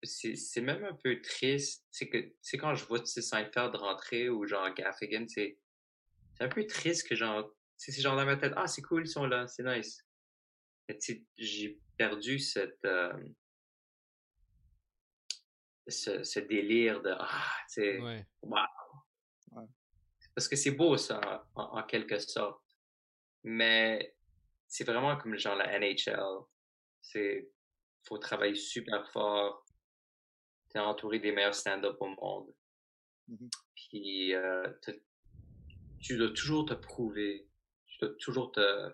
c'est 0.05 0.61
même 0.61 0.83
un 0.83 0.93
peu 0.93 1.21
triste. 1.21 1.85
C'est 1.91 2.09
que, 2.09 2.33
c'est 2.41 2.57
quand 2.57 2.75
je 2.75 2.85
vois, 2.85 2.99
tu 2.99 3.05
sais, 3.05 3.21
Seinfeld 3.21 3.75
rentrer 3.75 4.27
ou 4.27 4.45
genre 4.45 4.73
Gaffigan, 4.73 5.25
c'est, 5.27 5.57
c'est 6.33 6.43
un 6.43 6.49
peu 6.49 6.65
triste 6.65 7.07
que 7.07 7.15
genre, 7.15 7.51
c'est 7.77 7.91
genre 7.99 8.15
dans 8.15 8.25
ma 8.25 8.37
tête, 8.37 8.53
ah, 8.55 8.67
c'est 8.67 8.81
cool, 8.81 9.05
ils 9.05 9.09
sont 9.09 9.25
là, 9.25 9.47
c'est 9.47 9.63
nice. 9.63 10.05
Mais 10.87 10.97
tu 10.97 11.25
j'ai 11.37 11.79
perdu 11.97 12.39
cette, 12.39 12.83
euh, 12.85 13.13
ce, 15.87 16.23
ce, 16.23 16.39
délire 16.39 17.01
de, 17.01 17.13
ah, 17.17 17.55
tu 17.67 17.73
sais, 17.73 17.99
ouais. 17.99 18.25
wow. 18.41 19.69
Parce 20.35 20.47
que 20.47 20.55
c'est 20.55 20.71
beau, 20.71 20.97
ça, 20.97 21.45
en, 21.53 21.83
quelque 21.83 22.17
sorte. 22.17 22.63
Mais 23.43 24.15
c'est 24.67 24.83
vraiment 24.83 25.15
comme 25.17 25.37
genre 25.37 25.55
la 25.55 25.77
NHL. 25.77 26.19
C'est, 27.01 27.51
faut 28.03 28.17
travailler 28.17 28.55
super 28.55 29.07
fort 29.11 29.63
t'es 30.73 30.79
entouré 30.79 31.19
des 31.19 31.31
meilleurs 31.31 31.55
stand-up 31.55 31.97
au 31.99 32.07
monde. 32.07 32.53
Mmh 33.27 33.47
Puis 33.75 34.33
euh, 34.33 34.67
tu 36.03 36.17
dois 36.17 36.31
toujours 36.31 36.65
te 36.65 36.73
prouver, 36.73 37.47
tu 37.87 37.97
dois 37.99 38.13
toujours 38.19 38.51
te, 38.51 38.91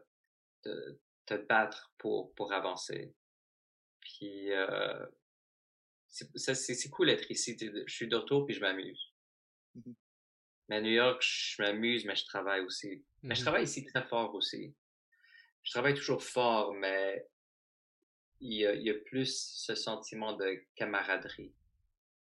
te, 0.62 1.00
te 1.26 1.34
battre 1.34 1.92
pour, 1.98 2.34
pour 2.36 2.54
avancer. 2.54 3.14
Puis 4.02 4.52
euh, 4.52 5.06
c'est 6.08 6.90
cool 6.90 7.08
d'être 7.08 7.30
ici. 7.30 7.58
Je 7.60 7.94
suis 7.94 8.08
de 8.08 8.16
retour 8.16 8.46
puis 8.46 8.56
je 8.56 8.62
m'amuse. 8.62 9.14
Mmh 9.76 9.94
mais 10.70 10.76
à 10.76 10.82
New 10.82 10.92
York, 10.92 11.20
je 11.20 11.64
m'amuse, 11.64 12.06
mais 12.06 12.16
je 12.16 12.26
travaille 12.26 12.62
aussi. 12.62 13.04
Mais 13.24 13.34
je 13.34 13.42
mmh 13.42 13.44
travaille 13.44 13.64
ici 13.64 13.84
très 13.86 14.04
fort 14.04 14.36
aussi. 14.36 14.76
Je 15.64 15.72
travaille 15.72 15.96
toujours 15.96 16.24
fort, 16.24 16.76
mais 16.76 17.28
il 18.40 18.54
y 18.54 18.68
a, 18.68 18.76
il 18.76 18.84
y 18.84 18.92
a 18.92 18.94
plus 18.94 19.52
ce 19.56 19.74
sentiment 19.74 20.34
de 20.34 20.64
camaraderie. 20.76 21.56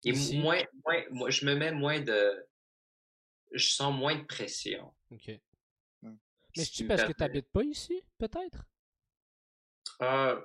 Et 0.04 0.12
moins, 0.40 0.62
moins, 0.84 1.04
moi, 1.10 1.28
je 1.30 1.44
me 1.44 1.54
mets 1.54 1.72
moins 1.72 2.00
de. 2.00 2.42
Je 3.52 3.68
sens 3.68 3.94
moins 3.94 4.16
de 4.16 4.24
pression. 4.24 4.92
Ok. 5.10 5.40
Mais 6.56 6.64
c'est-tu 6.64 6.86
parce 6.86 7.04
que 7.04 7.12
tu 7.12 7.22
n'habites 7.22 7.50
pas 7.50 7.62
ici, 7.62 8.02
peut-être? 8.18 8.64
Euh... 10.02 10.40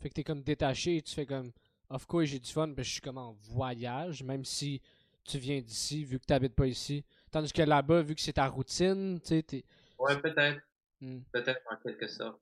Fait 0.00 0.08
que 0.08 0.14
t'es 0.14 0.24
comme 0.24 0.42
détaché 0.42 0.96
et 0.96 1.02
tu 1.02 1.14
fais 1.14 1.26
comme. 1.26 1.52
Of 1.90 2.06
course, 2.06 2.24
j'ai 2.24 2.38
du 2.38 2.50
fun, 2.50 2.68
mais 2.68 2.82
je 2.82 2.92
suis 2.92 3.00
comme 3.02 3.18
en 3.18 3.32
voyage, 3.32 4.22
même 4.22 4.44
si 4.44 4.80
tu 5.24 5.38
viens 5.38 5.60
d'ici, 5.60 6.04
vu 6.04 6.18
que 6.18 6.24
tu 6.24 6.32
n'habites 6.32 6.54
pas 6.54 6.66
ici. 6.66 7.04
Tandis 7.30 7.52
que 7.52 7.62
là-bas, 7.62 8.02
vu 8.02 8.14
que 8.14 8.20
c'est 8.20 8.32
ta 8.32 8.48
routine, 8.48 9.20
tu 9.20 9.28
sais, 9.28 9.42
t'es. 9.42 9.64
Ouais, 9.98 10.18
peut-être. 10.20 10.60
Hmm. 11.00 11.20
Peut-être 11.32 11.60
en 11.70 11.76
quelque 11.76 12.06
sorte. 12.08 12.40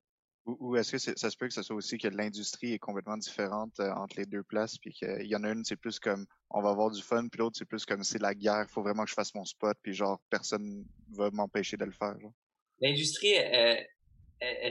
Ou, 0.58 0.76
est-ce 0.76 0.92
que 0.92 0.98
ça 0.98 1.30
se 1.30 1.36
peut 1.36 1.46
que 1.48 1.54
ce 1.54 1.62
soit 1.62 1.76
aussi 1.76 1.98
que 1.98 2.08
l'industrie 2.08 2.72
est 2.72 2.78
complètement 2.78 3.16
différente 3.16 3.78
euh, 3.80 3.92
entre 3.92 4.16
les 4.16 4.26
deux 4.26 4.42
places, 4.42 4.78
puis 4.78 4.92
qu'il 4.92 5.26
y 5.26 5.36
en 5.36 5.44
a 5.44 5.50
une, 5.50 5.64
c'est 5.64 5.76
plus 5.76 6.00
comme 6.00 6.26
on 6.50 6.60
va 6.60 6.70
avoir 6.70 6.90
du 6.90 7.02
fun, 7.02 7.28
puis 7.28 7.38
l'autre, 7.38 7.56
c'est 7.58 7.64
plus 7.64 7.84
comme 7.84 8.02
c'est 8.02 8.20
la 8.20 8.34
guerre, 8.34 8.68
faut 8.68 8.82
vraiment 8.82 9.04
que 9.04 9.10
je 9.10 9.14
fasse 9.14 9.34
mon 9.34 9.44
spot, 9.44 9.76
puis 9.82 9.92
genre, 9.92 10.20
personne 10.30 10.84
va 11.12 11.30
m'empêcher 11.30 11.76
de 11.76 11.84
le 11.84 11.92
faire. 11.92 12.16
L'industrie, 12.80 13.34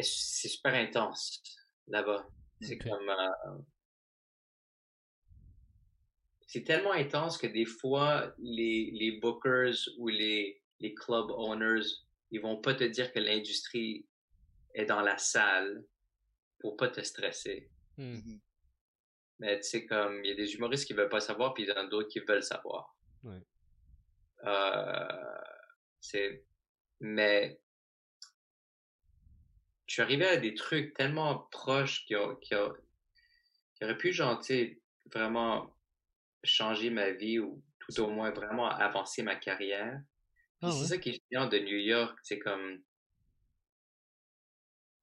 c'est 0.01 0.49
super 0.49 0.73
intense 0.73 1.41
là-bas. 1.87 2.27
C'est 2.61 2.77
comme. 2.77 3.09
Euh, 3.09 3.57
c'est 6.47 6.63
tellement 6.63 6.93
intense 6.93 7.37
que 7.37 7.47
des 7.47 7.65
fois, 7.65 8.33
les, 8.39 8.91
les 8.91 9.19
bookers 9.19 9.75
ou 9.97 10.07
les, 10.07 10.61
les 10.79 10.93
club 10.95 11.29
owners, 11.29 11.85
ils 12.31 12.41
vont 12.41 12.59
pas 12.59 12.73
te 12.73 12.83
dire 12.83 13.13
que 13.13 13.19
l'industrie 13.19 14.07
est 14.73 14.85
dans 14.85 15.01
la 15.01 15.17
salle 15.17 15.83
pour 16.59 16.77
pas 16.77 16.89
te 16.89 17.01
stresser. 17.01 17.69
Hmm. 17.97 18.15
Mm-hmm. 18.15 18.39
Mais 19.39 19.59
tu 19.61 19.69
sais, 19.69 19.85
comme, 19.85 20.23
il 20.23 20.29
y 20.29 20.31
a 20.31 20.35
des 20.35 20.53
humoristes 20.55 20.85
qui 20.85 20.93
veulent 20.93 21.09
pas 21.09 21.21
savoir, 21.21 21.53
puis 21.53 21.63
il 21.63 21.69
y 21.69 21.71
en 21.71 21.77
a 21.77 21.87
d'autres 21.87 22.09
qui 22.09 22.19
veulent 22.19 22.43
savoir. 22.43 22.97
Ouais. 23.23 23.41
Euh, 24.45 25.41
c'est, 26.01 26.43
mais, 26.99 27.59
je 29.87 29.93
suis 29.93 30.01
arrivé 30.01 30.27
à 30.27 30.37
des 30.37 30.53
trucs 30.53 30.93
tellement 30.93 31.47
proches 31.51 32.05
qui, 32.05 32.15
ont, 32.15 32.35
qui, 32.35 32.53
ont, 32.55 32.73
qui 33.75 33.83
auraient 33.85 33.97
pu, 33.97 34.11
genre, 34.11 34.41
vraiment 35.13 35.73
changer 36.43 36.89
ma 36.89 37.11
vie 37.11 37.39
ou 37.39 37.63
tout 37.79 38.01
au 38.01 38.07
moins 38.07 38.31
vraiment 38.31 38.69
avancer 38.69 39.23
ma 39.23 39.35
carrière. 39.35 40.01
Ah 40.61 40.71
c'est 40.71 40.85
ça 40.85 40.97
qui 40.97 41.09
est 41.09 41.21
génial 41.31 41.49
de 41.49 41.59
New 41.59 41.77
York, 41.77 42.19
c'est 42.23 42.39
comme, 42.39 42.83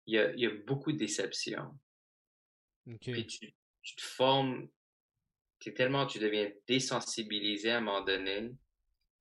il 0.06 0.14
y 0.14 0.18
a, 0.18 0.32
il 0.32 0.40
y 0.40 0.46
a 0.46 0.50
beaucoup 0.66 0.92
de 0.92 0.98
déceptions. 0.98 1.78
Puis 3.00 3.26
tu, 3.26 3.54
tu 3.82 3.96
te 3.96 4.02
formes, 4.02 4.68
es 5.64 5.74
tellement, 5.74 6.06
tu 6.06 6.18
deviens 6.18 6.50
désensibilisé 6.66 7.70
à 7.70 7.78
un 7.78 7.80
moment 7.80 8.02
donné. 8.02 8.52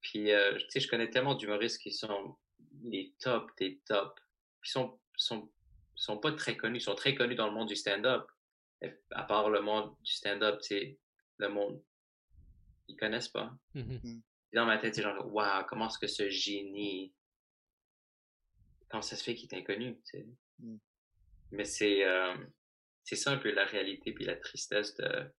Puis, 0.02 0.32
euh, 0.32 0.56
tu 0.58 0.66
sais, 0.70 0.80
je 0.80 0.88
connais 0.88 1.10
tellement 1.10 1.34
d'humoristes 1.34 1.82
qui 1.82 1.92
sont 1.92 2.38
les 2.84 3.16
tops 3.20 3.52
des 3.58 3.80
tops. 3.88 4.22
Puis, 4.62 4.70
sont, 4.70 5.00
sont, 5.16 5.52
sont 5.96 6.20
pas 6.20 6.32
très 6.34 6.56
connus. 6.56 6.78
Ils 6.78 6.82
sont 6.82 6.94
très 6.94 7.16
connus 7.16 7.36
dans 7.36 7.48
le 7.48 7.54
monde 7.54 7.70
du 7.70 7.76
stand-up. 7.76 8.30
À 9.12 9.24
part 9.24 9.50
le 9.50 9.62
monde 9.62 9.96
du 10.04 10.14
stand-up, 10.14 10.62
tu 10.62 11.00
le 11.38 11.50
monde, 11.50 11.82
ils 12.88 12.96
connaissent 12.96 13.30
pas. 13.30 13.52
Mm-hmm. 13.74 14.22
Dans 14.54 14.66
ma 14.66 14.78
tête, 14.78 14.94
c'est 14.94 15.02
genre, 15.02 15.34
waouh, 15.34 15.66
comment 15.68 15.88
est-ce 15.88 15.98
que 15.98 16.08
ce 16.08 16.30
génie, 16.30 17.14
comment 18.90 19.02
ça 19.02 19.16
se 19.16 19.24
fait 19.24 19.34
qu'il 19.34 19.52
est 19.52 19.58
inconnu, 19.58 19.96
tu 20.06 20.20
sais? 20.20 20.28
Mmh. 20.60 20.78
Mais 21.52 21.66
c'est 21.66 22.06
euh, 22.06 22.36
c'est 23.04 23.16
ça 23.16 23.32
un 23.32 23.38
peu 23.38 23.52
la 23.52 23.66
réalité 23.66 24.12
puis 24.12 24.26
la 24.26 24.36
tristesse 24.36 24.96
de. 24.96 25.32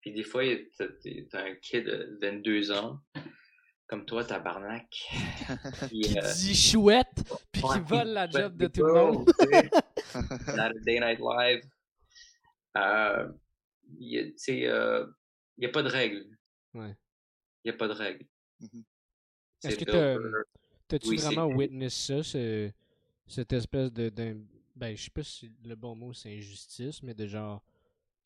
Puis 0.00 0.12
des 0.12 0.22
fois, 0.22 0.42
t'as 0.78 1.44
un 1.44 1.54
kid 1.56 1.84
de 1.84 2.18
22 2.22 2.70
ans, 2.70 3.00
comme 3.88 4.06
toi, 4.06 4.24
tabarnak. 4.24 4.86
Puis, 5.88 6.00
qui 6.02 6.18
euh, 6.18 6.32
dit 6.34 6.54
chouette, 6.54 7.24
puis 7.50 7.62
qui 7.62 7.80
vole 7.80 8.08
la 8.08 8.30
job 8.30 8.56
de 8.56 8.68
tout 8.68 8.84
le 8.84 8.92
monde. 8.92 9.28
Saturday 10.44 11.00
Night 11.00 11.18
Live. 11.18 11.62
Euh, 12.76 13.28
tu 13.98 14.34
sais, 14.36 14.58
il 14.58 14.66
euh, 14.66 15.06
n'y 15.58 15.66
a 15.66 15.70
pas 15.70 15.82
de 15.82 15.88
règles. 15.88 16.24
Ouais. 16.74 16.96
Il 17.64 17.70
n'y 17.70 17.74
a 17.74 17.76
pas 17.76 17.88
de 17.88 17.94
règles. 17.94 18.26
Mmh 18.60 18.82
Est-ce 19.64 19.78
que 19.84 20.44
t'as-tu 20.86 21.16
vraiment 21.16 21.46
witness 21.46 21.94
ça, 21.94 22.22
ce, 22.22 22.70
cette 23.26 23.52
espèce 23.52 23.92
de 23.92 24.10
ben 24.74 24.96
je 24.96 25.04
sais 25.04 25.10
pas 25.10 25.22
si 25.22 25.52
le 25.64 25.74
bon 25.74 25.94
mot 25.94 26.12
c'est 26.12 26.36
injustice 26.36 27.02
mais 27.02 27.14
de 27.14 27.26
genre 27.26 27.64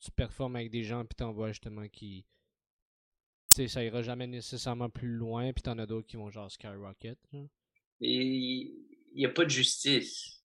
tu 0.01 0.11
performes 0.11 0.57
avec 0.57 0.71
des 0.71 0.83
gens 0.83 1.05
puis 1.05 1.15
t'en 1.15 1.33
vois 1.33 1.49
justement 1.49 1.87
qui 1.89 2.25
tu 3.49 3.55
sais 3.55 3.69
ça 3.69 3.85
ira 3.85 4.03
jamais 4.03 4.27
nécessairement 4.27 4.91
plus 4.91 5.09
loin 5.15 5.53
puis 5.53 5.63
t'en 5.63 5.79
as 5.79 5.87
d'autres 5.87 6.07
qui 6.07 6.17
vont 6.17 6.31
genre 6.31 6.51
skyrocket 6.51 7.19
il 8.01 8.73
y 9.15 9.27
a 9.27 9.31
pas 9.31 9.45
de 9.45 9.51
justice 9.51 10.43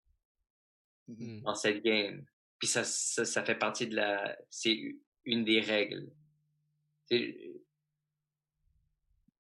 mmh. 1.09 1.42
dans 1.42 1.55
cette 1.55 1.82
game. 1.82 2.24
Puis 2.59 2.68
ça, 2.68 2.84
ça, 2.84 3.24
ça 3.24 3.44
fait 3.44 3.57
partie 3.57 3.86
de 3.86 3.96
la 3.96 4.36
c'est 4.51 4.78
une 5.24 5.44
des 5.44 5.61
règles. 5.61 6.11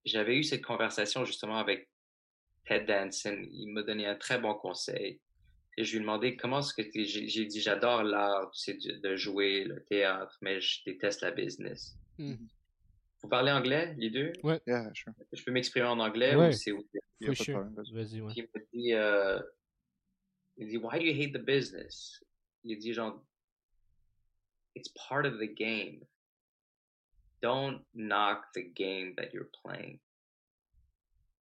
J'avais 0.04 0.36
eu 0.36 0.44
cette 0.44 0.64
conversation 0.64 1.24
justement 1.24 1.58
avec 1.58 1.89
Ted 2.70 2.86
Danson, 2.86 3.36
il 3.50 3.72
m'a 3.72 3.82
donné 3.82 4.06
un 4.06 4.14
très 4.14 4.38
bon 4.38 4.54
conseil. 4.54 5.20
Et 5.76 5.82
je 5.82 5.90
lui 5.90 5.96
ai 5.96 6.00
demandé 6.02 6.36
comment 6.36 6.60
est-ce 6.60 6.72
que 6.72 6.82
j'ai 6.94 7.44
dit 7.46 7.60
j'adore 7.60 8.04
l'art, 8.04 8.48
tu 8.52 8.60
sais, 8.60 8.74
de 8.74 9.16
jouer, 9.16 9.64
le 9.64 9.82
théâtre, 9.86 10.38
mais 10.40 10.60
je 10.60 10.80
déteste 10.86 11.22
la 11.22 11.32
business. 11.32 11.96
Hmm. 12.16 12.36
Vous 13.22 13.28
parlez 13.28 13.50
anglais, 13.50 13.92
les 13.98 14.10
deux? 14.10 14.32
Ouais. 14.44 14.60
Je 14.66 15.44
peux 15.44 15.50
m'exprimer 15.50 15.86
en 15.86 15.98
anglais 15.98 16.36
ou 16.36 16.52
c'est 16.52 16.70
Vas-y, 16.70 18.20
ouais. 18.20 18.32
Il 18.36 18.44
me 18.44 18.66
dit, 18.72 18.94
euh, 18.94 19.40
il 20.56 20.68
dit, 20.68 20.76
why 20.76 21.00
do 21.00 21.04
you 21.04 21.20
hate 21.20 21.32
the 21.32 21.44
business? 21.44 22.22
Il 22.62 22.78
dit 22.78 22.92
genre, 22.92 23.20
it's 24.76 24.88
part 25.08 25.26
of 25.26 25.40
the 25.40 25.52
game. 25.52 26.06
Don't 27.42 27.84
knock 27.94 28.44
the 28.54 28.72
game 28.74 29.14
that 29.16 29.32
you're 29.32 29.50
playing. 29.64 29.98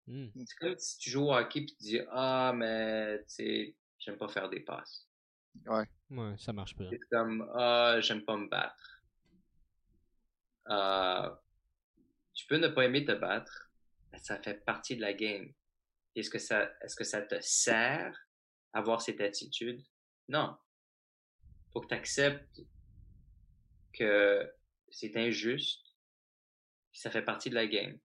Hmm. 0.08 0.28
C'est 0.34 0.56
comme 0.58 0.78
si 0.78 0.98
tu 0.98 1.10
joues 1.10 1.26
au 1.26 1.34
hockey 1.34 1.60
et 1.60 1.66
tu 1.66 1.74
dis 1.80 2.00
Ah, 2.10 2.52
mais 2.56 3.18
tu 3.18 3.24
sais, 3.28 3.76
j'aime 3.98 4.16
pas 4.16 4.28
faire 4.28 4.48
des 4.48 4.60
passes. 4.60 5.06
Ouais. 5.66 5.86
Ouais, 6.10 6.34
ça 6.38 6.54
marche 6.54 6.74
pas. 6.74 6.84
C'est 6.88 7.00
comme 7.10 7.46
Ah, 7.54 7.98
j'aime 8.00 8.24
pas 8.24 8.38
me 8.38 8.48
battre. 8.48 9.02
Euh, 10.70 11.30
tu 12.32 12.46
peux 12.46 12.56
ne 12.56 12.68
pas 12.68 12.86
aimer 12.86 13.04
te 13.04 13.12
battre, 13.12 13.70
mais 14.10 14.18
ça 14.18 14.40
fait 14.40 14.64
partie 14.64 14.96
de 14.96 15.02
la 15.02 15.12
game. 15.12 15.52
Est-ce 16.14 16.30
que 16.30 16.38
ça, 16.38 16.72
est-ce 16.80 16.96
que 16.96 17.04
ça 17.04 17.20
te 17.20 17.38
sert 17.42 18.18
à 18.72 18.78
avoir 18.78 19.02
cette 19.02 19.20
attitude? 19.20 19.84
Non. 20.28 20.56
Faut 21.70 21.82
que 21.82 21.88
tu 21.88 21.94
acceptes 21.94 22.62
que 23.92 24.50
c'est 24.88 25.14
injuste, 25.18 25.94
ça 26.94 27.10
fait 27.10 27.22
partie 27.22 27.50
de 27.50 27.54
la 27.54 27.66
game 27.66 27.98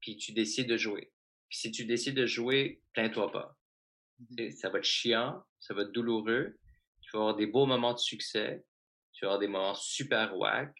puis 0.00 0.16
tu 0.16 0.32
décides 0.32 0.68
de 0.68 0.76
jouer. 0.76 1.12
Puis 1.48 1.58
si 1.58 1.70
tu 1.70 1.84
décides 1.84 2.16
de 2.16 2.26
jouer, 2.26 2.82
plains-toi 2.92 3.30
pas. 3.30 3.56
Mhm. 4.18 4.50
Ça 4.50 4.70
va 4.70 4.78
être 4.78 4.84
chiant, 4.84 5.44
ça 5.58 5.74
va 5.74 5.82
être 5.82 5.92
douloureux. 5.92 6.58
Tu 7.00 7.10
vas 7.12 7.20
avoir 7.20 7.36
des 7.36 7.46
beaux 7.46 7.66
moments 7.66 7.92
de 7.92 7.98
succès. 7.98 8.64
Tu 9.12 9.24
vas 9.24 9.32
avoir 9.32 9.40
des 9.40 9.48
moments 9.48 9.74
super 9.74 10.36
whack. 10.36 10.74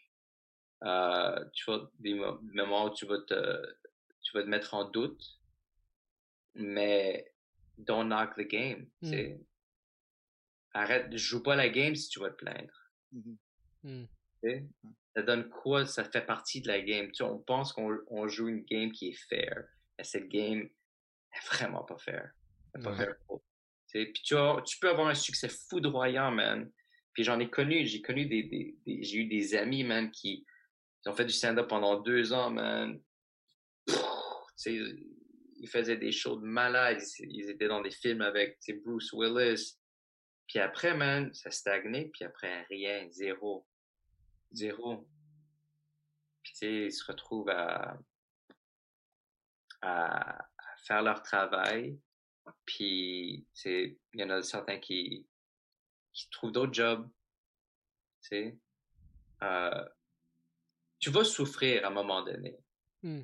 Euh, 0.83 1.45
tu 1.53 1.63
vas 1.67 1.75
avoir 1.75 1.91
des 1.99 2.13
moments 2.13 2.85
où 2.85 2.93
tu 2.93 3.05
vas 3.05 3.19
te, 3.21 3.75
tu 4.21 4.31
vas 4.33 4.43
te 4.43 4.47
mettre 4.47 4.73
en 4.73 4.89
doute. 4.89 5.23
Mais 6.55 7.31
don't 7.77 8.07
knock 8.07 8.35
the 8.35 8.47
game. 8.47 8.89
Mm. 9.01 9.37
Arrête, 10.73 11.15
joue 11.15 11.41
pas 11.41 11.55
la 11.55 11.69
game 11.69 11.95
si 11.95 12.09
tu 12.09 12.19
vas 12.19 12.29
te 12.29 12.35
plaindre. 12.35 12.91
Mhm. 13.11 13.37
Mm. 13.83 14.05
Ça 15.27 15.35
donne 15.35 15.49
quoi? 15.49 15.85
Ça 15.85 16.05
fait 16.05 16.25
partie 16.25 16.61
de 16.61 16.67
la 16.67 16.79
game. 16.79 17.11
Tu 17.11 17.21
on 17.21 17.39
pense 17.39 17.73
qu'on 17.73 18.27
joue 18.27 18.47
une 18.47 18.63
game 18.63 18.91
qui 18.91 19.09
est 19.09 19.19
fair. 19.27 19.65
Mais 19.97 20.03
cette 20.05 20.29
game 20.29 20.61
est 20.61 21.45
vraiment 21.51 21.83
pas 21.83 21.97
fair. 21.97 22.31
Pas 22.81 22.95
fair 22.95 23.15
puis 24.05 24.21
tu, 24.23 24.35
tu 24.65 24.79
peux 24.79 24.89
avoir 24.89 25.07
un 25.07 25.15
succès 25.15 25.49
foudroyant, 25.49 26.31
man. 26.31 26.71
Puis 27.13 27.23
j'en 27.23 27.39
ai 27.39 27.49
connu, 27.49 27.85
j'ai 27.85 28.01
connu 28.01 28.27
des, 28.27 28.43
des, 28.43 29.03
j'ai 29.03 29.17
eu 29.17 29.25
des 29.25 29.55
amis, 29.55 29.83
man, 29.83 30.11
qui, 30.11 30.45
ont 31.05 31.15
fait 31.15 31.25
du 31.25 31.33
stand-up 31.33 31.67
pendant 31.67 32.01
deux 32.01 32.33
ans, 32.33 32.49
man. 32.49 32.99
sais, 34.55 34.77
ils 35.59 35.69
faisaient 35.69 35.97
des 35.97 36.11
shows 36.11 36.35
de 36.35 36.45
malades, 36.45 37.01
ils, 37.19 37.49
étaient 37.49 37.69
dans 37.69 37.81
des 37.81 37.91
films 37.91 38.21
avec 38.21 38.59
Bruce 38.83 39.11
Willis. 39.13 39.77
Puis 40.47 40.59
après, 40.59 40.95
man, 40.95 41.33
ça 41.33 41.49
stagnait, 41.49 42.09
puis 42.13 42.25
après, 42.25 42.63
rien, 42.69 43.07
zéro. 43.09 43.65
Zéro. 44.51 45.07
Puis 46.47 46.53
tu 46.53 46.59
sais, 46.59 46.85
ils 46.85 46.93
se 46.93 47.03
retrouvent 47.03 47.49
à, 47.49 47.99
à, 49.81 50.39
à 50.39 50.77
faire 50.85 51.01
leur 51.01 51.21
travail, 51.21 51.99
puis, 52.65 53.45
il 53.65 53.97
y 54.13 54.23
en 54.23 54.29
a 54.29 54.41
certains 54.41 54.79
qui, 54.79 55.27
qui 56.13 56.29
trouvent 56.29 56.53
d'autres 56.53 56.73
jobs. 56.73 57.09
Tu 58.21 58.57
euh, 59.43 59.85
tu 60.99 61.09
vas 61.09 61.25
souffrir 61.25 61.83
à 61.83 61.89
un 61.89 61.91
moment 61.91 62.23
donné. 62.23 62.57
Mmh. 63.03 63.23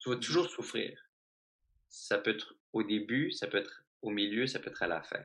Tu 0.00 0.10
vas 0.10 0.16
toujours 0.16 0.50
souffrir. 0.50 1.00
Ça 1.88 2.18
peut 2.18 2.30
être 2.30 2.56
au 2.72 2.82
début, 2.82 3.30
ça 3.30 3.46
peut 3.46 3.58
être 3.58 3.84
au 4.02 4.10
milieu, 4.10 4.48
ça 4.48 4.58
peut 4.58 4.70
être 4.70 4.82
à 4.82 4.88
la 4.88 5.02
fin. 5.02 5.24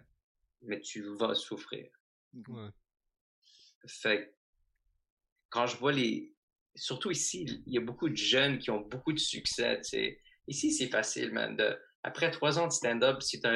Mais 0.61 0.79
tu 0.79 1.01
vas 1.17 1.33
souffrir. 1.33 1.91
Ouais. 2.33 2.69
Fait 3.87 4.37
quand 5.49 5.65
je 5.65 5.75
vois 5.77 5.91
les. 5.91 6.35
Surtout 6.75 7.11
ici, 7.11 7.63
il 7.65 7.73
y 7.73 7.77
a 7.77 7.81
beaucoup 7.81 8.09
de 8.09 8.15
jeunes 8.15 8.59
qui 8.59 8.71
ont 8.71 8.81
beaucoup 8.81 9.13
de 9.13 9.19
succès, 9.19 9.81
Ici, 10.47 10.71
c'est 10.73 10.87
facile, 10.87 11.31
man, 11.31 11.55
après 12.03 12.31
trois 12.31 12.59
ans 12.59 12.67
de 12.67 12.73
stand-up, 12.73 13.21
si 13.21 13.39
tu 13.39 13.47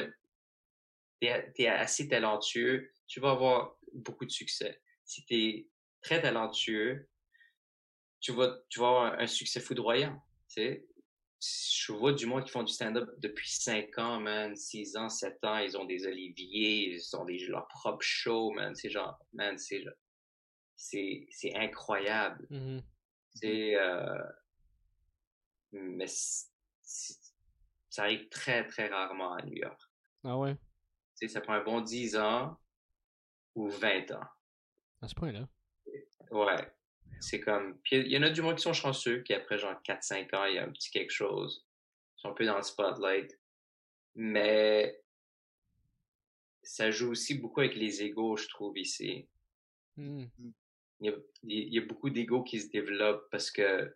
es, 1.22 1.68
assez 1.68 2.08
talentueux, 2.08 2.92
tu 3.08 3.20
vas 3.20 3.32
avoir 3.32 3.76
beaucoup 3.94 4.26
de 4.26 4.32
succès. 4.32 4.82
Si 5.04 5.26
tu 5.26 5.36
es 5.36 5.68
très 6.02 6.22
talentueux, 6.22 7.08
tu 8.20 8.34
vas, 8.34 8.56
tu 8.70 8.80
vas 8.80 8.88
avoir 8.88 9.20
un 9.20 9.28
succès 9.28 9.60
foudroyant. 9.60 10.22
Tu? 10.50 10.86
Je 11.42 11.92
vois 11.92 12.14
du 12.14 12.26
monde 12.26 12.44
qui 12.44 12.52
font 12.52 12.64
du 12.64 12.74
stand-up 12.74 13.10
depuis 13.18 13.50
cinq 13.50 13.98
ans, 13.98 14.20
man, 14.20 14.56
six 14.56 14.96
ans, 14.96 15.10
sept 15.10 15.44
ans, 15.44 15.58
ils 15.58 15.78
ont 15.78 15.86
des 15.86 16.08
oliviers, 16.08 16.94
ils 16.94 17.16
ont 17.16 17.26
leur 17.26 17.68
propre 17.68 18.02
show, 18.02 18.52
man. 18.52 18.76
C'est 18.76 18.90
genre, 18.90 19.18
man, 19.34 19.58
c'est, 19.58 19.84
c'est, 20.76 21.56
incroyable. 21.56 22.48
Mm-hmm. 22.50 22.82
C'est, 23.36 23.76
euh, 23.76 24.24
mais 25.72 26.08
ça 26.08 28.04
arrive 28.04 28.28
très, 28.30 28.66
très 28.66 28.88
rarement 28.88 29.34
à 29.34 29.42
New 29.44 29.56
York. 29.56 29.80
Ah 30.24 30.38
ouais? 30.38 30.56
Tu 30.56 31.28
sais, 31.28 31.28
ça 31.28 31.42
prend 31.42 31.54
un 31.54 31.64
bon 31.64 31.82
10 31.82 32.18
ans 32.18 32.58
ou 33.56 33.70
20 33.70 34.12
ans. 34.12 34.28
À 35.02 35.08
ce 35.08 35.16
point-là? 35.16 35.48
Ouais. 36.32 36.72
C'est 37.20 37.40
comme. 37.40 37.78
Puis 37.80 37.98
il 37.98 38.12
y 38.12 38.18
en 38.18 38.24
a 38.24 38.30
du 38.30 38.42
moins 38.42 38.56
qui 38.56 38.62
sont 38.62 38.74
chanceux, 38.74 39.22
qui 39.22 39.34
après 39.34 39.58
genre 39.58 39.80
4-5 39.84 40.36
ans, 40.36 40.46
il 40.46 40.56
y 40.56 40.58
a 40.58 40.64
un 40.64 40.72
petit 40.72 40.92
quelque 40.92 41.12
chose. 41.12 41.66
Ils 42.18 42.22
sont 42.22 42.30
un 42.30 42.34
peu 42.34 42.46
dans 42.46 42.58
le 42.58 42.64
spotlight. 42.64 43.40
Mais 44.16 45.02
ça 46.64 46.90
joue 46.90 47.12
aussi 47.12 47.36
beaucoup 47.36 47.60
avec 47.62 47.76
les 47.76 48.02
égaux, 48.02 48.38
je 48.38 48.48
trouve, 48.48 48.78
ici. 48.78 49.28
Mmh. 49.98 50.26
Il, 51.06 51.12
y 51.12 51.14
a, 51.14 51.18
il 51.44 51.74
y 51.74 51.78
a 51.78 51.86
beaucoup 51.86 52.10
d'égaux 52.10 52.44
qui 52.44 52.60
se 52.60 52.70
développent 52.70 53.30
parce 53.30 53.52
que 53.52 53.96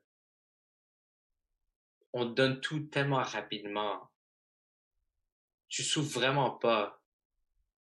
on 2.14 2.26
donne 2.26 2.60
tout 2.62 2.82
tellement 2.82 3.24
rapidement. 3.24 4.10
Tu 5.68 5.84
souffres 5.84 6.20
vraiment 6.20 6.52
pas 6.52 7.02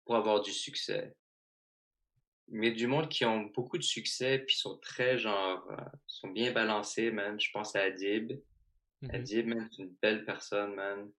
pour 0.05 0.15
avoir 0.15 0.41
du 0.41 0.51
succès. 0.51 1.15
Mais 2.47 2.71
du 2.71 2.87
monde 2.87 3.09
qui 3.09 3.25
ont 3.25 3.45
beaucoup 3.45 3.77
de 3.77 3.83
succès 3.83 4.39
puis 4.39 4.55
sont 4.55 4.77
très 4.77 5.17
genre 5.17 5.65
euh, 5.71 5.77
sont 6.07 6.29
bien 6.29 6.51
balancés, 6.51 7.09
man. 7.09 7.39
Je 7.39 7.49
pense 7.51 7.75
à 7.75 7.81
Adib. 7.81 8.33
Mm-hmm. 9.01 9.15
Adib, 9.15 9.47
man, 9.47 9.69
c'est 9.71 9.83
une 9.83 9.95
belle 10.01 10.25
personne, 10.25 10.75
man. 10.75 11.11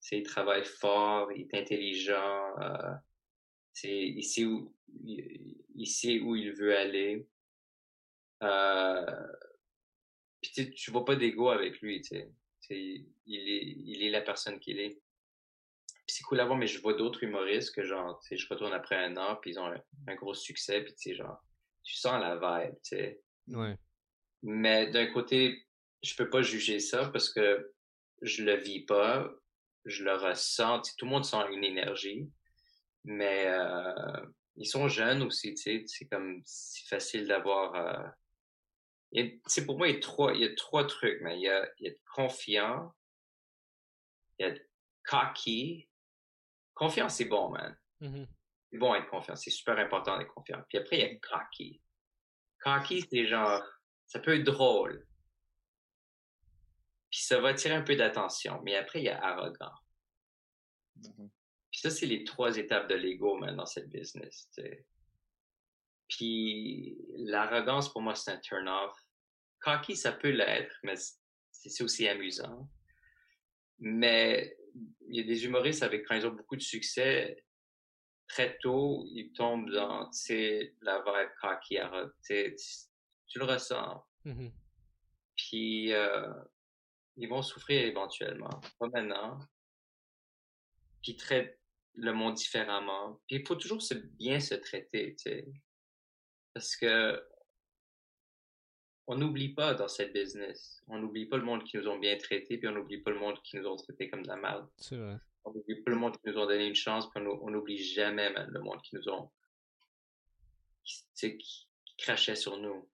C'est 0.00 0.18
il 0.18 0.22
travaille 0.22 0.64
fort, 0.64 1.32
il 1.32 1.42
est 1.42 1.54
intelligent. 1.54 2.58
Euh, 2.60 2.94
c'est 3.74 3.90
il 3.90 4.22
sait 4.22 4.44
où 4.44 4.74
il, 5.04 5.86
sait 5.86 6.20
où 6.20 6.36
il 6.36 6.52
veut 6.52 6.76
aller. 6.76 7.26
Euh, 8.42 9.26
puis 10.40 10.70
tu 10.72 10.90
vois 10.90 11.04
pas 11.04 11.16
d'ego 11.16 11.50
avec 11.50 11.80
lui, 11.80 12.00
tu 12.00 12.16
sais. 12.16 12.30
Il 12.70 13.48
est, 13.48 13.76
il 13.84 14.02
est 14.02 14.10
la 14.10 14.22
personne 14.22 14.58
qu'il 14.58 14.78
est. 14.78 15.00
Puis 16.06 16.16
c'est 16.16 16.22
cool 16.22 16.40
à 16.40 16.44
voir, 16.44 16.56
mais 16.56 16.66
je 16.66 16.80
vois 16.80 16.94
d'autres 16.94 17.22
humoristes 17.22 17.74
que 17.74 17.82
genre, 17.82 18.18
tu 18.20 18.28
sais, 18.28 18.36
je 18.36 18.48
retourne 18.48 18.72
après 18.72 18.96
un 18.96 19.16
an, 19.16 19.36
puis 19.36 19.52
ils 19.52 19.58
ont 19.58 19.72
un, 20.06 20.14
gros 20.14 20.34
succès, 20.34 20.82
puis 20.82 20.94
tu 20.94 21.10
sais, 21.10 21.14
genre, 21.14 21.42
tu 21.82 21.94
sens 21.94 22.20
la 22.20 22.36
vibe, 22.36 22.74
tu 22.82 22.96
sais. 22.96 23.22
Ouais. 23.48 23.76
Mais 24.42 24.90
d'un 24.90 25.06
côté, 25.06 25.66
je 26.02 26.14
peux 26.14 26.30
pas 26.30 26.42
juger 26.42 26.78
ça 26.78 27.08
parce 27.08 27.30
que 27.30 27.72
je 28.22 28.44
le 28.44 28.56
vis 28.56 28.84
pas, 28.84 29.30
je 29.84 30.04
le 30.04 30.14
ressens, 30.14 30.82
tout 30.96 31.06
le 31.06 31.10
monde 31.10 31.24
sent 31.24 31.38
une 31.52 31.64
énergie, 31.64 32.30
mais 33.04 33.46
euh, 33.46 34.26
ils 34.56 34.66
sont 34.66 34.88
jeunes 34.88 35.22
aussi, 35.22 35.54
tu 35.54 35.62
sais, 35.62 35.84
c'est 35.86 36.06
comme, 36.06 36.42
c'est 36.44 36.88
facile 36.88 37.26
d'avoir... 37.26 37.74
Euh, 37.74 38.08
c'est 39.46 39.64
pour 39.64 39.78
moi, 39.78 39.88
il 39.88 39.94
y, 39.94 39.98
a 39.98 40.00
trois, 40.00 40.32
il 40.34 40.40
y 40.40 40.44
a 40.44 40.54
trois 40.56 40.86
trucs, 40.86 41.20
mais 41.22 41.36
il 41.38 41.42
y 41.42 41.48
a, 41.48 41.68
il 41.78 41.86
y 41.86 41.90
a 41.90 41.94
confiant, 42.14 42.92
il 44.38 44.46
y 44.46 44.50
a 44.50 44.54
cocky. 45.04 45.88
Confiance, 46.74 47.14
c'est 47.16 47.26
bon, 47.26 47.50
man. 47.50 47.78
Mm-hmm. 48.00 48.26
C'est 48.70 48.78
bon 48.78 48.94
être 48.96 49.08
confiant, 49.08 49.36
c'est 49.36 49.50
super 49.50 49.78
important 49.78 50.18
d'être 50.18 50.34
confiant. 50.34 50.60
Puis 50.68 50.78
après, 50.78 50.98
il 50.98 51.02
y 51.02 51.04
a 51.04 51.14
cocky. 51.20 51.80
Cocky, 52.58 53.06
c'est 53.08 53.26
genre, 53.26 53.62
ça 54.06 54.18
peut 54.18 54.34
être 54.36 54.44
drôle. 54.44 55.06
Puis 57.10 57.20
ça 57.22 57.40
va 57.40 57.50
attirer 57.50 57.74
un 57.74 57.82
peu 57.82 57.94
d'attention. 57.94 58.60
Mais 58.64 58.74
après, 58.74 59.00
il 59.00 59.04
y 59.04 59.10
a 59.10 59.22
arrogant. 59.22 59.74
Mm-hmm. 60.98 61.30
Puis 61.74 61.80
ça, 61.80 61.90
c'est 61.90 62.06
les 62.06 62.22
trois 62.22 62.56
étapes 62.56 62.88
de 62.88 62.94
l'ego, 62.94 63.36
man, 63.36 63.56
dans 63.56 63.66
cette 63.66 63.90
business. 63.90 64.48
Puis 66.08 66.96
l'arrogance, 67.16 67.92
pour 67.92 68.00
moi, 68.00 68.14
c'est 68.14 68.30
un 68.30 68.38
turn-off 68.38 68.96
cocky, 69.58 69.96
ça 69.96 70.12
peut 70.12 70.30
l'être, 70.30 70.78
mais 70.84 70.94
c'est 71.50 71.82
aussi 71.82 72.06
amusant. 72.06 72.70
Mais 73.80 74.56
il 75.08 75.16
y 75.16 75.20
a 75.20 75.24
des 75.24 75.46
humoristes 75.46 75.82
avec 75.82 76.06
quand 76.06 76.14
ils 76.14 76.24
ont 76.28 76.34
beaucoup 76.34 76.54
de 76.54 76.62
succès, 76.62 77.44
très 78.28 78.56
tôt, 78.58 79.04
ils 79.10 79.32
tombent 79.32 79.68
dans 79.70 80.08
la 80.80 80.98
vibe 80.98 81.30
cocky, 81.40 81.78
tu, 82.24 82.54
tu 83.26 83.38
le 83.40 83.46
ressens. 83.46 84.06
Mm-hmm. 84.24 84.52
Puis 85.36 85.92
euh, 85.92 86.32
ils 87.16 87.28
vont 87.28 87.42
souffrir 87.42 87.84
éventuellement, 87.84 88.60
pas 88.78 88.86
maintenant. 88.86 89.40
Puis 91.02 91.16
traitent 91.16 91.58
le 91.94 92.12
monde 92.12 92.34
différemment. 92.34 93.20
Puis 93.26 93.36
il 93.36 93.46
faut 93.46 93.56
toujours 93.56 93.82
se, 93.82 93.94
bien 93.94 94.40
se 94.40 94.54
traiter, 94.54 95.14
tu 95.16 95.30
sais. 95.30 95.46
Parce 96.52 96.76
que 96.76 97.22
on 99.06 99.16
n'oublie 99.16 99.50
pas 99.50 99.74
dans 99.74 99.88
cette 99.88 100.12
business. 100.12 100.82
On 100.88 100.98
n'oublie 100.98 101.26
pas 101.26 101.36
le 101.36 101.44
monde 101.44 101.64
qui 101.64 101.76
nous 101.76 101.88
ont 101.88 101.98
bien 101.98 102.16
traités, 102.16 102.56
puis 102.56 102.68
on 102.68 102.72
n'oublie 102.72 102.98
pas 102.98 103.10
le 103.10 103.18
monde 103.18 103.40
qui 103.42 103.56
nous 103.56 103.66
ont 103.66 103.76
traités 103.76 104.08
comme 104.08 104.22
de 104.22 104.28
la 104.28 104.36
merde. 104.36 104.66
C'est 104.78 104.96
vrai. 104.96 105.18
On 105.44 105.52
n'oublie 105.52 105.82
pas 105.82 105.90
le 105.90 105.98
monde 105.98 106.16
qui 106.16 106.30
nous 106.30 106.38
ont 106.38 106.46
donné 106.46 106.66
une 106.66 106.74
chance, 106.74 107.10
puis 107.10 107.22
on 107.22 107.50
n'oublie 107.50 107.78
jamais 107.78 108.30
même 108.30 108.50
le 108.50 108.60
monde 108.60 108.80
qui 108.82 108.96
nous 108.96 109.08
ont 109.08 109.30
qui, 110.84 111.36
qui, 111.36 111.68
crachait 111.98 112.36
sur 112.36 112.58
nous. 112.58 112.88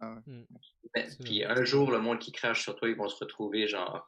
Ah 0.00 0.20
hmm. 0.26 0.44
puis 1.24 1.44
un 1.44 1.64
jour, 1.64 1.90
le 1.90 2.00
monde 2.00 2.18
qui 2.18 2.32
crache 2.32 2.62
sur 2.62 2.76
toi, 2.76 2.88
ils 2.88 2.96
vont 2.96 3.08
se 3.08 3.22
retrouver 3.22 3.66
genre 3.66 4.06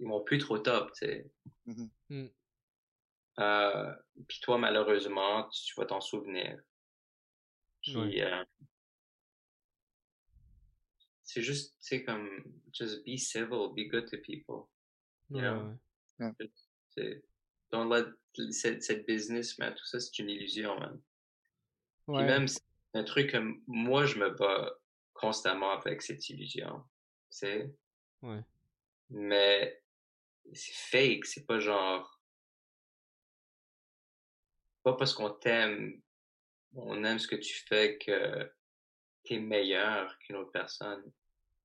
ils 0.00 0.06
vont 0.06 0.22
plus 0.22 0.38
trop 0.38 0.58
top, 0.58 0.92
tu 0.92 1.06
sais. 1.06 1.30
Mm-hmm. 1.66 1.88
Hmm. 2.10 2.28
Euh, 3.38 3.94
puis 4.26 4.40
toi, 4.40 4.58
malheureusement, 4.58 5.48
tu, 5.50 5.74
vas 5.76 5.86
t'en 5.86 6.00
souvenir. 6.00 6.58
Puis, 7.82 8.20
euh, 8.20 8.44
c'est 11.22 11.42
juste, 11.42 11.76
c'est 11.78 12.04
comme, 12.04 12.28
just 12.72 13.04
be 13.04 13.16
civil, 13.16 13.68
be 13.74 13.88
good 13.88 14.06
to 14.10 14.16
people. 14.18 14.68
You 15.30 15.40
know? 15.40 15.78
C'est, 16.90 17.22
don't 17.70 17.90
let 17.90 18.06
cette, 18.50 18.82
cette 18.82 19.06
business, 19.06 19.58
man, 19.58 19.74
tout 19.74 19.84
ça, 19.84 20.00
c'est 20.00 20.18
une 20.18 20.30
illusion, 20.30 20.78
man. 20.78 21.00
Ouais. 22.06 22.24
même, 22.24 22.48
c'est 22.48 22.62
un 22.94 23.04
truc 23.04 23.32
que 23.32 23.38
moi, 23.66 24.06
je 24.06 24.18
me 24.18 24.30
bats 24.30 24.72
constamment 25.12 25.72
avec 25.72 26.00
cette 26.02 26.28
illusion. 26.30 26.82
Tu 27.30 27.38
sais? 27.38 27.74
Ouais. 28.22 28.40
Mais 29.10 29.82
c'est 30.52 30.74
fake, 30.74 31.26
c'est 31.26 31.46
pas 31.46 31.60
genre. 31.60 32.17
Pas 34.82 34.94
parce 34.94 35.12
qu'on 35.12 35.30
t'aime, 35.30 36.00
on 36.74 37.02
aime 37.04 37.18
ce 37.18 37.28
que 37.28 37.36
tu 37.36 37.54
fais 37.66 37.98
que 37.98 38.50
t'es 39.24 39.38
meilleur 39.38 40.18
qu'une 40.20 40.36
autre 40.36 40.52
personne, 40.52 41.02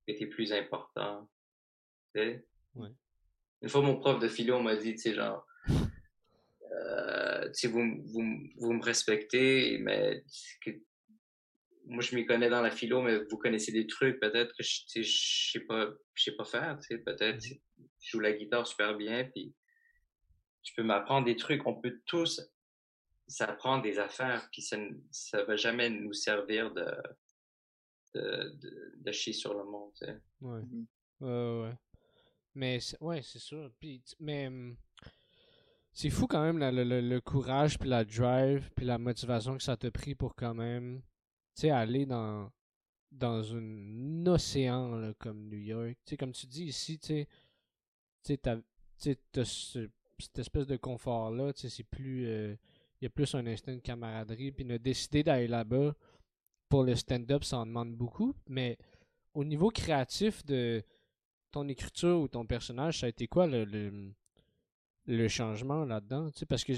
que 0.06 0.12
t'es 0.12 0.26
plus 0.26 0.52
important. 0.52 1.28
Tu 2.14 2.20
sais? 2.20 2.46
Ouais. 2.74 2.90
Une 3.62 3.68
fois, 3.68 3.80
mon 3.80 3.96
prof 3.96 4.20
de 4.20 4.28
philo 4.28 4.60
m'a 4.60 4.76
dit, 4.76 4.94
tu 4.94 4.98
sais, 4.98 5.14
genre, 5.14 5.46
euh, 6.70 7.50
tu 7.52 7.68
vous, 7.68 8.02
vous, 8.04 8.24
vous 8.56 8.72
me 8.72 8.82
respectez, 8.82 9.78
mais 9.78 10.22
que, 10.62 10.70
moi, 11.86 12.02
je 12.02 12.14
m'y 12.14 12.26
connais 12.26 12.48
dans 12.48 12.62
la 12.62 12.70
philo, 12.70 13.02
mais 13.02 13.18
vous 13.30 13.38
connaissez 13.38 13.72
des 13.72 13.86
trucs, 13.86 14.20
peut-être 14.20 14.54
que 14.56 14.62
je, 14.62 15.02
je 15.02 15.50
sais 15.52 15.60
pas, 15.60 15.88
je 16.14 16.22
sais 16.22 16.36
pas 16.36 16.44
faire, 16.44 16.78
tu 16.78 16.88
sais, 16.88 16.98
peut-être, 16.98 17.38
mm-hmm. 17.38 17.60
je 18.00 18.10
joue 18.10 18.20
la 18.20 18.32
guitare 18.32 18.66
super 18.66 18.96
bien, 18.96 19.24
puis 19.24 19.54
tu 20.62 20.74
peux 20.74 20.82
m'apprendre 20.82 21.26
des 21.26 21.36
trucs, 21.36 21.66
on 21.66 21.80
peut 21.80 22.00
tous 22.06 22.40
s'apprendre 23.26 23.82
des 23.82 23.98
affaires, 23.98 24.48
puis 24.52 24.62
ça, 24.62 24.76
ça 25.10 25.44
va 25.44 25.56
jamais 25.56 25.90
nous 25.90 26.12
servir 26.12 26.72
de, 26.72 26.86
de, 28.14 28.94
de, 28.96 29.12
chier 29.12 29.32
sur 29.32 29.54
le 29.54 29.64
monde, 29.64 29.92
tu 29.94 30.06
sais. 30.06 30.20
Ouais. 30.40 30.60
Mm-hmm. 30.60 30.86
Ouais, 31.20 31.62
ouais. 31.62 31.74
Mais, 32.54 32.78
ouais, 33.00 33.22
c'est 33.22 33.38
sûr. 33.38 33.70
Puis, 33.80 34.02
mais, 34.20 34.46
hum, 34.46 34.76
c'est 35.92 36.10
fou 36.10 36.26
quand 36.26 36.42
même 36.42 36.58
le, 36.58 36.84
le, 36.84 37.00
le, 37.00 37.20
courage, 37.20 37.78
puis 37.78 37.88
la 37.88 38.04
drive, 38.04 38.70
puis 38.74 38.84
la 38.84 38.98
motivation 38.98 39.56
que 39.56 39.62
ça 39.62 39.76
t'a 39.76 39.90
pris 39.90 40.14
pour 40.14 40.34
quand 40.34 40.54
même, 40.54 41.00
tu 41.54 41.62
sais, 41.62 41.70
aller 41.70 42.04
dans, 42.06 42.50
dans 43.12 43.54
un 43.54 44.26
océan 44.26 44.96
là, 44.96 45.14
comme 45.18 45.48
New 45.48 45.58
York. 45.58 45.96
Tu 46.04 46.10
sais, 46.10 46.16
comme 46.16 46.32
tu 46.32 46.46
dis 46.46 46.64
ici, 46.64 46.98
tu 46.98 47.26
sais, 48.22 48.40
cette 50.18 50.38
espèce 50.38 50.66
de 50.66 50.76
confort-là, 50.76 51.52
tu 51.52 51.62
sais, 51.62 51.68
c'est 51.68 51.84
plus... 51.84 52.26
Euh, 52.26 52.56
il 53.04 53.08
y 53.08 53.08
a 53.08 53.10
plus 53.10 53.34
un 53.34 53.46
instinct 53.46 53.74
de 53.74 53.80
camaraderie, 53.80 54.50
puis 54.50 54.64
de 54.64 54.78
décider 54.78 55.22
d'aller 55.22 55.46
là-bas 55.46 55.94
pour 56.70 56.84
le 56.84 56.94
stand-up, 56.94 57.44
ça 57.44 57.58
en 57.58 57.66
demande 57.66 57.94
beaucoup, 57.94 58.34
mais 58.48 58.78
au 59.34 59.44
niveau 59.44 59.68
créatif 59.68 60.42
de 60.46 60.82
ton 61.50 61.68
écriture 61.68 62.18
ou 62.18 62.28
ton 62.28 62.46
personnage, 62.46 63.00
ça 63.00 63.04
a 63.04 63.10
été 63.10 63.26
quoi 63.26 63.46
le, 63.46 63.66
le, 65.04 65.28
changement 65.28 65.84
là-dedans? 65.84 66.30
parce 66.48 66.64
que 66.64 66.72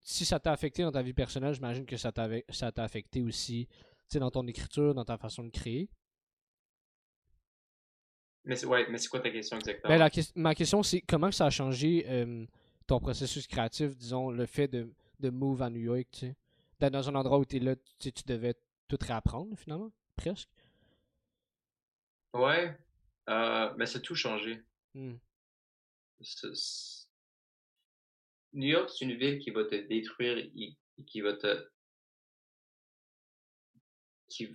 si 0.00 0.24
ça 0.24 0.38
t'a 0.38 0.52
affecté 0.52 0.84
dans 0.84 0.92
ta 0.92 1.02
vie 1.02 1.12
personnelle, 1.12 1.54
j'imagine 1.54 1.86
que 1.86 1.96
ça 1.96 2.12
t'a 2.12 2.84
affecté 2.84 3.20
aussi 3.20 3.66
dans 4.14 4.30
ton 4.30 4.46
écriture, 4.46 4.94
dans 4.94 5.04
ta 5.04 5.18
façon 5.18 5.42
de 5.42 5.50
créer. 5.50 5.90
Mais 8.44 8.54
c'est 8.54 8.66
ouais, 8.66 8.86
quoi 9.10 9.18
ta 9.18 9.30
question 9.30 9.58
exactement? 9.58 9.98
Ben, 9.98 10.08
ma 10.36 10.54
question, 10.54 10.84
c'est 10.84 11.00
comment 11.00 11.32
ça 11.32 11.46
a 11.46 11.50
changé 11.50 12.04
euh, 12.06 12.46
ton 12.86 13.00
processus 13.00 13.48
créatif, 13.48 13.96
disons, 13.96 14.30
le 14.30 14.46
fait 14.46 14.68
de, 14.68 14.88
de 15.22 15.30
move 15.30 15.62
à 15.62 15.70
New 15.70 15.80
York, 15.80 16.08
tu 16.12 16.18
sais? 16.20 16.36
D'être 16.80 16.92
dans 16.92 17.08
un 17.08 17.14
endroit 17.14 17.38
où 17.38 17.44
es 17.50 17.58
là, 17.58 17.76
tu 17.98 18.10
devais 18.26 18.54
tout 18.88 18.98
réapprendre, 19.00 19.56
finalement, 19.56 19.92
presque. 20.16 20.50
Ouais, 22.34 22.76
euh, 23.28 23.72
mais 23.76 23.86
c'est 23.86 24.02
tout 24.02 24.14
changé. 24.14 24.62
Hmm. 24.94 25.16
New 28.52 28.68
York, 28.68 28.90
c'est 28.90 29.04
une 29.04 29.16
ville 29.16 29.38
qui 29.38 29.50
va 29.50 29.64
te 29.64 29.74
détruire 29.74 30.38
et 30.38 30.76
qui 31.06 31.20
va 31.20 31.34
te. 31.34 31.68
Qui... 34.28 34.54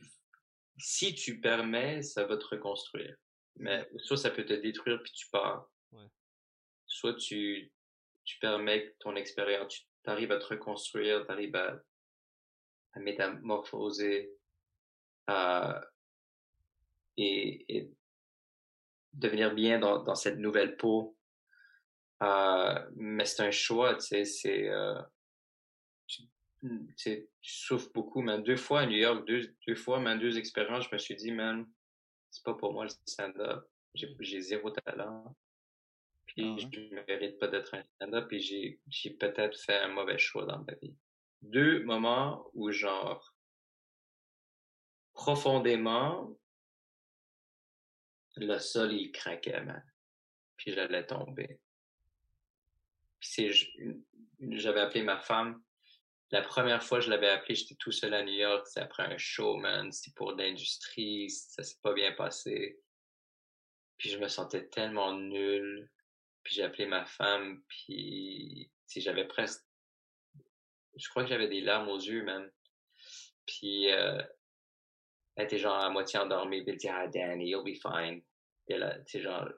Si 0.78 1.16
tu 1.16 1.40
permets, 1.40 2.02
ça 2.02 2.26
va 2.26 2.38
te 2.38 2.46
reconstruire. 2.46 3.16
Mais 3.56 3.90
soit 3.98 4.18
ça 4.18 4.30
peut 4.30 4.46
te 4.46 4.54
détruire 4.54 5.02
puis 5.02 5.12
tu 5.14 5.28
pars. 5.30 5.70
Soit 6.86 7.16
tu, 7.16 7.72
tu 8.24 8.40
permets 8.40 8.96
ton 9.00 9.16
expérience, 9.16 9.74
tu 9.74 9.82
arrives 10.10 10.32
à 10.32 10.40
te 10.40 10.46
reconstruire, 10.46 11.26
tu 11.26 11.32
arrives 11.32 11.56
à, 11.56 11.80
métamorphoser, 12.96 14.32
à, 15.28 15.82
et, 17.18 17.92
devenir 19.14 19.54
bien 19.54 19.80
dans, 19.80 20.16
cette 20.16 20.38
nouvelle 20.38 20.78
peau. 20.78 21.16
Euh, 22.24 22.90
mais 22.96 23.26
c'est 23.26 23.44
un 23.44 23.52
choix, 23.52 23.96
tu 23.96 24.02
sais, 24.02 24.26
c'est... 24.26 24.70
Euh, 24.70 25.00
tu, 26.08 26.24
tu, 26.98 27.28
souffres 27.42 27.92
beaucoup, 27.94 28.22
mais 28.22 28.42
deux 28.42 28.56
fois 28.56 28.82
à 28.82 28.86
New 28.88 28.98
York, 28.98 29.28
deux, 29.28 29.56
deux 29.68 29.76
fois, 29.76 30.00
même 30.00 30.20
deux 30.20 30.38
expériences, 30.38 30.86
je 30.86 30.90
me 30.94 30.98
suis 30.98 31.16
dit, 31.16 31.32
man, 31.32 31.68
c'est 32.32 32.44
pas 32.44 32.56
pour 32.56 32.74
moi 32.74 32.86
le 32.86 32.90
stand-up. 33.06 33.66
J'ai 33.94 34.42
zéro 34.42 34.72
talent. 34.72 35.36
Puis 36.28 36.44
ah 36.44 36.56
je 36.58 36.96
ne 36.96 37.06
mérite 37.08 37.40
pas 37.40 37.48
d'être 37.48 37.74
un 37.74 37.84
stand-up, 37.84 38.32
et 38.32 38.40
j'ai 38.40 39.10
peut-être 39.12 39.60
fait 39.60 39.80
un 39.80 39.90
mauvais 39.90 40.18
choix 40.18 40.46
dans 40.46 40.60
ma 40.60 40.74
vie. 40.76 40.96
Deux 41.42 41.84
moments 41.84 42.50
où, 42.54 42.72
genre, 42.72 43.34
profondément, 45.14 46.38
le 48.36 48.60
sol, 48.60 48.94
il 48.94 49.12
craquait, 49.12 49.62
man. 49.62 49.84
Puis 50.58 50.74
j'allais 50.74 51.06
tomber. 51.06 51.60
Puis 53.20 53.30
c'est, 53.30 53.52
j'avais 54.42 54.82
appelé 54.82 55.04
ma 55.04 55.18
femme. 55.18 55.62
La 56.30 56.42
première 56.42 56.84
fois 56.84 57.00
que 57.00 57.06
je 57.06 57.10
l'avais 57.10 57.30
appelé, 57.30 57.56
j'étais 57.56 57.76
tout 57.76 57.92
seul 57.92 58.14
à 58.14 58.24
New 58.24 58.34
York. 58.34 58.68
C'est 58.68 58.82
après 58.82 59.04
un 59.04 59.18
show, 59.18 59.56
man. 59.56 59.92
C'était 59.92 60.14
pour 60.14 60.34
l'industrie. 60.34 61.30
Ça 61.30 61.64
s'est 61.64 61.80
pas 61.82 61.94
bien 61.94 62.12
passé. 62.12 62.80
Puis 63.98 64.10
je 64.10 64.18
me 64.18 64.28
sentais 64.28 64.68
tellement 64.68 65.14
nul. 65.14 65.90
Puis 66.48 66.56
j'ai 66.56 66.64
appelé 66.64 66.86
ma 66.86 67.04
femme. 67.04 67.62
Puis 67.68 68.72
si 68.86 69.02
j'avais 69.02 69.28
presque... 69.28 69.66
Je 70.96 71.10
crois 71.10 71.24
que 71.24 71.30
j'avais 71.30 71.50
des 71.50 71.60
larmes 71.60 71.90
aux 71.90 72.00
yeux, 72.00 72.24
man. 72.24 72.50
Puis 73.46 73.92
euh, 73.92 74.24
elle 75.36 75.44
était 75.44 75.58
genre 75.58 75.76
à 75.76 75.90
moitié 75.90 76.20
endormie, 76.20 76.64
puis 76.64 76.72
elle 76.72 76.78
dit 76.78 76.88
Ah, 76.88 77.06
Danny, 77.08 77.50
you'll 77.50 77.66
be 77.66 77.76
fine. 77.76 78.24
Et 78.70 78.78
là, 78.78 78.98
c'est 79.06 79.20
genre. 79.20 79.50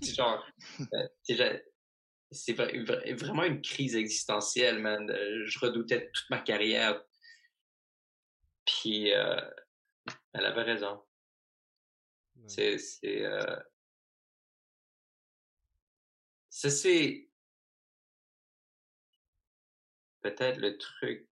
c'est 0.00 0.14
genre. 0.14 0.42
Euh, 0.94 1.58
c'est 2.30 2.54
vraiment 2.54 3.44
une 3.44 3.60
crise 3.60 3.96
existentielle, 3.96 4.78
man. 4.78 5.06
Je 5.44 5.58
redoutais 5.58 6.10
toute 6.10 6.30
ma 6.30 6.38
carrière. 6.38 7.04
Puis, 8.64 9.12
euh, 9.12 9.40
elle 10.32 10.46
avait 10.46 10.62
raison. 10.62 11.04
C'est. 12.46 12.78
C'est. 12.78 13.26
Euh... 13.26 13.56
Ça, 16.56 16.70
c'est. 16.70 17.28
Peut-être 20.22 20.56
le 20.56 20.78
truc 20.78 21.28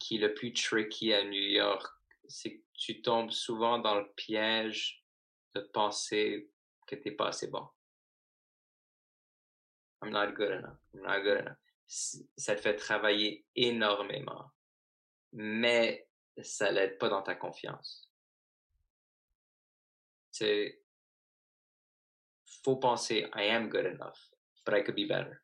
qui 0.00 0.16
est 0.16 0.18
le 0.18 0.34
plus 0.34 0.52
tricky 0.52 1.12
à 1.12 1.22
New 1.22 1.40
York, 1.40 1.86
c'est 2.26 2.58
que 2.58 2.64
tu 2.72 3.00
tombes 3.00 3.30
souvent 3.30 3.78
dans 3.78 3.94
le 3.94 4.12
piège 4.14 5.06
de 5.54 5.60
penser 5.60 6.50
que 6.88 6.96
t'es 6.96 7.12
pas 7.12 7.28
assez 7.28 7.46
bon. 7.46 7.64
I'm 10.02 10.10
not 10.10 10.32
good 10.32 10.50
enough. 10.50 10.78
I'm 10.92 11.02
not 11.02 11.22
good 11.22 11.38
enough. 11.38 11.58
Ça 11.86 12.56
te 12.56 12.60
fait 12.60 12.74
travailler 12.74 13.46
énormément, 13.54 14.50
mais 15.30 16.08
ça 16.42 16.72
l'aide 16.72 16.98
pas 16.98 17.08
dans 17.08 17.22
ta 17.22 17.36
confiance. 17.36 18.12
C'est 20.32 20.82
faut 22.64 22.76
penser 22.76 23.28
I 23.34 23.44
am 23.44 23.68
good 23.68 23.86
enough, 23.86 24.18
but 24.64 24.74
I 24.74 24.82
could 24.82 24.96
be 24.96 25.06
better. 25.06 25.42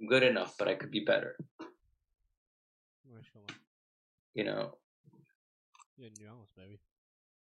I'm 0.00 0.06
good 0.06 0.22
enough, 0.22 0.56
but 0.58 0.68
I 0.68 0.76
could 0.76 0.90
be 0.90 1.00
better. 1.00 1.36
You 4.34 4.44
know? 4.44 4.78
Il 5.98 6.04
y 6.04 6.06
a 6.06 6.08
une 6.08 6.18
nuance, 6.18 6.50
ben 6.56 6.66
oui. 6.66 6.80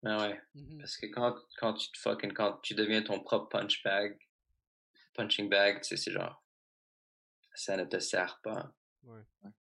Ben 0.02 0.18
ouais. 0.18 0.40
Mm-hmm. 0.54 0.78
Parce 0.78 0.96
que 0.98 1.06
quand, 1.06 1.34
quand 1.58 1.74
tu 1.74 1.90
te 1.90 1.98
fucking, 1.98 2.32
quand 2.32 2.60
tu 2.62 2.74
deviens 2.74 3.02
ton 3.02 3.20
propre 3.20 3.48
punch 3.48 3.82
bag, 3.82 4.18
punching 5.14 5.48
bag, 5.48 5.80
tu 5.80 5.88
sais, 5.88 5.96
c'est 5.96 6.10
genre, 6.10 6.44
ça 7.54 7.76
ne 7.76 7.84
te 7.84 7.98
sert 8.00 8.38
pas. 8.42 8.74
Ouais. 9.04 9.22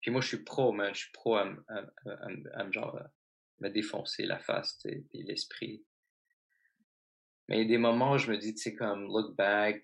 Puis 0.01 0.11
moi, 0.11 0.20
je 0.20 0.28
suis 0.28 0.42
pro, 0.42 0.72
man. 0.72 0.92
Je 0.92 1.03
suis 1.03 1.12
pro 1.12 1.36
à, 1.36 1.47
à, 1.68 1.78
à, 2.07 2.61
à 2.61 2.70
genre, 2.72 2.99
me 3.61 3.68
défoncer 3.68 4.26
la 4.26 4.40
face, 4.40 4.78
tu 4.78 4.88
sais, 4.88 5.05
l'esprit. 5.12 5.84
Mais 7.49 7.59
il 7.59 7.62
y 7.62 7.64
a 7.64 7.68
des 7.68 7.78
moments 7.78 8.12
où 8.12 8.18
je 8.18 8.30
me 8.30 8.38
dis, 8.38 8.55
tu 8.55 8.62
sais, 8.62 8.74
comme, 8.74 9.07
look 9.07 9.36
back, 9.36 9.82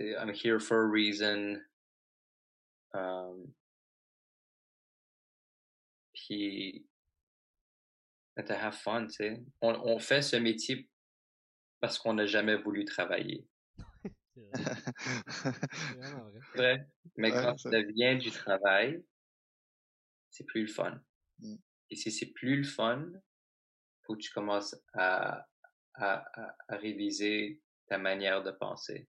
I'm 0.00 0.32
here 0.32 0.58
for 0.58 0.84
a 0.84 0.88
reason. 0.88 1.60
Um, 2.94 3.52
puis 6.14 6.84
to 8.36 8.54
have 8.54 8.76
fun, 8.76 9.06
tu 9.06 9.14
sais. 9.14 9.42
On, 9.60 9.74
on, 9.84 9.98
fait 9.98 10.22
ce 10.22 10.36
métier 10.36 10.88
parce 11.80 11.98
qu'on 11.98 12.14
n'a 12.14 12.26
jamais 12.26 12.56
voulu 12.56 12.84
travailler. 12.84 13.46
C'est 14.54 16.56
vrai. 16.56 16.86
Mais 17.16 17.30
quand 17.30 17.58
ça 17.58 17.82
vient 17.82 18.16
du 18.16 18.30
travail, 18.30 19.02
c'est 20.30 20.44
plus 20.44 20.62
le 20.62 20.68
fun. 20.68 21.00
Mm. 21.40 21.56
Et 21.90 21.96
si 21.96 22.12
c'est 22.12 22.32
plus 22.32 22.58
le 22.58 22.64
fun, 22.64 23.10
faut 24.02 24.14
que 24.14 24.20
tu 24.20 24.30
commences 24.30 24.76
à, 24.94 25.44
à, 25.98 26.24
à, 26.68 26.76
réviser 26.76 27.60
ta 27.88 27.98
manière 27.98 28.42
de 28.42 28.50
penser. 28.50 29.08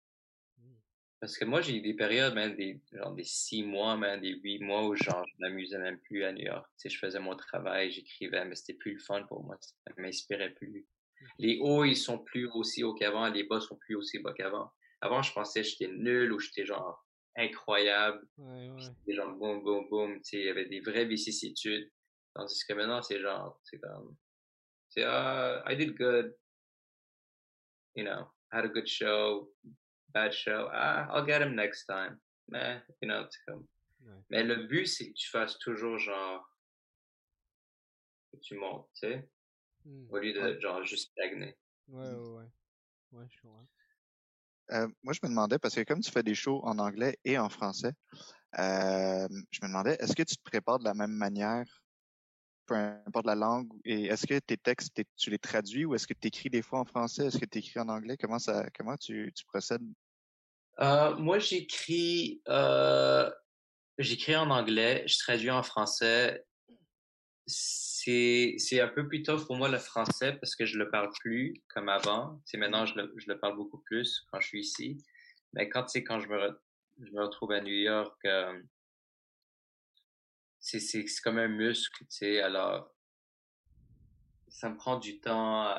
Mm. 0.59 0.74
Parce 1.20 1.39
que 1.39 1.45
moi, 1.45 1.61
j'ai 1.61 1.76
eu 1.76 1.80
des 1.80 1.95
périodes, 1.95 2.35
même 2.35 2.55
des, 2.57 2.80
genre 2.93 3.14
des 3.14 3.24
six 3.24 3.62
mois, 3.62 3.97
même 3.97 4.20
des 4.20 4.35
huit 4.35 4.61
mois 4.61 4.87
où 4.87 4.95
genre, 4.95 5.24
je 5.26 5.35
m'amusais 5.39 5.78
même 5.78 5.99
plus 6.01 6.24
à 6.24 6.32
New 6.32 6.45
York. 6.45 6.66
Tu 6.78 6.89
sais, 6.89 6.95
je 6.95 6.99
faisais 6.99 7.20
mon 7.20 7.37
travail, 7.37 7.91
j'écrivais, 7.91 8.45
mais 8.45 8.55
c'était 8.55 8.74
plus 8.74 8.95
le 8.95 9.01
fun 9.01 9.24
pour 9.24 9.43
moi. 9.43 9.57
Ça 9.61 9.93
m'inspirait 9.97 10.55
plus. 10.55 10.87
Les 11.39 11.59
hauts, 11.61 11.85
ils 11.85 11.97
sont 11.97 12.18
plus 12.18 12.49
aussi 12.49 12.85
hauts 12.85 12.95
qu'avant, 12.95 13.28
les 13.28 13.45
bas 13.45 13.61
sont 13.61 13.76
plus 13.76 13.95
aussi 13.95 14.18
bas 14.18 14.32
qu'avant. 14.35 14.70
Avant, 15.01 15.22
je 15.22 15.32
pensais 15.32 15.62
que 15.62 15.68
j'étais 15.68 15.89
nul 15.89 16.32
ou 16.32 16.39
j'étais 16.39 16.66
genre 16.66 17.05
incroyable. 17.37 18.26
Ouais, 18.39 18.70
ouais. 18.70 18.80
C'était 18.80 19.16
genre 19.16 19.35
boum, 19.35 19.62
boum, 19.62 19.89
boum. 19.89 20.16
Tu 20.16 20.24
sais, 20.24 20.37
il 20.39 20.47
y 20.47 20.51
avait 20.51 20.66
des 20.66 20.80
vraies 20.80 21.07
vicissitudes. 21.07 21.91
Tandis 22.35 22.64
que 22.66 22.74
maintenant, 22.74 23.03
c'est 23.03 23.20
genre, 23.20 23.61
c'est 23.64 23.78
comme, 23.78 24.16
c'est, 24.89 25.05
ah, 25.05 25.62
I 25.66 25.76
did 25.76 25.97
good. 25.97 26.35
You 27.95 28.05
know, 28.05 28.27
had 28.53 28.65
a 28.65 28.69
good 28.69 28.89
show, 28.89 29.49
bad 30.13 30.35
show. 30.35 30.69
Ah, 30.73 31.07
I'll 31.11 31.27
get 31.27 31.43
him 31.43 31.55
next 31.55 31.87
time. 31.87 32.21
Mais, 32.49 32.83
you 33.01 33.09
know, 33.09 33.27
c'est 33.31 33.45
comme. 33.47 33.67
Mais 34.31 34.43
le 34.43 34.67
but, 34.67 34.87
c'est 34.87 35.09
que 35.09 35.15
tu 35.15 35.31
fasses 35.31 35.59
toujours 35.59 35.99
genre, 35.99 36.45
que 38.33 38.39
tu 38.41 38.57
montes, 38.57 38.89
tu 38.95 39.09
sais. 39.09 39.29
Mmh. 39.85 40.07
Au 40.11 40.19
lieu 40.19 40.33
de 40.33 40.61
genre 40.61 40.85
juste 40.85 41.13
stagner. 41.13 41.57
Ouais, 41.89 42.15
ouais, 42.15 42.31
ouais. 42.39 42.51
Ouais, 43.13 43.27
je 43.31 43.41
vois. 43.43 43.67
Euh, 44.73 44.89
moi, 45.03 45.13
je 45.13 45.21
me 45.23 45.29
demandais, 45.29 45.59
parce 45.59 45.75
que 45.75 45.83
comme 45.83 46.01
tu 46.01 46.11
fais 46.11 46.23
des 46.23 46.35
shows 46.35 46.61
en 46.65 46.79
anglais 46.79 47.19
et 47.25 47.39
en 47.39 47.49
français, 47.49 47.93
euh, 48.59 49.29
je 49.51 49.61
me 49.63 49.69
demandais, 49.69 49.97
est-ce 50.01 50.17
que 50.17 50.23
tu 50.23 50.37
te 50.37 50.43
prépares 50.43 50.79
de 50.79 50.85
la 50.85 50.95
même 50.95 51.13
manière, 51.13 51.84
peu 52.67 52.75
importe 52.75 53.27
la 53.27 53.35
langue, 53.35 53.69
et 53.85 54.05
est-ce 54.07 54.27
que 54.27 54.39
tes 54.39 54.57
textes, 54.57 55.01
tu 55.17 55.31
les 55.31 55.39
traduis 55.39 55.85
ou 55.85 55.95
est-ce 55.95 56.07
que 56.07 56.15
tu 56.15 56.29
écris 56.29 56.51
des 56.51 56.62
fois 56.62 56.81
en 56.81 56.85
français, 56.85 57.27
est-ce 57.27 57.39
que 57.39 57.47
tu 57.47 57.59
écris 57.59 57.81
en 57.81 57.89
anglais? 57.89 58.17
Comment 58.17 58.39
ça, 58.39 58.67
comment 58.77 58.97
tu, 58.97 59.33
procèdes? 59.49 59.83
Euh, 60.81 61.15
moi, 61.17 61.39
j'écris, 61.39 62.43
euh, 62.49 63.31
j'écris 63.99 64.37
en 64.37 64.51
anglais, 64.51 65.05
je 65.07 65.19
traduis 65.19 65.51
en 65.51 65.62
français. 65.62 66.45
C'est, 67.47 68.55
c'est 68.59 68.81
un 68.81 68.89
peu 68.89 69.07
plus 69.07 69.23
tough 69.23 69.47
pour 69.47 69.57
moi 69.57 69.69
le 69.69 69.79
français 69.79 70.33
parce 70.41 70.57
que 70.57 70.65
je 70.65 70.79
le 70.79 70.91
parle 70.91 71.11
plus 71.21 71.55
comme 71.69 71.89
avant. 71.89 72.41
C'est 72.47 72.57
maintenant 72.57 72.87
je 72.87 72.95
le, 72.95 73.12
je 73.17 73.29
le 73.29 73.39
parle 73.39 73.57
beaucoup 73.57 73.79
plus 73.79 74.25
quand 74.31 74.41
je 74.41 74.49
suis 74.49 74.61
ici. 74.61 74.99
Mais 75.53 75.69
quand 75.69 75.87
c'est 75.89 76.03
quand 76.03 76.21
je 76.21 76.29
me, 76.29 76.59
je 77.01 77.12
me 77.12 77.23
retrouve 77.23 77.53
à 77.53 77.61
New 77.61 77.75
York, 77.75 78.17
euh, 78.25 78.61
c'est, 80.65 81.05
comme 81.23 81.39
un 81.39 81.49
muscle, 81.49 82.05
tu 82.05 82.07
sais. 82.11 82.41
Alors, 82.41 82.91
ça 84.49 84.71
me 84.71 84.77
prend 84.77 84.99
du 84.99 85.21
temps. 85.21 85.75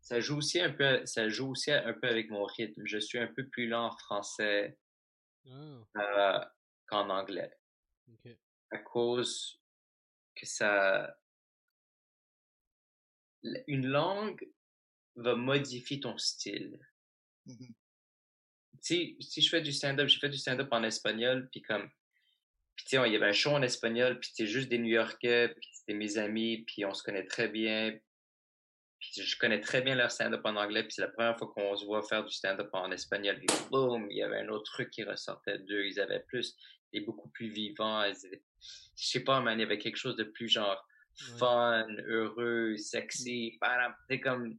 Ça 0.00 0.20
joue 0.20 0.38
aussi 0.38 0.58
un 0.58 0.72
peu, 0.72 1.04
ça 1.04 1.28
joue 1.28 1.50
aussi 1.50 1.70
un 1.70 1.92
peu 1.92 2.08
avec 2.08 2.30
mon 2.30 2.44
rythme. 2.44 2.82
Je 2.86 2.98
suis 2.98 3.18
un 3.18 3.26
peu 3.26 3.46
plus 3.46 3.68
lent 3.68 3.86
en 3.86 3.96
français 3.98 4.78
ah. 5.46 5.84
euh, 5.96 6.44
qu'en 6.86 7.10
anglais. 7.10 7.54
À 8.70 8.78
cause 8.78 9.60
que 10.34 10.46
ça, 10.46 11.16
une 13.66 13.86
langue 13.86 14.46
va 15.16 15.34
modifier 15.34 16.00
ton 16.00 16.16
style. 16.16 16.78
Mm-hmm. 17.46 17.74
Si, 18.80 19.16
si 19.20 19.42
je 19.42 19.48
fais 19.50 19.60
du 19.60 19.72
stand-up, 19.72 20.08
j'ai 20.08 20.18
fait 20.18 20.28
du 20.28 20.38
stand-up 20.38 20.68
en 20.70 20.84
espagnol, 20.84 21.48
puis 21.50 21.60
comme, 21.62 21.90
puis 22.78 22.86
tu 22.86 22.96
sais, 22.96 23.08
il 23.08 23.12
y 23.12 23.16
avait 23.16 23.26
un 23.26 23.32
show 23.32 23.50
en 23.50 23.62
espagnol, 23.62 24.20
puis 24.20 24.30
c'était 24.32 24.48
juste 24.48 24.68
des 24.68 24.78
New-Yorkais, 24.78 25.48
puis 25.48 25.68
c'était 25.72 25.94
mes 25.94 26.16
amis, 26.16 26.64
puis 26.64 26.84
on 26.84 26.94
se 26.94 27.02
connaît 27.02 27.26
très 27.26 27.48
bien, 27.48 27.98
puis 29.00 29.10
je 29.20 29.36
connais 29.36 29.60
très 29.60 29.82
bien 29.82 29.96
leur 29.96 30.12
stand-up 30.12 30.42
en 30.44 30.54
anglais, 30.54 30.84
puis 30.84 30.92
c'est 30.92 31.02
la 31.02 31.08
première 31.08 31.36
fois 31.36 31.48
qu'on 31.48 31.76
se 31.76 31.84
voit 31.84 32.04
faire 32.04 32.24
du 32.24 32.32
stand-up 32.32 32.70
en 32.72 32.92
espagnol, 32.92 33.36
puis 33.36 33.48
boum, 33.72 34.08
il 34.12 34.18
y 34.18 34.22
avait 34.22 34.38
un 34.38 34.48
autre 34.48 34.70
truc 34.70 34.90
qui 34.90 35.02
ressortait 35.02 35.58
d'eux, 35.58 35.86
ils 35.86 35.98
avaient 35.98 36.22
plus, 36.28 36.56
et 36.92 37.00
beaucoup 37.00 37.28
plus 37.30 37.48
vivants, 37.48 38.08
je 38.12 38.38
sais 38.94 39.24
pas, 39.24 39.40
mais 39.40 39.54
il 39.54 39.60
y 39.60 39.64
avait 39.64 39.78
quelque 39.78 39.96
chose 39.96 40.14
de 40.14 40.24
plus 40.24 40.48
genre 40.48 40.80
fun, 41.36 41.88
heureux, 42.06 42.76
sexy, 42.76 43.58
c'est 44.08 44.20
comme, 44.20 44.56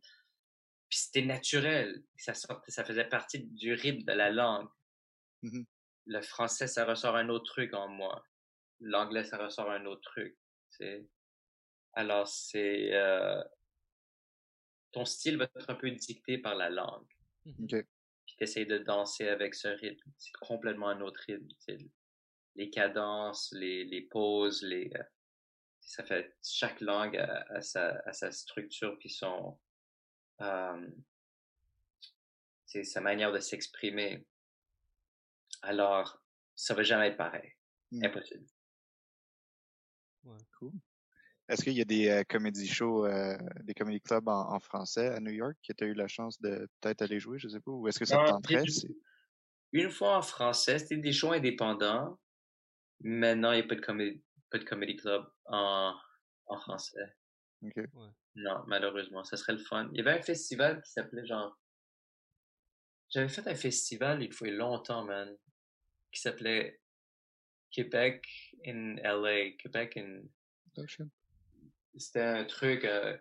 puis 0.89 0.99
c'était 0.99 1.21
naturel, 1.21 2.03
ça 2.17 2.33
sortait, 2.33 2.71
ça 2.71 2.83
faisait 2.83 3.05
partie 3.05 3.45
du 3.45 3.73
rythme 3.75 4.03
de 4.03 4.11
la 4.11 4.29
langue. 4.29 4.67
Mm-hmm. 5.43 5.65
Le 6.09 6.21
français, 6.21 6.65
ça 6.65 6.85
ressort 6.85 7.15
un 7.15 7.29
autre 7.29 7.45
truc 7.45 7.73
en 7.73 7.87
moi. 7.87 8.25
L'anglais, 8.79 9.23
ça 9.23 9.37
ressort 9.37 9.69
un 9.69 9.85
autre 9.85 10.01
truc. 10.01 10.35
C'est... 10.71 11.07
Alors, 11.93 12.27
c'est... 12.27 12.93
Euh... 12.93 13.43
Ton 14.91 15.05
style 15.05 15.37
va 15.37 15.43
être 15.43 15.69
un 15.69 15.75
peu 15.75 15.91
dicté 15.91 16.39
par 16.39 16.55
la 16.55 16.71
langue. 16.71 17.07
Mm-hmm. 17.45 17.63
Okay. 17.65 17.87
Puis 18.25 18.35
t'essayes 18.37 18.65
de 18.65 18.79
danser 18.79 19.27
avec 19.27 19.53
ce 19.53 19.67
rythme. 19.67 20.11
C'est 20.17 20.33
complètement 20.41 20.89
un 20.89 21.01
autre 21.01 21.21
rythme. 21.27 21.47
Les 22.55 22.71
cadences, 22.71 23.51
les, 23.51 23.85
les 23.85 24.01
pauses, 24.01 24.63
les... 24.63 24.91
Euh, 24.95 25.03
ça 25.79 26.03
fait... 26.03 26.35
Chaque 26.43 26.81
langue 26.81 27.17
a, 27.17 27.61
sa, 27.61 28.01
a 28.05 28.13
sa 28.13 28.31
structure 28.31 28.97
puis 28.97 29.11
son 29.11 29.59
c'est 32.65 32.83
sa 32.83 33.01
manière 33.01 33.31
de 33.31 33.39
s'exprimer. 33.39 34.25
Alors, 35.61 36.21
ça 36.55 36.73
va 36.73 36.83
jamais 36.83 37.07
être 37.07 37.17
pareil. 37.17 37.51
Mmh. 37.91 38.05
Impossible. 38.05 38.45
Ouais, 40.23 40.37
cool. 40.57 40.73
Est-ce 41.49 41.63
qu'il 41.63 41.73
y 41.73 41.81
a 41.81 41.85
des 41.85 42.09
euh, 42.09 42.23
comédie 42.29 42.67
shows, 42.67 43.05
euh, 43.05 43.35
des 43.63 43.73
comédie 43.73 44.01
clubs 44.01 44.27
en, 44.27 44.59
français 44.59 45.07
à 45.07 45.19
New 45.19 45.31
York 45.31 45.55
que 45.67 45.73
tu 45.73 45.83
as 45.83 45.87
eu 45.87 45.93
la 45.93 46.07
chance 46.07 46.39
de 46.39 46.69
peut-être 46.79 47.01
aller 47.01 47.19
jouer, 47.19 47.39
je 47.39 47.47
sais 47.47 47.59
pas, 47.59 47.71
ou 47.71 47.87
est-ce 47.87 47.97
que 47.97 48.05
ça 48.05 48.23
t'intéresse? 48.23 48.85
Une 49.71 49.89
fois 49.89 50.17
en 50.17 50.21
français, 50.21 50.77
c'était 50.77 50.97
des 50.97 51.11
shows 51.11 51.31
indépendants. 51.31 52.19
Maintenant, 53.01 53.51
il 53.51 53.59
n'y 53.59 53.65
a 53.65 53.67
pas 53.67 53.75
de 53.75 53.81
comédie, 53.81 54.23
pas 54.51 54.59
de 54.59 54.63
comédie 54.63 54.95
club 54.95 55.25
en, 55.45 55.95
en 56.45 56.57
français. 56.59 57.15
OK. 57.63 57.83
Non, 58.35 58.63
malheureusement, 58.67 59.23
ça 59.23 59.35
serait 59.35 59.53
le 59.53 59.59
fun. 59.59 59.89
Il 59.91 59.97
y 59.97 60.01
avait 60.01 60.19
un 60.19 60.21
festival 60.21 60.81
qui 60.83 60.91
s'appelait 60.91 61.25
genre. 61.25 61.57
J'avais 63.09 63.27
fait 63.27 63.47
un 63.47 63.55
festival 63.55 64.21
il 64.21 64.31
faut 64.31 64.45
longtemps, 64.45 65.03
man, 65.03 65.35
qui 66.11 66.21
s'appelait 66.21 66.79
Québec 67.71 68.25
in 68.65 68.95
LA. 68.97 69.51
Québec 69.57 69.97
in. 69.97 70.21
Oh, 70.77 70.83
C'était 71.97 72.21
un 72.21 72.45
truc 72.45 72.85
euh, 72.85 73.17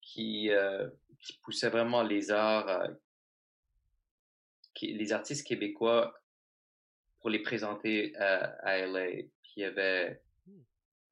qui, 0.00 0.50
euh, 0.50 0.88
qui 1.20 1.38
poussait 1.42 1.70
vraiment 1.70 2.02
les 2.02 2.30
arts, 2.30 2.68
euh, 2.68 2.88
qui, 4.74 4.92
les 4.92 5.12
artistes 5.12 5.46
québécois 5.46 6.14
pour 7.20 7.30
les 7.30 7.40
présenter 7.40 8.14
à, 8.16 8.44
à 8.62 8.86
LA. 8.86 9.22
Puis 9.42 9.52
il 9.56 9.60
y 9.60 9.64
avait 9.64 10.22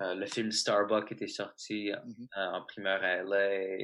le 0.00 0.26
film 0.26 0.52
Starbuck 0.52 1.10
était 1.12 1.28
sorti 1.28 1.90
mm-hmm. 1.90 2.28
euh, 2.36 2.52
en 2.52 2.62
primeur 2.64 3.02
à 3.02 3.22
LA. 3.22 3.78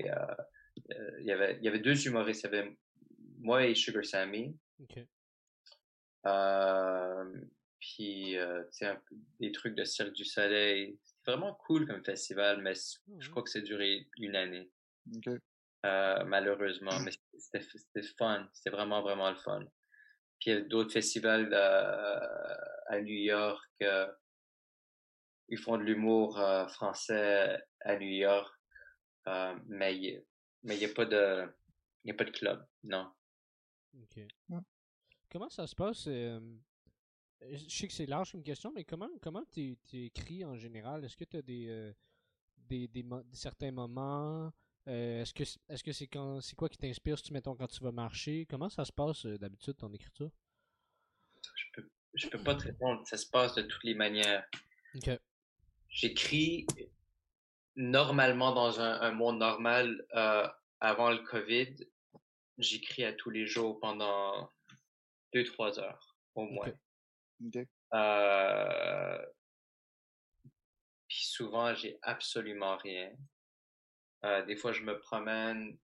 Il, 1.20 1.26
y 1.26 1.32
avait, 1.32 1.57
il 1.59 1.64
y 1.64 1.68
avait 1.68 1.78
deux 1.78 2.07
humoristes. 2.07 2.43
Il 2.45 2.55
y 2.55 2.59
avait 2.59 2.76
moi 3.38 3.66
et 3.66 3.74
Sugar 3.74 4.05
Sammy. 4.05 4.57
Puis, 7.79 8.37
des 9.41 9.53
trucs 9.53 9.75
de 9.75 9.85
Cirque 9.85 10.12
du 10.12 10.25
Soleil. 10.25 10.99
C'était 11.03 11.33
vraiment 11.33 11.55
cool 11.66 11.87
comme 11.87 12.05
festival, 12.05 12.62
mais 12.62 12.75
je 12.75 12.81
mm-hmm. 12.81 13.31
crois 13.31 13.43
que 13.43 13.51
c'est 13.51 13.62
duré 13.62 14.09
une 14.18 14.37
année. 14.37 14.70
malheureusement, 15.83 16.99
mais 17.01 17.12
c'était 17.39 18.03
fun. 18.18 18.49
C'était 18.53 18.70
vraiment, 18.70 19.03
vraiment 19.03 19.31
le 19.31 19.37
fun. 19.37 19.64
Puis 20.39 20.51
il 20.51 20.55
y 20.55 20.57
a 20.57 20.61
d'autres 20.61 20.93
festivals 20.93 21.53
à 21.55 23.01
New 23.01 23.14
York 23.14 23.68
ils 25.53 25.59
font 25.59 25.77
de 25.77 25.83
l'humour 25.83 26.41
euh, 26.41 26.66
français 26.66 27.62
à 27.81 27.97
New 27.99 28.09
York, 28.09 28.53
euh, 29.29 29.55
mais 29.66 29.97
il 29.99 30.25
mais 30.62 30.79
n'y 30.79 30.87
a 30.87 30.89
pas 30.89 31.05
de 31.05 31.47
y 32.05 32.11
a 32.11 32.14
pas 32.14 32.25
de 32.25 32.31
club, 32.31 32.66
non. 32.85 33.12
Ok. 33.95 34.20
Comment 35.33 35.49
ça 35.49 35.66
se 35.66 35.74
passe 35.74 36.05
euh, 36.09 36.39
Je 37.41 37.66
sais 37.66 37.89
que 37.89 37.95
c'est 37.95 38.05
large 38.05 38.35
une 38.35 38.43
question, 38.43 38.70
mais 38.74 38.85
comment 38.85 39.09
comment 39.22 39.45
tu 39.51 39.78
écris 39.95 40.45
en 40.45 40.57
général? 40.57 41.03
Est-ce 41.07 41.16
que 41.16 41.24
tu 41.24 41.39
as 41.39 41.43
des, 41.43 41.93
des, 42.59 42.87
des, 42.87 43.05
certains 43.33 43.72
moments? 43.72 44.53
Est-ce 44.85 45.33
que 45.33 45.43
est-ce 45.43 45.83
que 45.83 45.93
c'est 45.93 46.07
quand 46.07 46.43
c'est 46.43 46.55
quoi 46.55 46.68
qui 46.68 46.76
t'inspire 46.76 47.16
si 47.16 47.24
tu 47.24 47.33
mettons 47.33 47.57
quand 47.57 47.66
tu 47.66 47.83
vas 47.83 47.93
marcher? 47.93 48.45
Comment 48.45 48.68
ça 48.68 48.85
se 48.85 48.93
passe 48.93 49.24
d'habitude 49.24 49.78
ton 49.78 49.91
écriture? 49.95 50.30
Je 51.43 51.64
peux 51.72 51.89
je 52.14 52.28
peux 52.28 52.43
pas 52.43 52.55
te 52.55 52.64
répondre. 52.64 53.07
Ça 53.07 53.16
se 53.16 53.26
passe 53.26 53.55
de 53.55 53.62
toutes 53.62 53.85
les 53.85 53.95
manières. 53.95 54.47
J'écris 55.89 56.66
normalement 57.74 58.53
dans 58.53 58.80
un, 58.80 59.01
un 59.01 59.12
monde 59.12 59.39
normal 59.39 60.07
euh, 60.14 60.47
avant 60.80 61.11
le 61.11 61.18
COVID. 61.18 61.74
J'écris 62.59 63.05
à 63.05 63.14
tous 63.14 63.30
les 63.30 63.47
jours 63.47 63.80
pendant 63.80 64.53
deux, 65.33 65.45
trois 65.45 65.78
heures, 65.78 66.16
au 66.35 66.47
moins. 66.47 66.72
Okay. 67.47 67.66
Euh, 67.95 69.18
puis 71.09 71.24
souvent, 71.24 71.74
j'ai 71.74 71.99
absolument 72.03 72.76
rien. 72.76 73.11
Euh, 74.24 74.45
des 74.45 74.57
fois, 74.57 74.72
je 74.72 74.83
me 74.83 74.99
promène, 74.99 75.76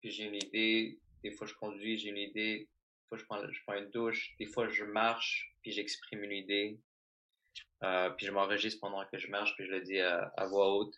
puis 0.00 0.10
j'ai 0.10 0.24
une 0.24 0.34
idée. 0.34 1.00
Des 1.22 1.32
fois, 1.32 1.46
je 1.46 1.54
conduis, 1.54 1.98
j'ai 1.98 2.10
une 2.10 2.18
idée. 2.18 2.58
Des 2.58 3.08
fois, 3.08 3.18
je 3.18 3.24
prends, 3.24 3.50
je 3.50 3.60
prends 3.66 3.76
une 3.76 3.90
douche. 3.90 4.34
Des 4.38 4.46
fois, 4.46 4.68
je 4.68 4.84
marche, 4.84 5.54
puis 5.62 5.72
j'exprime 5.72 6.22
une 6.22 6.32
idée. 6.32 6.78
Euh, 7.82 8.10
puis 8.10 8.26
je 8.26 8.32
m'enregistre 8.32 8.80
pendant 8.80 9.04
que 9.06 9.18
je 9.18 9.28
marche, 9.28 9.54
puis 9.56 9.66
je 9.66 9.70
le 9.70 9.80
dis 9.80 10.00
à, 10.00 10.30
voix 10.46 10.74
haute. 10.76 10.94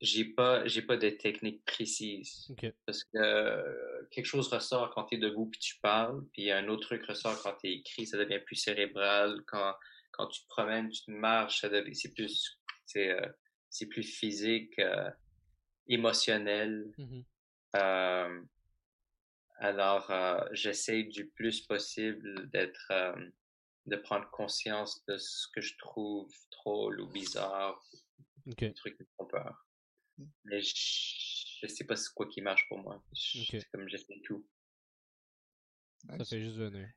J'ai 0.00 0.24
pas 0.24 0.66
j'ai 0.66 0.82
pas 0.82 0.96
de 0.96 1.08
technique 1.08 1.64
précise. 1.64 2.54
Parce 2.84 3.04
que 3.04 3.16
euh, 3.16 4.06
quelque 4.10 4.26
chose 4.26 4.48
ressort 4.48 4.90
quand 4.94 5.04
tu 5.04 5.14
es 5.14 5.18
debout 5.18 5.46
puis 5.46 5.58
tu 5.58 5.78
parles 5.80 6.22
puis 6.32 6.50
un 6.50 6.68
autre 6.68 6.86
truc 6.86 7.04
ressort 7.06 7.40
quand 7.42 7.54
tu 7.54 7.68
écrit 7.68 8.06
ça 8.06 8.18
devient 8.18 8.40
plus 8.44 8.56
cérébral. 8.56 9.42
Quand 9.46 9.74
quand 10.12 10.26
tu 10.26 10.42
te 10.42 10.48
promènes 10.48 10.90
tu 10.90 11.02
te 11.04 11.10
marches 11.10 11.60
ça 11.62 11.70
devient 11.70 11.94
c'est 11.94 12.12
plus 12.12 12.60
c'est 12.84 13.10
euh, 13.10 13.26
c'est 13.70 13.86
plus 13.86 14.02
physique 14.02 14.78
euh, 14.78 15.10
émotionnel. 15.88 16.92
Mmh 16.98 17.20
euh, 17.76 18.42
alors 19.58 20.10
j'essaie 20.52 21.02
du 21.02 21.28
plus 21.28 21.62
possible 21.62 22.48
d'être 22.50 22.92
de 23.86 23.96
prendre 23.96 24.30
conscience 24.30 25.04
de 25.06 25.16
ce 25.18 25.48
que 25.54 25.60
je 25.60 25.76
trouve 25.78 26.30
drôle 26.52 27.00
ou 27.00 27.08
bizarre 27.08 27.82
okay. 28.46 28.68
des 28.68 28.74
trucs 28.74 28.96
qui 28.96 29.02
me 29.02 29.08
font 29.16 29.26
peur 29.26 29.65
mais 30.44 30.60
je, 30.60 30.74
je 31.62 31.66
sais 31.66 31.84
pas 31.84 31.94
quoi 32.14 32.26
qui 32.26 32.40
marche 32.40 32.66
pour 32.68 32.78
moi. 32.78 33.02
C'est 33.12 33.64
comme 33.72 33.88
j'essaie 33.88 34.20
tout. 34.24 34.46
Ça 36.08 36.24
fait 36.24 36.40
juste 36.40 36.56
venir. 36.56 36.88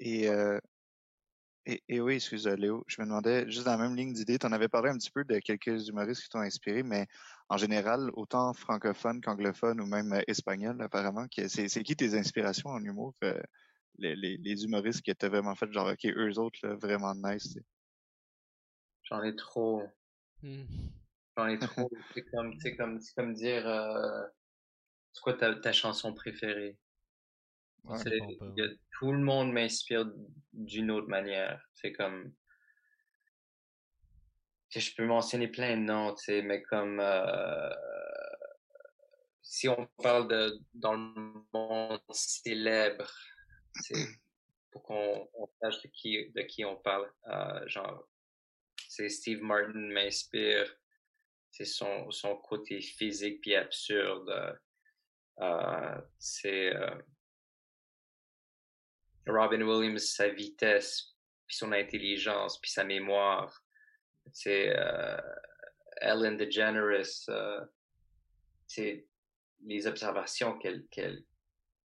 Et, 0.00 0.28
euh, 0.28 0.58
et, 1.66 1.82
et, 1.88 2.00
oui, 2.00 2.16
excuse 2.16 2.46
Léo, 2.46 2.84
je 2.88 3.00
me 3.00 3.06
demandais, 3.06 3.48
juste 3.50 3.64
dans 3.64 3.76
la 3.76 3.78
même 3.78 3.96
ligne 3.96 4.12
d'idée, 4.12 4.38
tu 4.38 4.46
en 4.46 4.52
avais 4.52 4.68
parlé 4.68 4.90
un 4.90 4.98
petit 4.98 5.10
peu 5.10 5.24
de 5.24 5.38
quelques 5.38 5.88
humoristes 5.88 6.22
qui 6.24 6.28
t'ont 6.28 6.40
inspiré, 6.40 6.82
mais 6.82 7.06
en 7.48 7.56
général, 7.56 8.10
autant 8.14 8.52
francophone 8.52 9.20
qu'anglophone 9.20 9.80
ou 9.80 9.86
même 9.86 10.12
euh, 10.12 10.22
espagnol, 10.26 10.80
apparemment, 10.82 11.26
c'est 11.48 11.82
qui 11.82 11.96
tes 11.96 12.14
inspirations 12.18 12.70
en 12.70 12.84
humour? 12.84 13.14
Euh, 13.22 13.40
les, 13.98 14.16
les, 14.16 14.36
les, 14.38 14.64
humoristes 14.64 15.02
qui 15.02 15.12
étaient 15.12 15.28
vraiment 15.28 15.54
fait 15.54 15.72
genre, 15.72 15.88
OK, 15.88 16.04
eux 16.04 16.38
autres, 16.38 16.58
là, 16.64 16.74
vraiment 16.74 17.14
nice. 17.14 17.56
J'en 19.04 19.22
ai 19.22 19.36
trop. 19.36 19.82
Mmh. 20.42 20.64
J'en 21.36 21.48
ai 21.48 21.58
trop. 21.58 21.90
c'est 22.14 22.24
comme, 22.24 22.58
c'est 22.60 22.76
comme, 22.76 23.00
c'est 23.00 23.14
comme 23.14 23.34
dire, 23.34 23.66
euh, 23.66 24.22
c'est 25.12 25.20
quoi 25.22 25.34
ta, 25.34 25.54
ta 25.54 25.72
chanson 25.72 26.14
préférée? 26.14 26.78
tout 28.98 29.12
le 29.12 29.18
monde 29.18 29.52
m'inspire 29.52 30.10
d'une 30.52 30.90
autre 30.90 31.08
manière. 31.08 31.62
C'est 31.74 31.92
comme, 31.92 32.32
je 34.70 34.94
peux 34.96 35.04
mentionner 35.04 35.48
plein 35.48 35.76
de 35.76 35.82
noms, 35.82 36.14
tu 36.14 36.24
sais, 36.24 36.42
mais 36.42 36.62
comme, 36.62 36.98
euh, 37.00 37.70
si 39.42 39.68
on 39.68 39.86
parle 40.02 40.28
de, 40.28 40.58
dans 40.72 40.94
le 40.94 41.44
monde 41.52 42.00
célèbre, 42.10 43.10
c'est 43.74 43.94
pour 44.70 44.82
qu'on 44.82 45.28
on 45.34 45.48
sache 45.60 45.82
de 45.82 45.88
qui, 45.88 46.30
de 46.30 46.42
qui 46.42 46.64
on 46.64 46.76
parle. 46.76 47.12
Euh, 47.28 47.68
genre, 47.68 48.08
c'est 48.88 49.08
Steve 49.08 49.42
Martin 49.42 49.72
m'inspire 49.74 50.74
c'est 51.54 51.64
son, 51.64 52.10
son 52.10 52.36
côté 52.36 52.80
physique 52.80 53.40
puis 53.40 53.54
absurde. 53.54 54.28
Euh, 54.28 54.52
euh 55.40 56.00
c'est 56.18 56.74
euh, 56.74 57.00
Robin 59.28 59.62
Williams, 59.62 60.04
sa 60.04 60.28
vitesse, 60.28 61.14
puis 61.46 61.56
son 61.56 61.70
intelligence, 61.70 62.58
puis 62.60 62.72
sa 62.72 62.82
mémoire. 62.82 63.64
C'est 64.32 64.76
euh, 64.76 65.20
Ellen 66.00 66.36
DeGeneres, 66.36 67.06
c'est 68.66 69.06
les 69.64 69.86
observations 69.86 70.58
qu'elle 70.58 70.88
qu'elle 70.88 71.24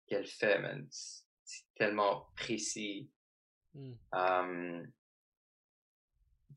qu'elle 0.07 0.25
fait, 0.25 0.59
C'est 0.89 1.65
tellement 1.75 2.31
précis. 2.35 3.11
Mm. 3.75 3.93
Um, 4.13 4.91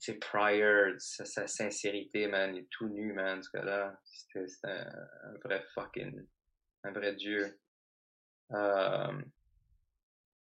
c'est 0.02 0.14
Pryor, 0.14 0.94
sa, 0.98 1.24
sa, 1.24 1.46
sincérité, 1.46 2.26
man, 2.26 2.56
il 2.56 2.62
est 2.62 2.68
tout 2.70 2.88
nu, 2.88 3.12
man, 3.12 3.40
ce 3.40 3.48
gars-là. 3.54 3.96
C'est 4.02 4.64
un, 4.64 5.38
vrai 5.44 5.64
fucking, 5.72 6.26
un 6.82 6.90
vrai 6.90 7.14
dieu. 7.14 7.56
Euh, 8.50 9.22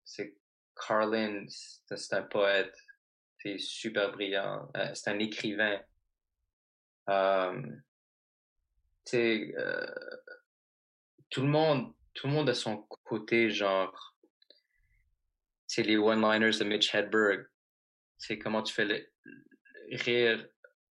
c'est 0.04 0.36
Carlin, 0.74 1.44
c'est 1.48 2.14
un 2.14 2.24
poète, 2.24 2.76
c'est 3.38 3.58
super 3.58 4.10
brillant, 4.10 4.68
euh, 4.76 4.92
c'est 4.92 5.10
un 5.10 5.20
écrivain. 5.20 5.80
Euh, 7.10 7.62
tout 11.30 11.42
le 11.42 11.48
monde, 11.48 11.94
tout 12.12 12.26
le 12.26 12.32
monde 12.32 12.48
a 12.48 12.54
son 12.54 12.78
côté, 13.04 13.50
genre, 13.50 14.16
c'est 15.68 15.84
les 15.84 15.96
one-liners 15.96 16.58
de 16.58 16.64
Mitch 16.64 16.92
Hedberg. 16.92 17.46
C'est 18.18 18.38
comment 18.38 18.62
tu 18.62 18.74
fais 18.74 18.84
le, 18.84 19.13
rire 19.90 20.46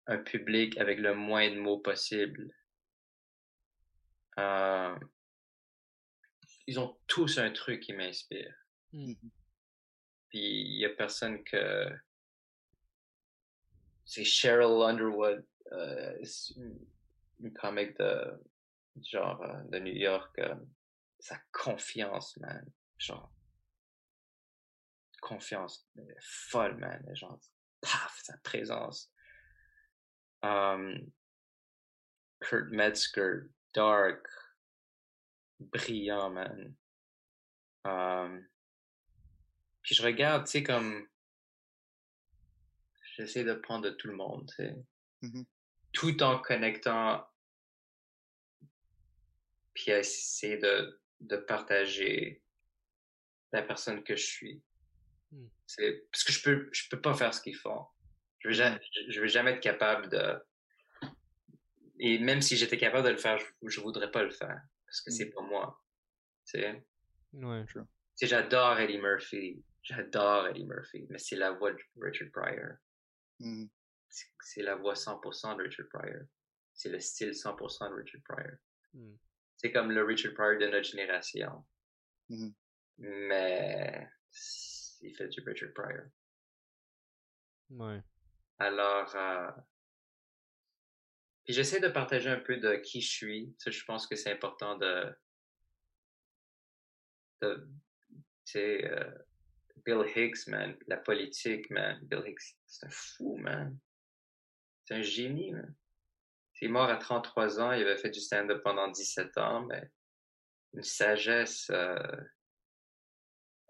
un 0.07 0.17
public 0.17 0.77
avec 0.77 0.99
le 0.99 1.15
moins 1.15 1.49
de 1.49 1.59
mots 1.59 1.79
possible. 1.79 2.53
Euh, 4.37 4.95
ils 6.67 6.79
ont 6.79 6.97
tous 7.07 7.37
un 7.37 7.51
truc 7.51 7.81
qui 7.81 7.93
m'inspire. 7.93 8.53
Mmh. 8.91 9.13
Puis 10.29 10.39
il 10.39 10.79
y 10.79 10.85
a 10.85 10.89
personne 10.89 11.43
que 11.43 11.89
c'est 14.05 14.23
Cheryl 14.23 14.81
Underwood, 14.81 15.45
euh, 15.71 16.23
une, 17.39 17.53
comique 17.53 17.97
de 17.97 18.39
genre 19.01 19.41
euh, 19.41 19.63
de 19.69 19.79
New 19.79 19.93
York. 19.93 20.37
Euh, 20.39 20.55
sa 21.19 21.39
confiance, 21.51 22.35
man, 22.37 22.69
genre 22.97 23.31
confiance 25.21 25.89
folle, 26.19 26.77
man, 26.77 27.01
genre 27.15 27.39
paf, 27.84 28.19
sa 28.23 28.38
présence. 28.38 29.11
Um, 30.41 31.11
Kurt 32.41 32.71
Metzger, 32.71 33.49
dark, 33.73 34.27
brillant, 35.59 36.31
man. 36.31 36.75
Um, 37.86 38.47
puis 39.81 39.95
je 39.95 40.03
regarde, 40.03 40.45
tu 40.45 40.51
sais, 40.51 40.63
comme. 40.63 41.07
J'essaie 43.15 43.43
de 43.43 43.53
prendre 43.53 43.86
de 43.86 43.91
tout 43.91 44.07
le 44.07 44.15
monde, 44.15 44.49
tu 44.49 44.55
sais. 44.55 44.75
Mm-hmm. 45.21 45.45
Tout 45.91 46.23
en 46.23 46.39
connectant. 46.39 47.27
Puis 49.73 49.91
essayer 49.91 50.57
de, 50.57 50.99
de 51.19 51.38
partager 51.38 52.41
la 53.51 53.61
personne 53.61 54.03
que 54.03 54.15
je 54.15 54.25
suis. 54.25 54.63
C'est 55.66 56.05
parce 56.11 56.24
que 56.24 56.34
je 56.34 56.43
peux 56.43 56.70
je 56.72 56.89
peux 56.89 57.01
pas 57.01 57.14
faire 57.14 57.34
ce 57.34 57.41
qu'ils 57.41 57.55
font. 57.55 57.86
Je 58.39 58.49
vais 58.49 58.53
jamais, 58.53 58.80
je 59.07 59.22
vais 59.22 59.28
jamais 59.28 59.51
être 59.51 59.61
capable 59.61 60.09
de 60.09 60.38
et 61.99 62.20
même 62.20 62.41
si 62.41 62.57
j'étais 62.57 62.78
capable 62.78 63.05
de 63.05 63.11
le 63.11 63.18
faire, 63.18 63.38
je, 63.38 63.45
je 63.70 63.80
voudrais 63.80 64.11
pas 64.11 64.24
le 64.24 64.32
faire 64.32 64.61
parce 64.86 65.01
que 65.01 65.11
c'est 65.11 65.26
hmm. 65.26 65.34
pas 65.34 65.41
moi. 65.41 65.84
Tu 66.45 66.59
sais. 66.59 66.86
Ouais. 67.34 67.66
Tu 67.66 67.80
sais, 68.16 68.28
j'adore 68.28 68.80
Eddie 68.80 68.99
Murphy. 68.99 69.64
J'adore 69.82 70.47
Eddie 70.47 70.66
Murphy, 70.66 71.07
mais 71.09 71.18
c'est 71.18 71.36
la 71.36 71.51
voix 71.51 71.72
de 71.72 71.80
Richard 71.99 72.30
Pryor. 72.32 72.76
Hmm. 73.39 73.66
C'est 74.09 74.61
la 74.61 74.76
voix 74.76 74.93
100% 74.93 75.57
de 75.57 75.64
Richard 75.64 75.88
Pryor. 75.89 76.24
C'est 76.74 76.89
le 76.89 76.99
style 76.99 77.32
100% 77.32 77.89
de 77.89 77.95
Richard 77.95 78.22
Pryor. 78.24 78.57
C'est 79.57 79.72
comme 79.72 79.91
le 79.91 80.03
Richard 80.03 80.34
Pryor 80.34 80.59
de 80.59 80.68
notre 80.68 80.88
génération. 80.88 81.66
Mais 82.97 84.07
il 85.04 85.16
fait 85.16 85.28
du 85.28 85.41
Richard 85.41 85.74
Pryor. 85.74 86.06
Ouais. 87.70 88.01
Alors, 88.60 89.16
euh... 89.16 89.51
puis 91.43 91.54
j'essaie 91.54 91.80
de 91.80 91.88
partager 91.88 92.30
un 92.30 92.39
peu 92.39 92.58
de 92.58 92.76
qui 92.76 93.01
je 93.01 93.12
suis. 93.12 93.56
Ça, 93.58 93.72
je 93.72 93.84
pense 93.84 94.08
que 94.08 94.16
c'est 94.16 94.32
important 94.32 94.78
de, 94.78 95.16
de 97.41 97.68
tu 98.45 98.51
sais, 98.51 98.91
euh... 98.91 99.12
Bill 99.86 100.06
Hicks, 100.16 100.47
man, 100.47 100.78
la 100.88 100.97
politique, 100.97 101.70
man. 101.70 101.99
Bill 102.04 102.24
Hicks, 102.26 102.56
c'est 102.66 102.86
un 102.86 102.89
fou, 102.89 103.36
man. 103.38 103.78
C'est 104.86 104.95
un 104.95 105.01
génie, 105.01 105.51
man. 105.51 105.76
Il 106.62 106.68
est 106.68 106.72
mort 106.72 106.89
à 106.89 106.95
33 106.95 107.60
ans, 107.60 107.74
il 107.74 107.82
avait 107.82 107.97
fait 107.97 108.10
du 108.10 108.22
stand-up 108.22 108.64
pendant 108.64 108.88
17 108.88 109.38
ans, 109.38 109.66
mais 109.66 109.91
une 110.74 110.84
sagesse 110.84 111.70
euh, 111.72 111.97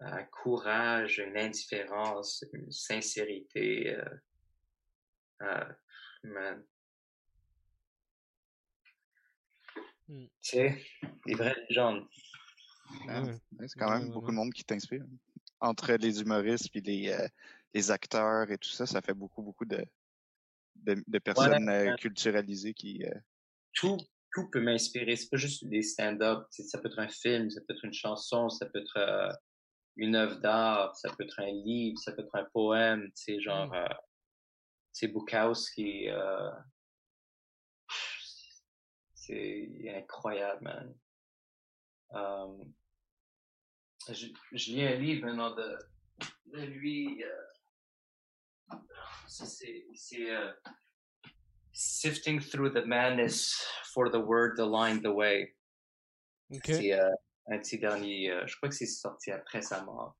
un 0.00 0.24
courage, 0.24 1.18
une 1.18 1.36
indifférence, 1.36 2.44
une 2.52 2.70
sincérité. 2.70 3.94
Euh, 3.94 4.04
euh, 5.42 5.72
man. 6.24 6.64
Mm. 10.08 10.26
Tu 10.26 10.30
sais, 10.42 10.84
des 11.26 11.34
vraies 11.34 11.56
légendes. 11.68 12.06
c'est 13.66 13.78
quand 13.78 13.90
même 13.90 14.10
beaucoup 14.10 14.30
de 14.30 14.36
monde 14.36 14.52
qui 14.52 14.64
t'inspire. 14.64 15.04
Entre 15.60 15.92
les 15.94 16.20
humoristes 16.20 16.68
et 16.74 16.80
les, 16.80 17.08
euh, 17.08 17.26
les 17.72 17.90
acteurs 17.90 18.50
et 18.50 18.58
tout 18.58 18.68
ça, 18.68 18.86
ça 18.86 19.00
fait 19.00 19.14
beaucoup, 19.14 19.42
beaucoup 19.42 19.64
de, 19.64 19.84
de, 20.76 21.18
personnes 21.18 21.68
euh, 21.68 21.94
culturalisées 21.96 22.74
qui. 22.74 23.04
Euh, 23.04 23.14
tout, 23.72 23.96
tout 24.32 24.50
peut 24.50 24.60
m'inspirer. 24.60 25.16
C'est 25.16 25.30
pas 25.30 25.38
juste 25.38 25.64
des 25.66 25.82
stand-up. 25.82 26.46
Ça 26.50 26.78
peut 26.78 26.88
être 26.88 26.98
un 26.98 27.08
film, 27.08 27.50
ça 27.50 27.60
peut 27.62 27.74
être 27.74 27.84
une 27.84 27.94
chanson, 27.94 28.50
ça 28.50 28.66
peut 28.66 28.80
être 28.80 29.38
une 29.96 30.16
œuvre 30.16 30.36
d'art, 30.40 30.96
ça 30.96 31.10
peut 31.10 31.24
être 31.24 31.40
un 31.40 31.50
livre, 31.50 31.98
ça 31.98 32.12
peut 32.12 32.22
être 32.22 32.34
un 32.34 32.44
poème. 32.52 33.10
C'est 33.14 33.40
genre. 33.40 33.68
Mmh. 33.68 33.88
c'est 34.92 35.08
Bukowski. 35.08 36.08
c'est 39.14 39.94
incroyable, 39.96 40.62
man. 40.62 40.94
je, 44.08 44.26
je, 44.52 44.72
lis 44.72 44.86
un 44.86 44.96
livre 44.96 45.26
maintenant 45.26 45.54
de, 45.54 45.78
de 46.46 46.62
lui. 46.62 47.24
c'est 49.26 50.20
uh, 50.20 50.52
Sifting 51.72 52.40
Through 52.40 52.70
the 52.70 52.86
Madness 52.86 53.66
for 53.92 54.08
the 54.08 54.20
Word 54.20 54.58
Line 54.58 55.02
the 55.02 55.12
Way. 55.12 55.54
C'est 56.64 56.92
un 57.46 57.58
de 57.58 57.64
ses 57.64 57.78
derniers. 57.78 58.30
Uh, 58.30 58.46
je 58.46 58.56
crois 58.56 58.68
que 58.68 58.74
c'est 58.74 58.86
sorti 58.86 59.30
après 59.30 59.62
sa 59.62 59.82
mort. 59.84 60.16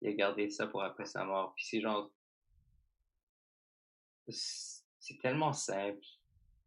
Il 0.00 0.08
a 0.08 0.12
gardé 0.12 0.50
ça 0.50 0.66
pour 0.66 0.82
après 0.82 1.06
sa 1.06 1.24
mort. 1.24 1.54
Puis 1.54 1.66
c'est 1.66 1.80
genre. 1.80 2.10
C'est 4.28 5.18
tellement 5.20 5.52
simple. 5.52 6.04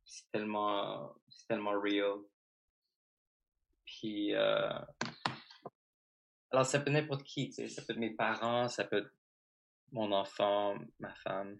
C'est 0.06 0.30
tellement. 0.32 1.16
C'est 1.30 1.48
tellement 1.48 1.80
real. 1.80 2.20
Puis. 3.86 4.34
Euh, 4.34 4.80
alors, 6.52 6.66
ça 6.68 6.80
peut 6.80 6.92
n'importe 6.92 7.24
qui, 7.24 7.50
tu 7.50 7.56
sais. 7.56 7.68
Ça 7.68 7.82
peut 7.82 7.94
être 7.94 8.00
mes 8.00 8.14
parents, 8.14 8.68
ça 8.68 8.84
peut 8.84 8.98
être 8.98 9.12
mon 9.92 10.12
enfant, 10.12 10.78
ma 11.00 11.14
femme. 11.16 11.58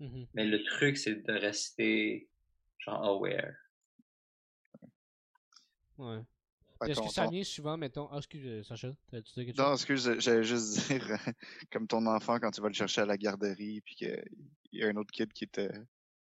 Mm-hmm. 0.00 0.28
Mais 0.34 0.46
le 0.46 0.64
truc, 0.64 0.96
c'est 0.96 1.14
de 1.14 1.32
rester 1.32 2.28
genre 2.78 3.04
aware. 3.04 3.54
Ouais. 5.98 6.22
Est-ce 6.86 7.00
que 7.00 7.08
ça 7.08 7.26
vient 7.26 7.44
souvent, 7.44 7.76
mettons? 7.76 8.08
Ah, 8.10 8.18
excuse, 8.18 8.42
euh, 8.44 8.62
Sacha, 8.62 8.88
tu 9.10 9.16
dis 9.16 9.22
quelque 9.34 9.56
chose? 9.56 9.66
Non, 9.66 9.72
excuse, 9.72 10.18
j'allais 10.18 10.44
juste 10.44 10.88
dire, 10.88 11.18
comme 11.70 11.86
ton 11.86 12.06
enfant, 12.06 12.38
quand 12.38 12.50
tu 12.50 12.60
vas 12.60 12.68
le 12.68 12.74
chercher 12.74 13.02
à 13.02 13.06
la 13.06 13.16
garderie, 13.16 13.80
puis 13.82 13.94
qu'il 13.94 14.24
y 14.72 14.82
a 14.82 14.88
un 14.88 14.96
autre 14.96 15.10
kid 15.10 15.32
qui 15.32 15.48
te, 15.48 15.68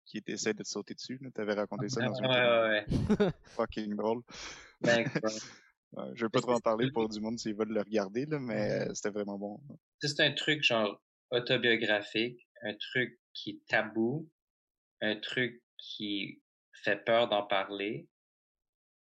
qui 0.05 0.23
essaie 0.27 0.55
de 0.55 0.63
te 0.63 0.69
sauter 0.69 0.95
dessus, 0.95 1.19
tu 1.35 1.41
avais 1.41 1.55
raconté 1.55 1.89
ça 1.89 2.03
dans 2.03 2.23
un 2.23 2.29
Ouais, 2.29 2.85
ouais, 2.87 3.17
ouais. 3.19 3.31
Fucking 3.57 3.97
drôle. 3.97 4.23
Ben, 4.81 5.05
je 6.15 6.25
vais 6.25 6.31
pas 6.31 6.41
trop 6.41 6.53
en 6.53 6.61
parler 6.61 6.91
pour 6.93 7.09
du 7.09 7.21
monde 7.21 7.39
s'ils 7.39 7.55
veulent 7.55 7.73
le 7.73 7.81
regarder, 7.81 8.27
là, 8.27 8.39
mais 8.39 8.93
c'était 8.95 9.11
vraiment 9.11 9.39
bon. 9.39 9.61
C'est 10.01 10.21
un 10.21 10.33
truc 10.33 10.63
genre 10.63 11.03
autobiographique, 11.31 12.47
un 12.63 12.75
truc 12.75 13.19
qui 13.33 13.51
est 13.51 13.67
tabou, 13.69 14.31
un 15.01 15.17
truc 15.17 15.63
qui 15.79 16.43
fait 16.73 17.03
peur 17.05 17.29
d'en 17.29 17.47
parler, 17.47 18.09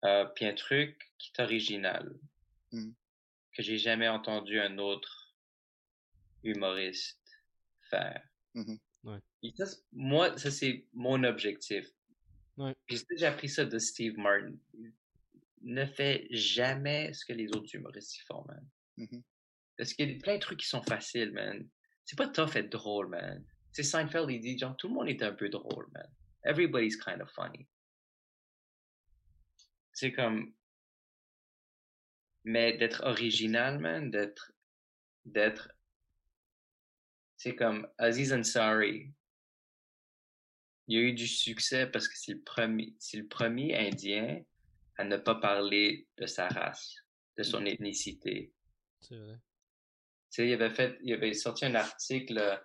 euh, 0.05 0.25
puis 0.35 0.47
un 0.47 0.55
truc 0.55 1.13
qui 1.19 1.33
est 1.33 1.43
original, 1.43 2.15
mmh. 2.73 2.91
que 3.53 3.63
j'ai 3.63 3.79
jamais 3.79 4.09
entendu 4.09 4.61
un 4.61 4.79
autre 4.79 5.35
humoriste 6.43 7.21
faire. 7.91 8.23
Mmh 8.55 8.77
moi, 9.93 10.37
ça 10.37 10.51
c'est 10.51 10.85
mon 10.93 11.23
objectif. 11.25 11.87
Ouais. 12.59 12.75
Puis 12.87 13.01
j'ai 13.17 13.25
appris 13.25 13.49
ça 13.49 13.65
de 13.65 13.79
Steve 13.79 14.19
Martin. 14.19 14.55
Ne 15.63 15.87
fait 15.87 16.27
jamais 16.31 17.13
ce 17.15 17.25
que 17.25 17.33
les 17.33 17.49
autres 17.55 17.75
humoristes 17.75 18.17
y 18.17 18.21
font, 18.27 18.45
man. 18.47 18.69
Mmh 18.99 19.21
Parce 19.79 19.95
qu'il 19.95 20.11
y 20.11 20.15
a 20.15 20.19
plein 20.19 20.35
de 20.35 20.41
trucs 20.41 20.59
qui 20.59 20.69
sont 20.69 20.83
faciles, 20.83 21.33
man 21.33 21.67
c'est 22.09 22.17
pas 22.17 22.29
tough 22.29 22.57
être 22.57 22.73
drôle, 22.73 23.09
man. 23.09 23.45
C'est 23.71 23.83
Seinfeld, 23.83 24.31
il 24.31 24.41
dit, 24.41 24.57
genre, 24.57 24.75
tout 24.79 24.89
le 24.89 24.95
monde 24.95 25.11
est 25.11 25.23
un 25.23 25.33
peu 25.33 25.51
drôle, 25.51 25.87
man. 25.93 26.09
Everybody's 26.43 26.97
kind 26.97 27.21
of 27.21 27.31
funny. 27.33 27.69
C'est 29.99 30.13
comme, 30.13 30.55
mais 32.45 32.75
d'être 32.75 33.03
original, 33.05 33.81
man, 33.81 34.13
d'être, 34.13 34.53
d'être, 35.25 35.73
c'est 37.37 37.57
comme 37.57 37.89
Aziz 37.99 38.33
Ansari. 38.33 39.13
Il 40.87 40.99
a 40.99 41.01
eu 41.01 41.13
du 41.15 41.27
succès 41.27 41.89
parce 41.89 42.07
que 42.07 42.17
c'est 42.17 42.35
le 42.35 42.43
premier, 42.43 42.95
c'est 43.01 43.17
le 43.17 43.27
premier 43.27 43.77
Indien 43.77 44.41
à 44.99 45.03
ne 45.03 45.17
pas 45.17 45.35
parler 45.35 46.07
de 46.17 46.27
sa 46.27 46.47
race, 46.47 46.95
de 47.37 47.43
son 47.43 47.63
mm. 47.63 47.67
ethnicité. 47.67 48.53
C'est 49.01 49.17
vrai 49.17 49.41
il 50.39 50.53
avait 50.53 50.71
fait, 50.71 50.97
il 51.03 51.13
avait 51.13 51.35
sorti 51.35 51.65
un 51.65 51.75
article 51.75 52.63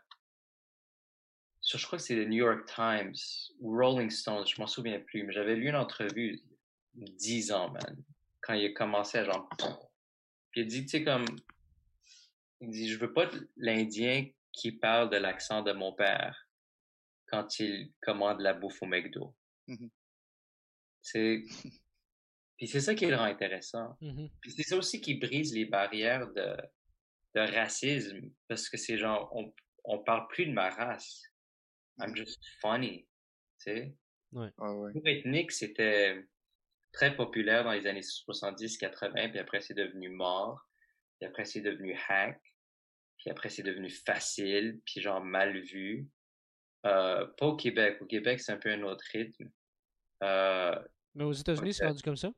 sur, 1.61 1.79
je 1.79 1.87
crois 1.87 1.97
que 1.97 2.03
c'est 2.03 2.15
le 2.15 2.25
New 2.25 2.45
York 2.45 2.71
Times 2.75 3.15
ou 3.57 3.75
Rolling 3.75 4.11
Stones, 4.11 4.45
je 4.45 4.61
m'en 4.61 4.67
souviens 4.67 4.99
plus, 4.99 5.23
mais 5.23 5.33
j'avais 5.33 5.55
lu 5.55 5.69
une 5.69 5.75
entrevue 5.75 6.43
dix 6.93 7.51
ans, 7.51 7.71
man, 7.71 8.03
quand 8.41 8.53
il 8.53 8.65
a 8.65 8.73
commencé 8.73 9.19
à 9.19 9.25
genre, 9.25 9.49
puis 10.51 10.61
il 10.61 10.67
dit, 10.67 10.83
tu 10.83 10.89
sais, 10.89 11.03
comme, 11.03 11.25
il 12.61 12.69
dit, 12.69 12.89
je 12.89 12.97
veux 12.97 13.13
pas 13.13 13.29
l'Indien 13.57 14.27
qui 14.51 14.71
parle 14.71 15.09
de 15.09 15.17
l'accent 15.17 15.63
de 15.63 15.71
mon 15.71 15.93
père 15.93 16.47
quand 17.27 17.59
il 17.59 17.91
commande 18.01 18.41
la 18.41 18.53
bouffe 18.53 18.81
au 18.81 18.85
McDo. 18.85 19.35
Mm-hmm. 19.67 19.89
C'est, 21.01 21.43
puis 22.57 22.67
c'est 22.67 22.81
ça 22.81 22.93
qui 22.93 23.07
le 23.07 23.15
rend 23.15 23.23
intéressant. 23.23 23.97
Mm-hmm. 24.01 24.31
Puis 24.39 24.51
c'est 24.51 24.63
ça 24.63 24.77
aussi 24.77 25.01
qui 25.01 25.15
brise 25.15 25.53
les 25.53 25.65
barrières 25.65 26.31
de, 26.33 26.55
de 27.35 27.39
racisme 27.39 28.31
parce 28.47 28.69
que 28.69 28.77
c'est 28.77 28.97
genre, 28.97 29.31
on, 29.35 29.53
on 29.85 30.03
parle 30.03 30.27
plus 30.27 30.45
de 30.45 30.53
ma 30.53 30.69
race. 30.69 31.23
I'm 31.99 32.11
mm. 32.11 32.15
just 32.15 32.39
funny. 32.61 33.07
Tu 33.59 33.71
sais? 33.71 33.95
Ouais. 34.31 34.49
ethnique, 35.05 35.51
c'était 35.51 36.25
très 36.93 37.15
populaire 37.15 37.63
dans 37.63 37.71
les 37.71 37.87
années 37.87 38.01
70-80, 38.01 39.31
puis 39.31 39.39
après 39.39 39.59
c'est 39.59 39.73
devenu 39.73 40.09
mort, 40.09 40.61
puis 41.19 41.27
après 41.27 41.43
c'est 41.43 41.61
devenu 41.61 41.97
hack, 42.07 42.39
puis 43.17 43.29
après 43.29 43.49
c'est 43.49 43.63
devenu 43.63 43.89
facile, 43.89 44.79
puis 44.85 45.01
genre 45.01 45.21
mal 45.21 45.59
vu. 45.59 46.07
Euh, 46.85 47.25
pas 47.37 47.47
au 47.47 47.55
Québec. 47.55 47.97
Au 48.01 48.05
Québec, 48.05 48.41
c'est 48.41 48.51
un 48.51 48.57
peu 48.57 48.69
un 48.69 48.83
autre 48.83 49.03
rythme. 49.13 49.49
Euh, 50.21 50.77
Mais 51.15 51.23
aux 51.23 51.31
États-Unis, 51.31 51.73
c'est 51.73 51.85
rendu 51.85 52.03
comme 52.03 52.17
ça? 52.17 52.31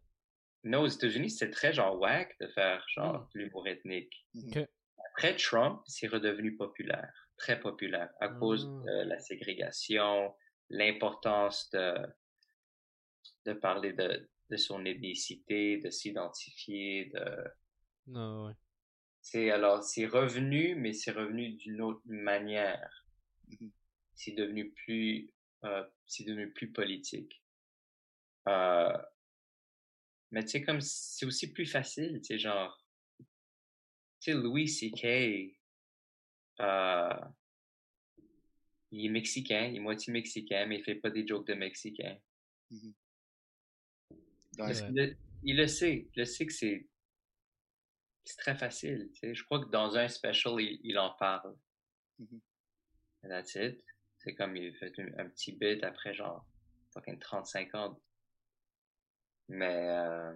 Non, 0.63 0.81
aux 0.81 0.87
États-Unis, 0.87 1.31
c'est 1.31 1.49
très 1.49 1.73
genre 1.73 1.99
whack 1.99 2.35
de 2.39 2.47
faire 2.47 2.85
genre 2.89 3.21
mm. 3.21 3.39
l'humour 3.39 3.67
ethnique. 3.67 4.27
Okay. 4.47 4.67
Après 5.11 5.35
Trump, 5.35 5.81
c'est 5.87 6.07
redevenu 6.07 6.55
populaire, 6.55 7.11
très 7.37 7.59
populaire, 7.59 8.09
à 8.19 8.29
cause 8.29 8.69
ah. 8.69 8.91
de 8.91 9.09
la 9.09 9.19
ségrégation, 9.19 10.35
l'importance 10.69 11.69
de, 11.71 11.95
de 13.45 13.53
parler 13.53 13.93
de, 13.93 14.29
de 14.49 14.57
son 14.57 14.85
ethnicité, 14.85 15.77
de 15.77 15.89
s'identifier, 15.89 17.05
de... 17.05 17.43
Non, 18.07 18.47
ouais. 18.47 18.53
C'est 19.21 19.49
alors, 19.49 19.83
c'est 19.83 20.05
revenu, 20.05 20.75
mais 20.75 20.93
c'est 20.93 21.11
revenu 21.11 21.53
d'une 21.53 21.81
autre 21.81 22.01
manière. 22.05 23.05
Mm-hmm. 23.49 23.71
C'est 24.13 24.33
devenu 24.33 24.71
plus, 24.71 25.33
euh, 25.63 25.83
c'est 26.05 26.25
devenu 26.25 26.51
plus 26.51 26.71
politique. 26.71 27.41
Euh, 28.47 28.97
mais 30.31 30.43
tu 30.43 30.51
sais, 30.51 30.61
comme, 30.61 30.81
c'est 30.81 31.25
aussi 31.25 31.51
plus 31.51 31.65
facile, 31.65 32.19
tu 32.21 32.25
sais, 32.25 32.39
genre, 32.39 32.79
tu 33.17 33.25
sais, 34.19 34.33
Louis 34.33 34.67
C.K., 34.67 35.55
euh, 36.61 37.19
il 38.91 39.05
est 39.07 39.09
mexicain, 39.09 39.65
il 39.65 39.77
est 39.77 39.79
moitié 39.79 40.13
mexicain, 40.13 40.65
mais 40.67 40.77
il 40.77 40.83
fait 40.83 40.95
pas 40.95 41.09
des 41.09 41.27
jokes 41.27 41.47
de 41.47 41.53
mexicain. 41.53 42.17
Il, 44.57 45.57
le, 45.57 45.67
sait, 45.67 46.07
il 46.13 46.19
le 46.19 46.25
sait 46.25 46.45
que 46.45 46.53
c'est 46.53 46.87
c'est 48.25 48.37
très 48.37 48.55
facile. 48.55 49.09
Tu 49.13 49.19
sais. 49.19 49.35
Je 49.35 49.43
crois 49.43 49.63
que 49.63 49.69
dans 49.69 49.97
un 49.97 50.07
special, 50.07 50.59
il, 50.59 50.97
en 50.97 51.11
parle. 51.11 51.55
Mm-hmm. 52.19 52.39
That's 53.29 53.55
it. 53.55 53.83
C'est 54.17 54.33
comme 54.33 54.55
il 54.55 54.75
fait 54.75 54.91
un, 55.17 55.29
petit 55.29 55.51
bit 55.51 55.83
après 55.83 56.13
genre 56.13 56.45
fucking 56.93 57.19
35 57.19 57.75
ans. 57.75 58.01
Mais 59.47 59.89
euh, 59.89 60.33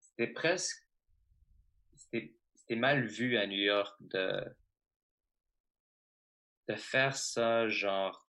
c'était 0.00 0.28
presque 0.28 0.86
c'était 1.96 2.76
mal 2.76 3.06
vu 3.06 3.36
à 3.36 3.46
New 3.46 3.58
York 3.58 3.96
de 4.00 4.44
de 6.68 6.74
faire 6.76 7.16
ça 7.16 7.68
genre 7.68 8.28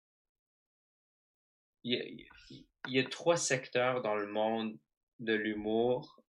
il 1.84 2.26
y, 2.89 2.99
a, 2.99 3.05
trois 3.05 3.37
secteurs 3.37 4.03
dans 4.03 4.17
le 4.17 4.27
monde 4.27 4.79
de 5.19 5.35
l'humour 5.35 6.21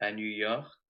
à 0.00 0.12
New 0.12 0.26
York 0.26 0.80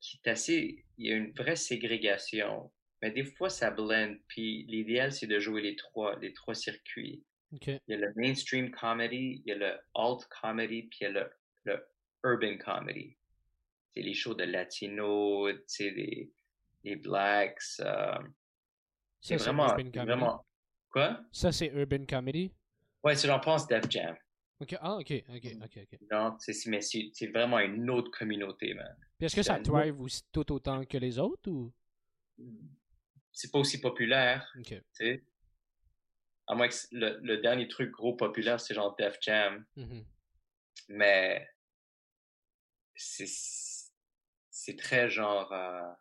qui 0.00 0.20
est 0.24 0.30
assez 0.30 0.84
il 0.96 1.06
y 1.06 1.12
a 1.12 1.16
une 1.16 1.32
vraie 1.32 1.56
ségrégation 1.56 2.72
mais 3.02 3.10
des 3.10 3.24
fois 3.24 3.50
ça 3.50 3.70
blend 3.70 4.14
puis 4.28 4.64
l'idéal 4.68 5.12
c'est 5.12 5.26
de 5.26 5.38
jouer 5.38 5.62
les 5.62 5.76
trois 5.76 6.18
les 6.20 6.32
trois 6.32 6.54
circuits 6.54 7.24
il 7.50 7.80
y 7.88 7.94
a 7.94 7.96
le 7.96 8.12
mainstream 8.14 8.70
comedy 8.70 9.42
il 9.44 9.48
y 9.48 9.52
a 9.52 9.56
le 9.56 9.78
alt 9.94 10.28
comedy 10.40 10.82
puis 10.84 10.98
il 11.00 11.04
y 11.04 11.06
a 11.06 11.10
le, 11.10 11.30
le 11.64 11.88
urban 12.24 12.58
comedy 12.58 13.18
les 14.02 14.14
shows 14.14 14.34
de 14.34 14.44
latino, 14.44 15.48
des, 15.78 16.30
des 16.84 16.96
blacks. 16.96 17.58
Euh, 17.80 18.18
c'est 19.20 19.36
vraiment, 19.36 19.66
vraiment. 19.66 20.44
Quoi? 20.90 21.20
Ça, 21.32 21.52
c'est 21.52 21.66
Urban 21.66 22.04
Comedy? 22.08 22.52
Ouais, 23.04 23.14
c'est 23.14 23.28
j'en 23.28 23.40
pense 23.40 23.66
Def 23.66 23.84
Jam. 23.90 24.16
Ok, 24.60 24.76
ah, 24.80 24.96
ok, 24.96 25.12
ok, 25.28 25.46
ok, 25.62 25.78
ok. 25.92 25.98
Non, 26.10 26.36
mais 26.66 26.80
c'est 26.80 27.26
vraiment 27.28 27.60
une 27.60 27.88
autre 27.90 28.10
communauté, 28.10 28.74
man. 28.74 28.96
Puis 29.16 29.26
est-ce 29.26 29.36
que 29.36 29.42
ça 29.42 29.60
thrive 29.60 29.96
tout 30.32 30.52
autant 30.52 30.84
que 30.84 30.98
les 30.98 31.18
autres 31.18 31.50
ou? 31.50 31.72
C'est 33.32 33.52
pas 33.52 33.58
aussi 33.58 33.80
populaire. 33.80 34.52
Ok. 34.58 34.66
Tu 34.66 34.82
sais? 34.92 35.22
À 36.48 36.54
moins 36.54 36.68
que 36.68 36.74
le, 36.92 37.20
le, 37.22 37.38
dernier 37.38 37.68
truc 37.68 37.92
gros 37.92 38.16
populaire, 38.16 38.58
c'est 38.58 38.74
genre 38.74 38.96
Def 38.96 39.18
Jam. 39.20 39.64
Mm-hmm. 39.76 40.04
Mais 40.88 41.48
c'est 42.94 44.76
très 44.76 45.08
genre. 45.08 45.52
Euh, 45.52 45.92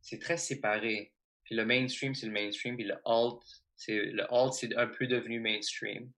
c'est 0.00 0.18
très 0.18 0.38
séparé. 0.38 1.12
Puis 1.44 1.54
le 1.54 1.66
mainstream, 1.66 2.14
c'est 2.14 2.26
le 2.26 2.32
mainstream, 2.32 2.76
puis 2.76 2.86
le 2.86 2.96
alt, 3.04 3.63
c'est 3.76 3.98
le 3.98 4.32
alt, 4.32 4.52
c'est 4.52 4.74
un 4.76 4.86
peu 4.86 5.06
devenu 5.06 5.40
mainstream. 5.40 6.10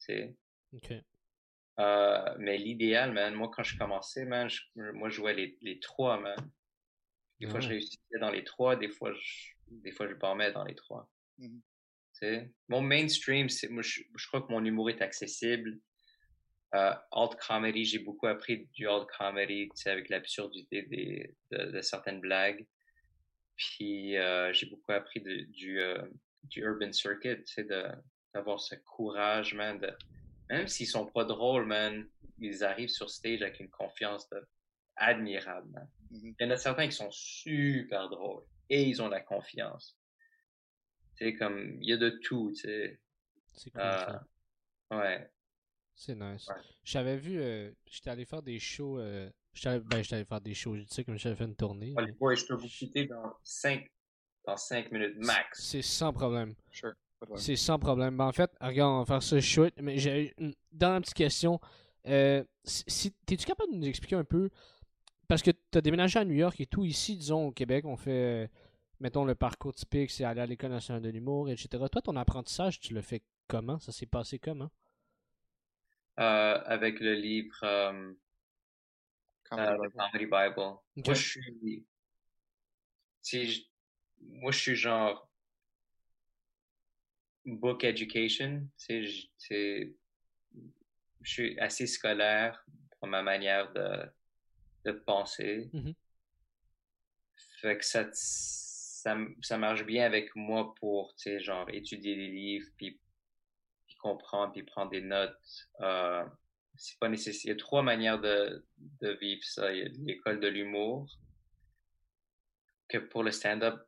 Tu 0.00 0.06
sais. 0.06 0.36
OK. 0.74 0.92
Euh, 1.78 2.34
mais 2.38 2.58
l'idéal, 2.58 3.12
man, 3.12 3.34
moi, 3.34 3.50
quand 3.54 3.62
je 3.62 3.78
commençais, 3.78 4.24
man, 4.24 4.48
moi, 4.74 5.08
je 5.08 5.16
jouais 5.16 5.34
les, 5.34 5.56
les 5.62 5.80
trois, 5.80 6.20
man. 6.20 6.36
Des 7.40 7.48
fois, 7.48 7.60
je 7.60 7.68
réussissais 7.68 8.18
dans 8.20 8.30
les 8.30 8.44
trois, 8.44 8.76
des 8.76 8.88
fois, 8.88 9.12
je, 9.12 9.48
des 9.68 9.90
fois, 9.90 10.06
je 10.06 10.14
bombais 10.14 10.52
dans 10.52 10.64
les 10.64 10.74
trois. 10.74 11.10
Mmh 11.38 11.58
tu 12.12 12.26
sais. 12.26 12.52
Mon 12.68 12.82
mainstream, 12.82 13.48
c'est, 13.48 13.68
moi, 13.68 13.82
je, 13.82 14.02
je, 14.16 14.26
crois 14.26 14.42
que 14.42 14.52
mon 14.52 14.62
humour 14.62 14.90
est 14.90 15.00
accessible. 15.00 15.78
Euh, 16.74 16.94
alt 17.10 17.36
comedy, 17.36 17.86
j'ai 17.86 18.00
beaucoup 18.00 18.26
appris 18.26 18.68
du 18.74 18.86
alt 18.86 19.06
comedy, 19.18 19.68
tu 19.70 19.82
sais, 19.82 19.90
avec 19.90 20.10
l'absurdité 20.10 20.82
des, 20.82 21.34
de, 21.50 21.70
de, 21.70 21.80
certaines 21.80 22.20
blagues. 22.20 22.66
Puis, 23.56 24.16
euh, 24.18 24.52
j'ai 24.52 24.66
beaucoup 24.66 24.92
appris 24.92 25.22
de, 25.22 25.46
du, 25.50 25.80
euh, 25.80 26.02
du 26.44 26.60
urban 26.60 26.92
circuit, 26.92 27.36
tu 27.44 27.52
sais, 27.52 27.64
de, 27.64 27.84
d'avoir 28.34 28.60
ce 28.60 28.74
courage, 28.74 29.54
man, 29.54 29.78
de, 29.78 29.90
même 30.48 30.68
s'ils 30.68 30.86
sont 30.86 31.06
pas 31.06 31.24
drôles, 31.24 31.66
man, 31.66 32.06
ils 32.38 32.64
arrivent 32.64 32.88
sur 32.88 33.10
stage 33.10 33.42
avec 33.42 33.60
une 33.60 33.70
confiance 33.70 34.28
admirable, 34.96 35.68
man. 35.70 35.88
Mm-hmm. 36.10 36.34
Il 36.38 36.44
y 36.44 36.46
en 36.46 36.50
a 36.50 36.56
certains 36.56 36.86
qui 36.86 36.96
sont 36.96 37.10
super 37.10 38.08
drôles 38.08 38.44
et 38.68 38.82
ils 38.82 39.00
ont 39.02 39.08
la 39.08 39.20
confiance. 39.20 39.96
Tu 41.16 41.24
sais, 41.24 41.34
comme, 41.34 41.78
il 41.80 41.88
y 41.88 41.92
a 41.92 41.96
de 41.96 42.10
tout, 42.10 42.52
tu 42.54 42.62
sais. 42.62 43.00
C'est 43.54 43.70
cool, 43.70 43.82
ça. 43.82 44.24
Euh, 44.92 44.98
ouais. 44.98 45.30
C'est 45.94 46.14
nice. 46.14 46.48
J'avais 46.84 47.16
vu, 47.16 47.38
euh, 47.40 47.70
j'étais 47.86 48.10
allé 48.10 48.24
faire 48.24 48.42
des 48.42 48.58
shows, 48.58 48.98
euh, 48.98 49.30
j'étais 49.52 49.78
ben, 49.80 50.02
j'étais 50.02 50.16
allé 50.16 50.24
faire 50.24 50.40
des 50.40 50.54
shows, 50.54 50.76
tu 50.76 50.86
sais, 50.88 51.04
comme 51.04 51.18
j'avais 51.18 51.36
fait 51.36 51.44
une 51.44 51.54
tournée. 51.54 51.94
Ouais, 52.18 52.36
je 52.36 52.46
peux 52.46 52.54
vous 52.54 52.68
quitter 52.68 53.06
dans 53.06 53.34
5 53.42 53.86
dans 54.46 54.56
5 54.56 54.90
minutes 54.92 55.16
max. 55.18 55.62
C'est 55.62 55.82
sans 55.82 56.12
problème. 56.12 56.54
Sure. 56.70 56.92
C'est 57.36 57.56
sans 57.56 57.78
problème. 57.78 58.16
Ben, 58.16 58.26
en 58.26 58.32
fait, 58.32 58.50
regarde, 58.60 58.92
on 58.92 58.98
va 59.00 59.04
faire 59.04 59.22
ça 59.22 59.40
short. 59.40 59.72
Mais 59.80 59.98
j'ai 59.98 60.34
une 60.38 60.54
dernière 60.72 61.00
petite 61.00 61.14
question. 61.14 61.60
Euh, 62.06 62.42
si, 62.64 63.12
T'es-tu 63.26 63.44
capable 63.44 63.72
de 63.72 63.78
nous 63.78 63.86
expliquer 63.86 64.16
un 64.16 64.24
peu 64.24 64.50
Parce 65.28 65.42
que 65.42 65.50
tu 65.50 65.78
as 65.78 65.80
déménagé 65.80 66.18
à 66.18 66.24
New 66.24 66.34
York 66.34 66.60
et 66.60 66.66
tout. 66.66 66.84
Ici, 66.84 67.16
disons, 67.16 67.48
au 67.48 67.52
Québec, 67.52 67.84
on 67.84 67.96
fait, 67.96 68.50
mettons, 69.00 69.24
le 69.24 69.34
parcours 69.34 69.74
typique 69.74 70.10
c'est 70.10 70.24
aller 70.24 70.40
à 70.40 70.46
l'École 70.46 70.70
nationale 70.70 71.02
de 71.02 71.10
l'humour, 71.10 71.48
etc. 71.48 71.84
Toi, 71.90 72.02
ton 72.02 72.16
apprentissage, 72.16 72.80
tu 72.80 72.92
le 72.94 73.02
fais 73.02 73.22
comment? 73.46 73.78
Ça 73.78 73.92
s'est 73.92 74.06
passé 74.06 74.38
comment? 74.38 74.70
Euh, 76.18 76.60
Avec 76.66 77.00
le 77.00 77.14
livre 77.14 77.56
euh, 77.62 78.12
Comedy, 79.44 79.88
Bible. 80.18 80.28
Bible. 80.28 80.56
Moi, 80.56 81.14
je 81.14 81.38
suis. 83.22 83.71
Moi, 84.22 84.52
je 84.52 84.58
suis 84.58 84.76
genre 84.76 85.28
book 87.44 87.84
education. 87.84 88.68
C'est, 88.76 89.04
je 89.04 89.92
suis 91.22 91.58
assez 91.58 91.86
scolaire 91.86 92.64
pour 92.98 93.08
ma 93.08 93.22
manière 93.22 93.72
de, 93.72 94.10
de 94.84 94.92
penser. 94.92 95.70
Mm-hmm. 95.72 95.94
Fait 97.60 97.78
que 97.78 97.84
ça, 97.84 98.08
ça, 98.12 99.16
ça, 99.40 99.58
marche 99.58 99.84
bien 99.84 100.04
avec 100.04 100.34
moi 100.34 100.74
pour, 100.76 101.14
tu 101.14 101.30
sais, 101.30 101.40
genre, 101.40 101.68
étudier 101.70 102.16
les 102.16 102.28
livres, 102.28 102.68
puis, 102.76 103.00
puis 103.86 103.96
comprendre, 103.96 104.52
puis 104.52 104.62
prendre 104.62 104.90
des 104.90 105.00
notes. 105.00 105.68
Euh, 105.80 106.24
c'est 106.76 106.98
pas 106.98 107.08
nécessaire. 107.08 107.42
Il 107.44 107.48
y 107.48 107.52
a 107.52 107.56
trois 107.56 107.82
manières 107.82 108.20
de, 108.20 108.66
de 109.00 109.10
vivre 109.10 109.42
ça. 109.44 109.72
Il 109.72 109.78
y 109.78 109.82
a 109.82 109.88
l'école 110.04 110.40
de 110.40 110.48
l'humour, 110.48 111.06
que 112.88 112.98
pour 112.98 113.22
le 113.22 113.30
stand-up, 113.30 113.80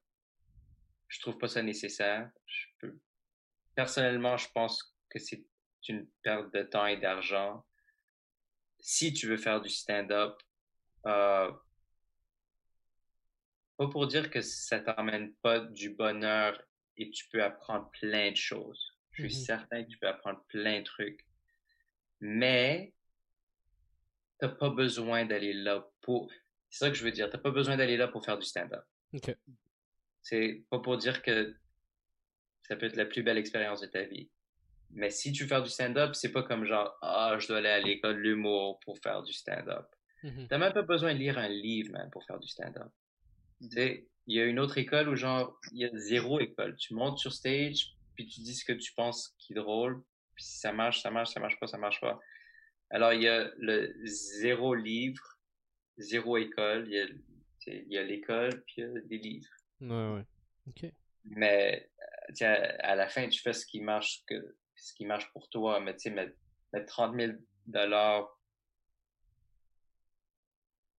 je 1.08 1.20
trouve 1.20 1.38
pas 1.38 1.48
ça 1.48 1.62
nécessaire. 1.62 2.30
Je 2.46 2.66
peux, 2.80 2.98
personnellement, 3.74 4.36
je 4.36 4.48
pense 4.52 4.96
que 5.10 5.18
c'est 5.18 5.44
une 5.88 6.08
perte 6.22 6.52
de 6.54 6.62
temps 6.62 6.86
et 6.86 6.96
d'argent. 6.96 7.64
Si 8.80 9.12
tu 9.12 9.28
veux 9.28 9.36
faire 9.36 9.60
du 9.60 9.68
stand-up, 9.68 10.40
euh, 11.06 11.52
pas 13.76 13.88
pour 13.88 14.06
dire 14.06 14.30
que 14.30 14.40
ça 14.40 14.80
t'emmène 14.80 15.34
pas 15.36 15.60
du 15.60 15.90
bonheur 15.90 16.60
et 16.96 17.10
tu 17.10 17.28
peux 17.28 17.42
apprendre 17.42 17.90
plein 17.90 18.30
de 18.30 18.36
choses. 18.36 18.96
Je 19.12 19.26
suis 19.26 19.40
mm-hmm. 19.40 19.44
certain 19.46 19.84
que 19.84 19.90
tu 19.90 19.98
peux 19.98 20.08
apprendre 20.08 20.42
plein 20.48 20.80
de 20.80 20.84
trucs. 20.84 21.24
Mais, 22.20 22.94
t'as 24.38 24.48
pas 24.48 24.70
besoin 24.70 25.24
d'aller 25.24 25.52
là 25.52 25.86
pour, 26.00 26.30
c'est 26.70 26.84
ça 26.84 26.90
que 26.90 26.96
je 26.96 27.04
veux 27.04 27.12
dire, 27.12 27.30
t'as 27.30 27.38
pas 27.38 27.50
besoin 27.50 27.76
d'aller 27.76 27.96
là 27.96 28.08
pour 28.08 28.24
faire 28.24 28.38
du 28.38 28.46
stand-up. 28.46 28.84
Okay. 29.12 29.36
C'est 30.24 30.64
pas 30.70 30.80
pour 30.80 30.96
dire 30.96 31.22
que 31.22 31.54
ça 32.62 32.76
peut 32.76 32.86
être 32.86 32.96
la 32.96 33.04
plus 33.04 33.22
belle 33.22 33.38
expérience 33.38 33.80
de 33.82 33.86
ta 33.86 34.02
vie. 34.02 34.30
Mais 34.90 35.10
si 35.10 35.32
tu 35.32 35.42
veux 35.42 35.48
faire 35.48 35.62
du 35.62 35.70
stand-up, 35.70 36.14
c'est 36.14 36.32
pas 36.32 36.42
comme 36.42 36.64
genre, 36.64 36.96
ah, 37.02 37.36
je 37.38 37.46
dois 37.46 37.58
aller 37.58 37.68
à 37.68 37.80
l'école 37.80 38.16
de 38.16 38.20
l'humour 38.20 38.80
pour 38.80 38.98
faire 38.98 39.22
du 39.22 39.32
stand-up. 39.32 39.86
Mm-hmm. 40.22 40.48
T'as 40.48 40.58
même 40.58 40.72
pas 40.72 40.82
besoin 40.82 41.12
de 41.14 41.18
lire 41.18 41.36
un 41.38 41.48
livre, 41.48 41.92
man, 41.92 42.08
pour 42.10 42.24
faire 42.24 42.38
du 42.38 42.48
stand-up. 42.48 42.90
Tu 43.60 43.68
sais, 43.68 44.08
il 44.26 44.36
y 44.36 44.40
a 44.40 44.46
une 44.46 44.58
autre 44.58 44.78
école 44.78 45.08
où 45.08 45.16
genre, 45.16 45.58
il 45.72 45.80
y 45.80 45.84
a 45.84 45.90
zéro 45.94 46.40
école. 46.40 46.76
Tu 46.76 46.94
montes 46.94 47.18
sur 47.18 47.32
stage, 47.32 47.94
puis 48.14 48.26
tu 48.26 48.40
dis 48.40 48.54
ce 48.54 48.64
que 48.64 48.72
tu 48.72 48.94
penses 48.94 49.34
qui 49.38 49.52
est 49.52 49.56
drôle, 49.56 50.02
puis 50.34 50.44
si 50.44 50.58
ça 50.58 50.72
marche, 50.72 51.02
ça 51.02 51.10
marche, 51.10 51.32
ça 51.32 51.40
marche 51.40 51.58
pas, 51.60 51.66
ça 51.66 51.78
marche 51.78 52.00
pas. 52.00 52.18
Alors, 52.90 53.12
il 53.12 53.22
y 53.22 53.28
a 53.28 53.50
le 53.58 53.92
zéro 54.04 54.74
livre, 54.74 55.22
zéro 55.98 56.36
école, 56.36 56.86
il 56.88 56.94
y 57.88 57.98
a, 57.98 58.02
l'école, 58.02 58.62
puis 58.66 58.76
il 58.78 58.84
y 58.84 58.84
a 58.84 59.00
des 59.00 59.18
livres. 59.18 59.50
Ouais, 59.84 60.14
ouais. 60.14 60.24
OK. 60.68 60.92
Mais 61.24 61.90
à 62.40 62.94
la 62.96 63.08
fin, 63.08 63.28
tu 63.28 63.40
fais 63.40 63.52
ce 63.52 63.66
qui 63.66 63.80
marche, 63.80 64.24
que, 64.26 64.56
ce 64.76 64.94
qui 64.94 65.04
marche 65.04 65.30
pour 65.32 65.48
toi. 65.48 65.80
Mais 65.80 65.94
tu 65.94 66.10
sais, 66.10 66.10
mettre, 66.10 66.34
30 66.86 67.14
000 67.16 67.32
dollars 67.66 68.28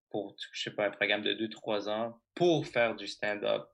pour, 0.10 0.36
je 0.52 0.62
sais 0.62 0.72
pas, 0.72 0.88
un 0.88 0.92
programme 0.92 1.22
de 1.22 1.34
2-3 1.34 1.90
ans 1.90 2.22
pour 2.34 2.66
faire 2.66 2.96
du 2.96 3.08
stand-up, 3.08 3.68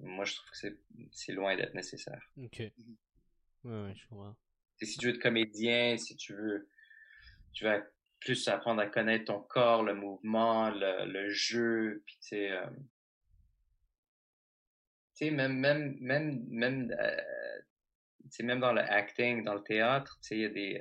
moi, 0.00 0.24
je 0.24 0.34
trouve 0.34 0.50
que 0.50 0.76
c'est 1.12 1.32
loin 1.32 1.56
d'être 1.56 1.74
nécessaire. 1.74 2.22
OK. 2.36 2.58
Ouais, 2.58 2.72
ouais, 3.64 3.94
je 3.94 4.06
comprends. 4.08 4.36
si 4.82 4.98
tu 4.98 5.06
veux 5.06 5.14
être 5.14 5.22
comédien, 5.22 5.96
si 5.96 6.16
tu 6.16 6.34
veux, 6.34 6.68
tu 7.52 7.64
vas 7.64 7.80
plus 8.20 8.48
apprendre 8.48 8.80
à 8.80 8.86
connaître 8.86 9.26
ton 9.26 9.40
corps, 9.40 9.84
le 9.84 9.94
mouvement, 9.94 10.70
le, 10.70 11.06
le 11.06 11.30
jeu, 11.30 12.02
puis 12.06 12.16
tu 12.20 12.28
sais, 12.28 12.50
euh, 12.50 12.66
tu 15.16 15.26
sais, 15.26 15.30
même, 15.30 15.58
même, 15.58 15.96
même, 16.00 16.44
même, 16.48 16.96
euh, 16.98 18.42
même 18.42 18.60
dans 18.60 18.72
le 18.72 18.80
acting, 18.80 19.44
dans 19.44 19.54
le 19.54 19.62
théâtre, 19.62 20.18
tu 20.22 20.28
sais, 20.28 20.36
il 20.36 20.42
y 20.42 20.44
a 20.44 20.48
des, 20.48 20.80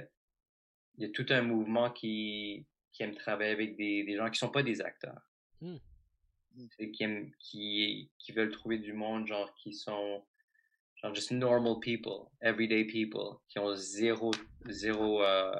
il 0.98 1.04
y 1.04 1.06
a 1.06 1.10
tout 1.10 1.26
un 1.30 1.42
mouvement 1.42 1.92
qui, 1.92 2.66
qui 2.92 3.04
aime 3.04 3.16
travailler 3.16 3.52
avec 3.52 3.76
des, 3.76 4.04
des 4.04 4.16
gens 4.16 4.30
qui 4.30 4.40
sont 4.40 4.52
pas 4.52 4.64
des 4.64 4.82
acteurs. 4.82 5.22
Mmh. 5.62 5.78
Qui 6.94 7.04
aiment, 7.04 7.32
qui, 7.40 8.12
qui 8.20 8.32
veulent 8.32 8.52
trouver 8.52 8.78
du 8.78 8.94
monde, 8.94 9.28
genre, 9.28 9.54
qui 9.56 9.74
sont, 9.74 10.24
genre, 10.96 11.16
just 11.16 11.32
normal 11.32 11.80
people, 11.80 12.30
everyday 12.42 12.86
people, 12.86 13.40
qui 13.50 13.60
ont 13.60 13.76
zéro, 13.76 14.32
zéro, 14.68 15.24
euh, 15.24 15.60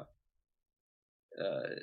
euh, 1.38 1.76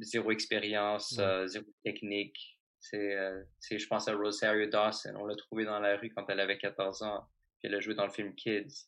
zéro 0.00 0.30
expérience, 0.30 1.18
euh, 1.18 1.46
zéro 1.46 1.66
technique, 1.82 2.57
c'est, 2.80 3.16
euh, 3.16 3.42
je 3.70 3.86
pense 3.86 4.08
à 4.08 4.14
Rosario 4.14 4.66
Dawson. 4.66 5.14
On 5.16 5.26
l'a 5.26 5.36
trouvée 5.36 5.64
dans 5.64 5.80
la 5.80 5.96
rue 5.96 6.10
quand 6.10 6.28
elle 6.28 6.40
avait 6.40 6.58
14 6.58 7.02
ans. 7.02 7.28
Puis 7.58 7.68
elle 7.68 7.74
a 7.74 7.80
joué 7.80 7.94
dans 7.94 8.06
le 8.06 8.12
film 8.12 8.34
Kids. 8.34 8.86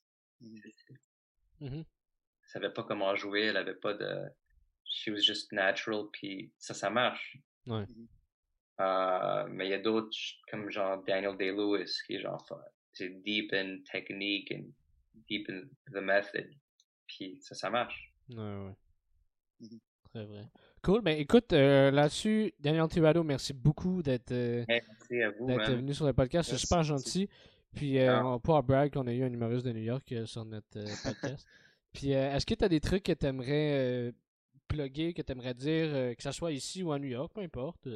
Mm 1.61 1.83
savait 2.51 2.73
pas 2.73 2.83
comment 2.83 3.15
jouer. 3.15 3.43
Elle 3.43 3.57
avait 3.57 3.75
pas 3.75 3.95
de. 3.95 4.29
She 4.85 5.09
was 5.09 5.21
just 5.21 5.53
natural. 5.53 6.07
Puis 6.13 6.53
ça, 6.59 6.75
ça 6.75 6.91
marche. 6.91 7.39
Ouais. 7.67 7.85
Euh, 8.81 9.47
mais 9.49 9.67
il 9.67 9.71
y 9.71 9.75
a 9.75 9.79
d'autres 9.79 10.17
comme 10.51 10.71
genre 10.71 11.03
Daniel 11.05 11.37
Day-Lewis 11.37 11.99
qui 12.07 12.15
est 12.15 12.21
genre 12.21 12.45
c'est 12.93 13.11
deep 13.23 13.53
in 13.53 13.81
technique 13.91 14.51
and 14.53 14.73
deep 15.29 15.49
in 15.49 15.63
the 15.93 16.03
method. 16.03 16.51
Puis 17.07 17.39
ça, 17.41 17.55
ça 17.55 17.71
marche. 17.71 18.13
Ouais, 18.31 18.37
ouais. 18.37 19.69
Très 20.13 20.25
vrai. 20.25 20.45
Cool. 20.83 21.03
Ben 21.03 21.19
écoute, 21.19 21.53
euh, 21.53 21.91
là-dessus, 21.91 22.55
Daniel 22.59 22.89
Tirado, 22.89 23.23
merci 23.23 23.53
beaucoup 23.53 24.03
d'être 24.03 24.33
euh, 24.33 24.65
venu 25.11 25.93
sur 25.93 26.07
le 26.07 26.15
podcast. 26.15 26.49
C'est 26.51 26.57
super 26.57 26.83
gentil. 26.83 27.29
Puis 27.75 27.99
euh, 27.99 28.23
on 28.23 28.31
va 28.33 28.39
pouvoir 28.39 28.63
brag 28.63 28.93
qu'on 28.93 29.07
a 29.07 29.13
eu 29.13 29.23
un 29.23 29.33
humoriste 29.33 29.67
de 29.67 29.73
New 29.73 29.83
York 29.83 30.15
sur 30.25 30.45
notre 30.47 30.81
podcast. 31.05 31.47
Puis 31.93 32.13
est-ce 32.13 32.47
que 32.47 32.55
tu 32.55 32.65
as 32.65 32.69
des 32.69 32.81
trucs 32.81 33.03
que 33.03 33.13
tu 33.13 33.27
aimerais 33.27 34.13
plugger, 34.69 35.13
que 35.13 35.21
tu 35.21 35.33
aimerais 35.33 35.55
dire, 35.55 36.17
que 36.17 36.23
ce 36.23 36.33
soit 36.33 36.53
ici 36.53 36.83
ou 36.83 36.93
à 36.93 36.99
New 36.99 37.09
York, 37.09 37.33
peu 37.35 37.43
importe? 37.43 37.87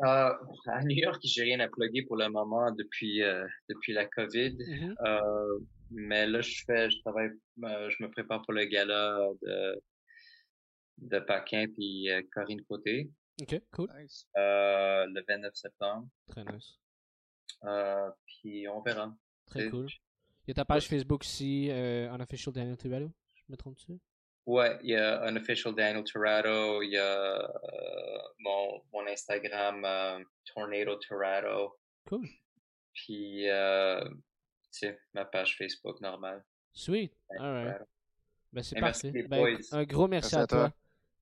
à 0.00 0.36
New 0.82 0.96
York, 0.96 1.20
j'ai 1.22 1.42
rien 1.42 1.60
à 1.60 1.68
plugger 1.68 2.02
pour 2.02 2.16
le 2.16 2.28
moment 2.28 2.72
depuis, 2.72 3.20
depuis 3.68 3.92
la 3.92 4.06
COVID. 4.06 4.56
Mm-hmm. 4.56 5.60
mais 5.90 6.26
là, 6.26 6.40
je 6.40 6.64
fais, 6.66 6.90
je 6.90 6.98
travaille, 7.00 7.30
je 7.58 8.02
me 8.02 8.10
prépare 8.10 8.42
pour 8.42 8.52
le 8.52 8.64
gala 8.64 9.20
de 9.42 9.80
de 10.98 11.18
Paquin 11.18 11.66
puis 11.74 12.10
euh, 12.10 12.22
Corinne 12.32 12.62
Côté. 12.62 13.10
Ok, 13.40 13.60
cool. 13.72 13.88
Euh, 14.36 15.06
le 15.06 15.24
29 15.28 15.54
septembre. 15.54 16.08
Très 16.28 16.44
nice. 16.44 16.78
Euh, 17.64 18.10
puis 18.24 18.66
on 18.68 18.80
verra. 18.80 19.14
Très 19.46 19.68
cool. 19.68 19.86
Il 20.46 20.50
y 20.50 20.50
a 20.52 20.54
ta 20.54 20.64
page 20.64 20.88
Facebook 20.88 21.22
aussi, 21.22 21.68
euh, 21.70 22.08
Unofficial 22.14 22.54
Daniel 22.54 22.76
Tirado, 22.76 23.10
je 23.34 23.42
me 23.48 23.56
trompe-tu? 23.56 23.98
Ouais, 24.46 24.78
il 24.84 24.90
y 24.90 24.94
a 24.94 25.28
Unofficial 25.28 25.74
Daniel 25.74 26.04
Tirado, 26.04 26.82
il 26.82 26.90
y 26.90 26.96
a 26.96 27.34
euh, 27.42 28.18
mon, 28.38 28.80
mon 28.92 29.06
Instagram 29.08 29.84
euh, 29.84 30.24
Tornado 30.44 30.96
Tirado. 30.98 31.76
Cool. 32.08 32.28
Puis, 32.94 33.50
euh, 33.50 34.08
c'est 34.70 35.00
ma 35.14 35.24
page 35.24 35.56
Facebook 35.58 36.00
normale. 36.00 36.44
Sweet. 36.72 37.12
Alright. 37.40 37.82
Ben, 38.52 38.62
c'est 38.62 38.78
parfait. 38.78 39.10
Ben, 39.28 39.58
un 39.72 39.84
gros 39.84 40.06
merci, 40.06 40.36
à, 40.36 40.46
toi. 40.46 40.72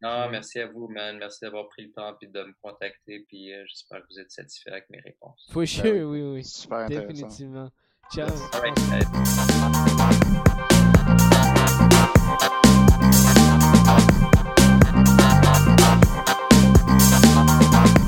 Non, 0.03 0.29
merci 0.29 0.61
à 0.61 0.67
vous, 0.67 0.89
man. 0.89 1.17
Merci 1.19 1.41
d'avoir 1.43 1.69
pris 1.69 1.85
le 1.85 1.93
temps 1.93 2.15
puis 2.19 2.29
de 2.29 2.43
me 2.43 2.55
contacter. 2.63 3.25
Puis 3.29 3.53
euh, 3.53 3.65
j'espère 3.67 4.01
que 4.03 4.07
vous 4.11 4.21
êtes 4.21 4.31
satisfait 4.31 4.71
avec 4.71 4.91
mes 4.91 5.01
réponses. 5.01 5.49
For 5.51 5.67
sure, 5.67 5.85
ben 5.85 6.05
oui, 6.05 6.23
oui. 6.23 6.45
Super 6.45 6.89
Définitivement. 6.89 7.71
Ciao. 8.13 8.29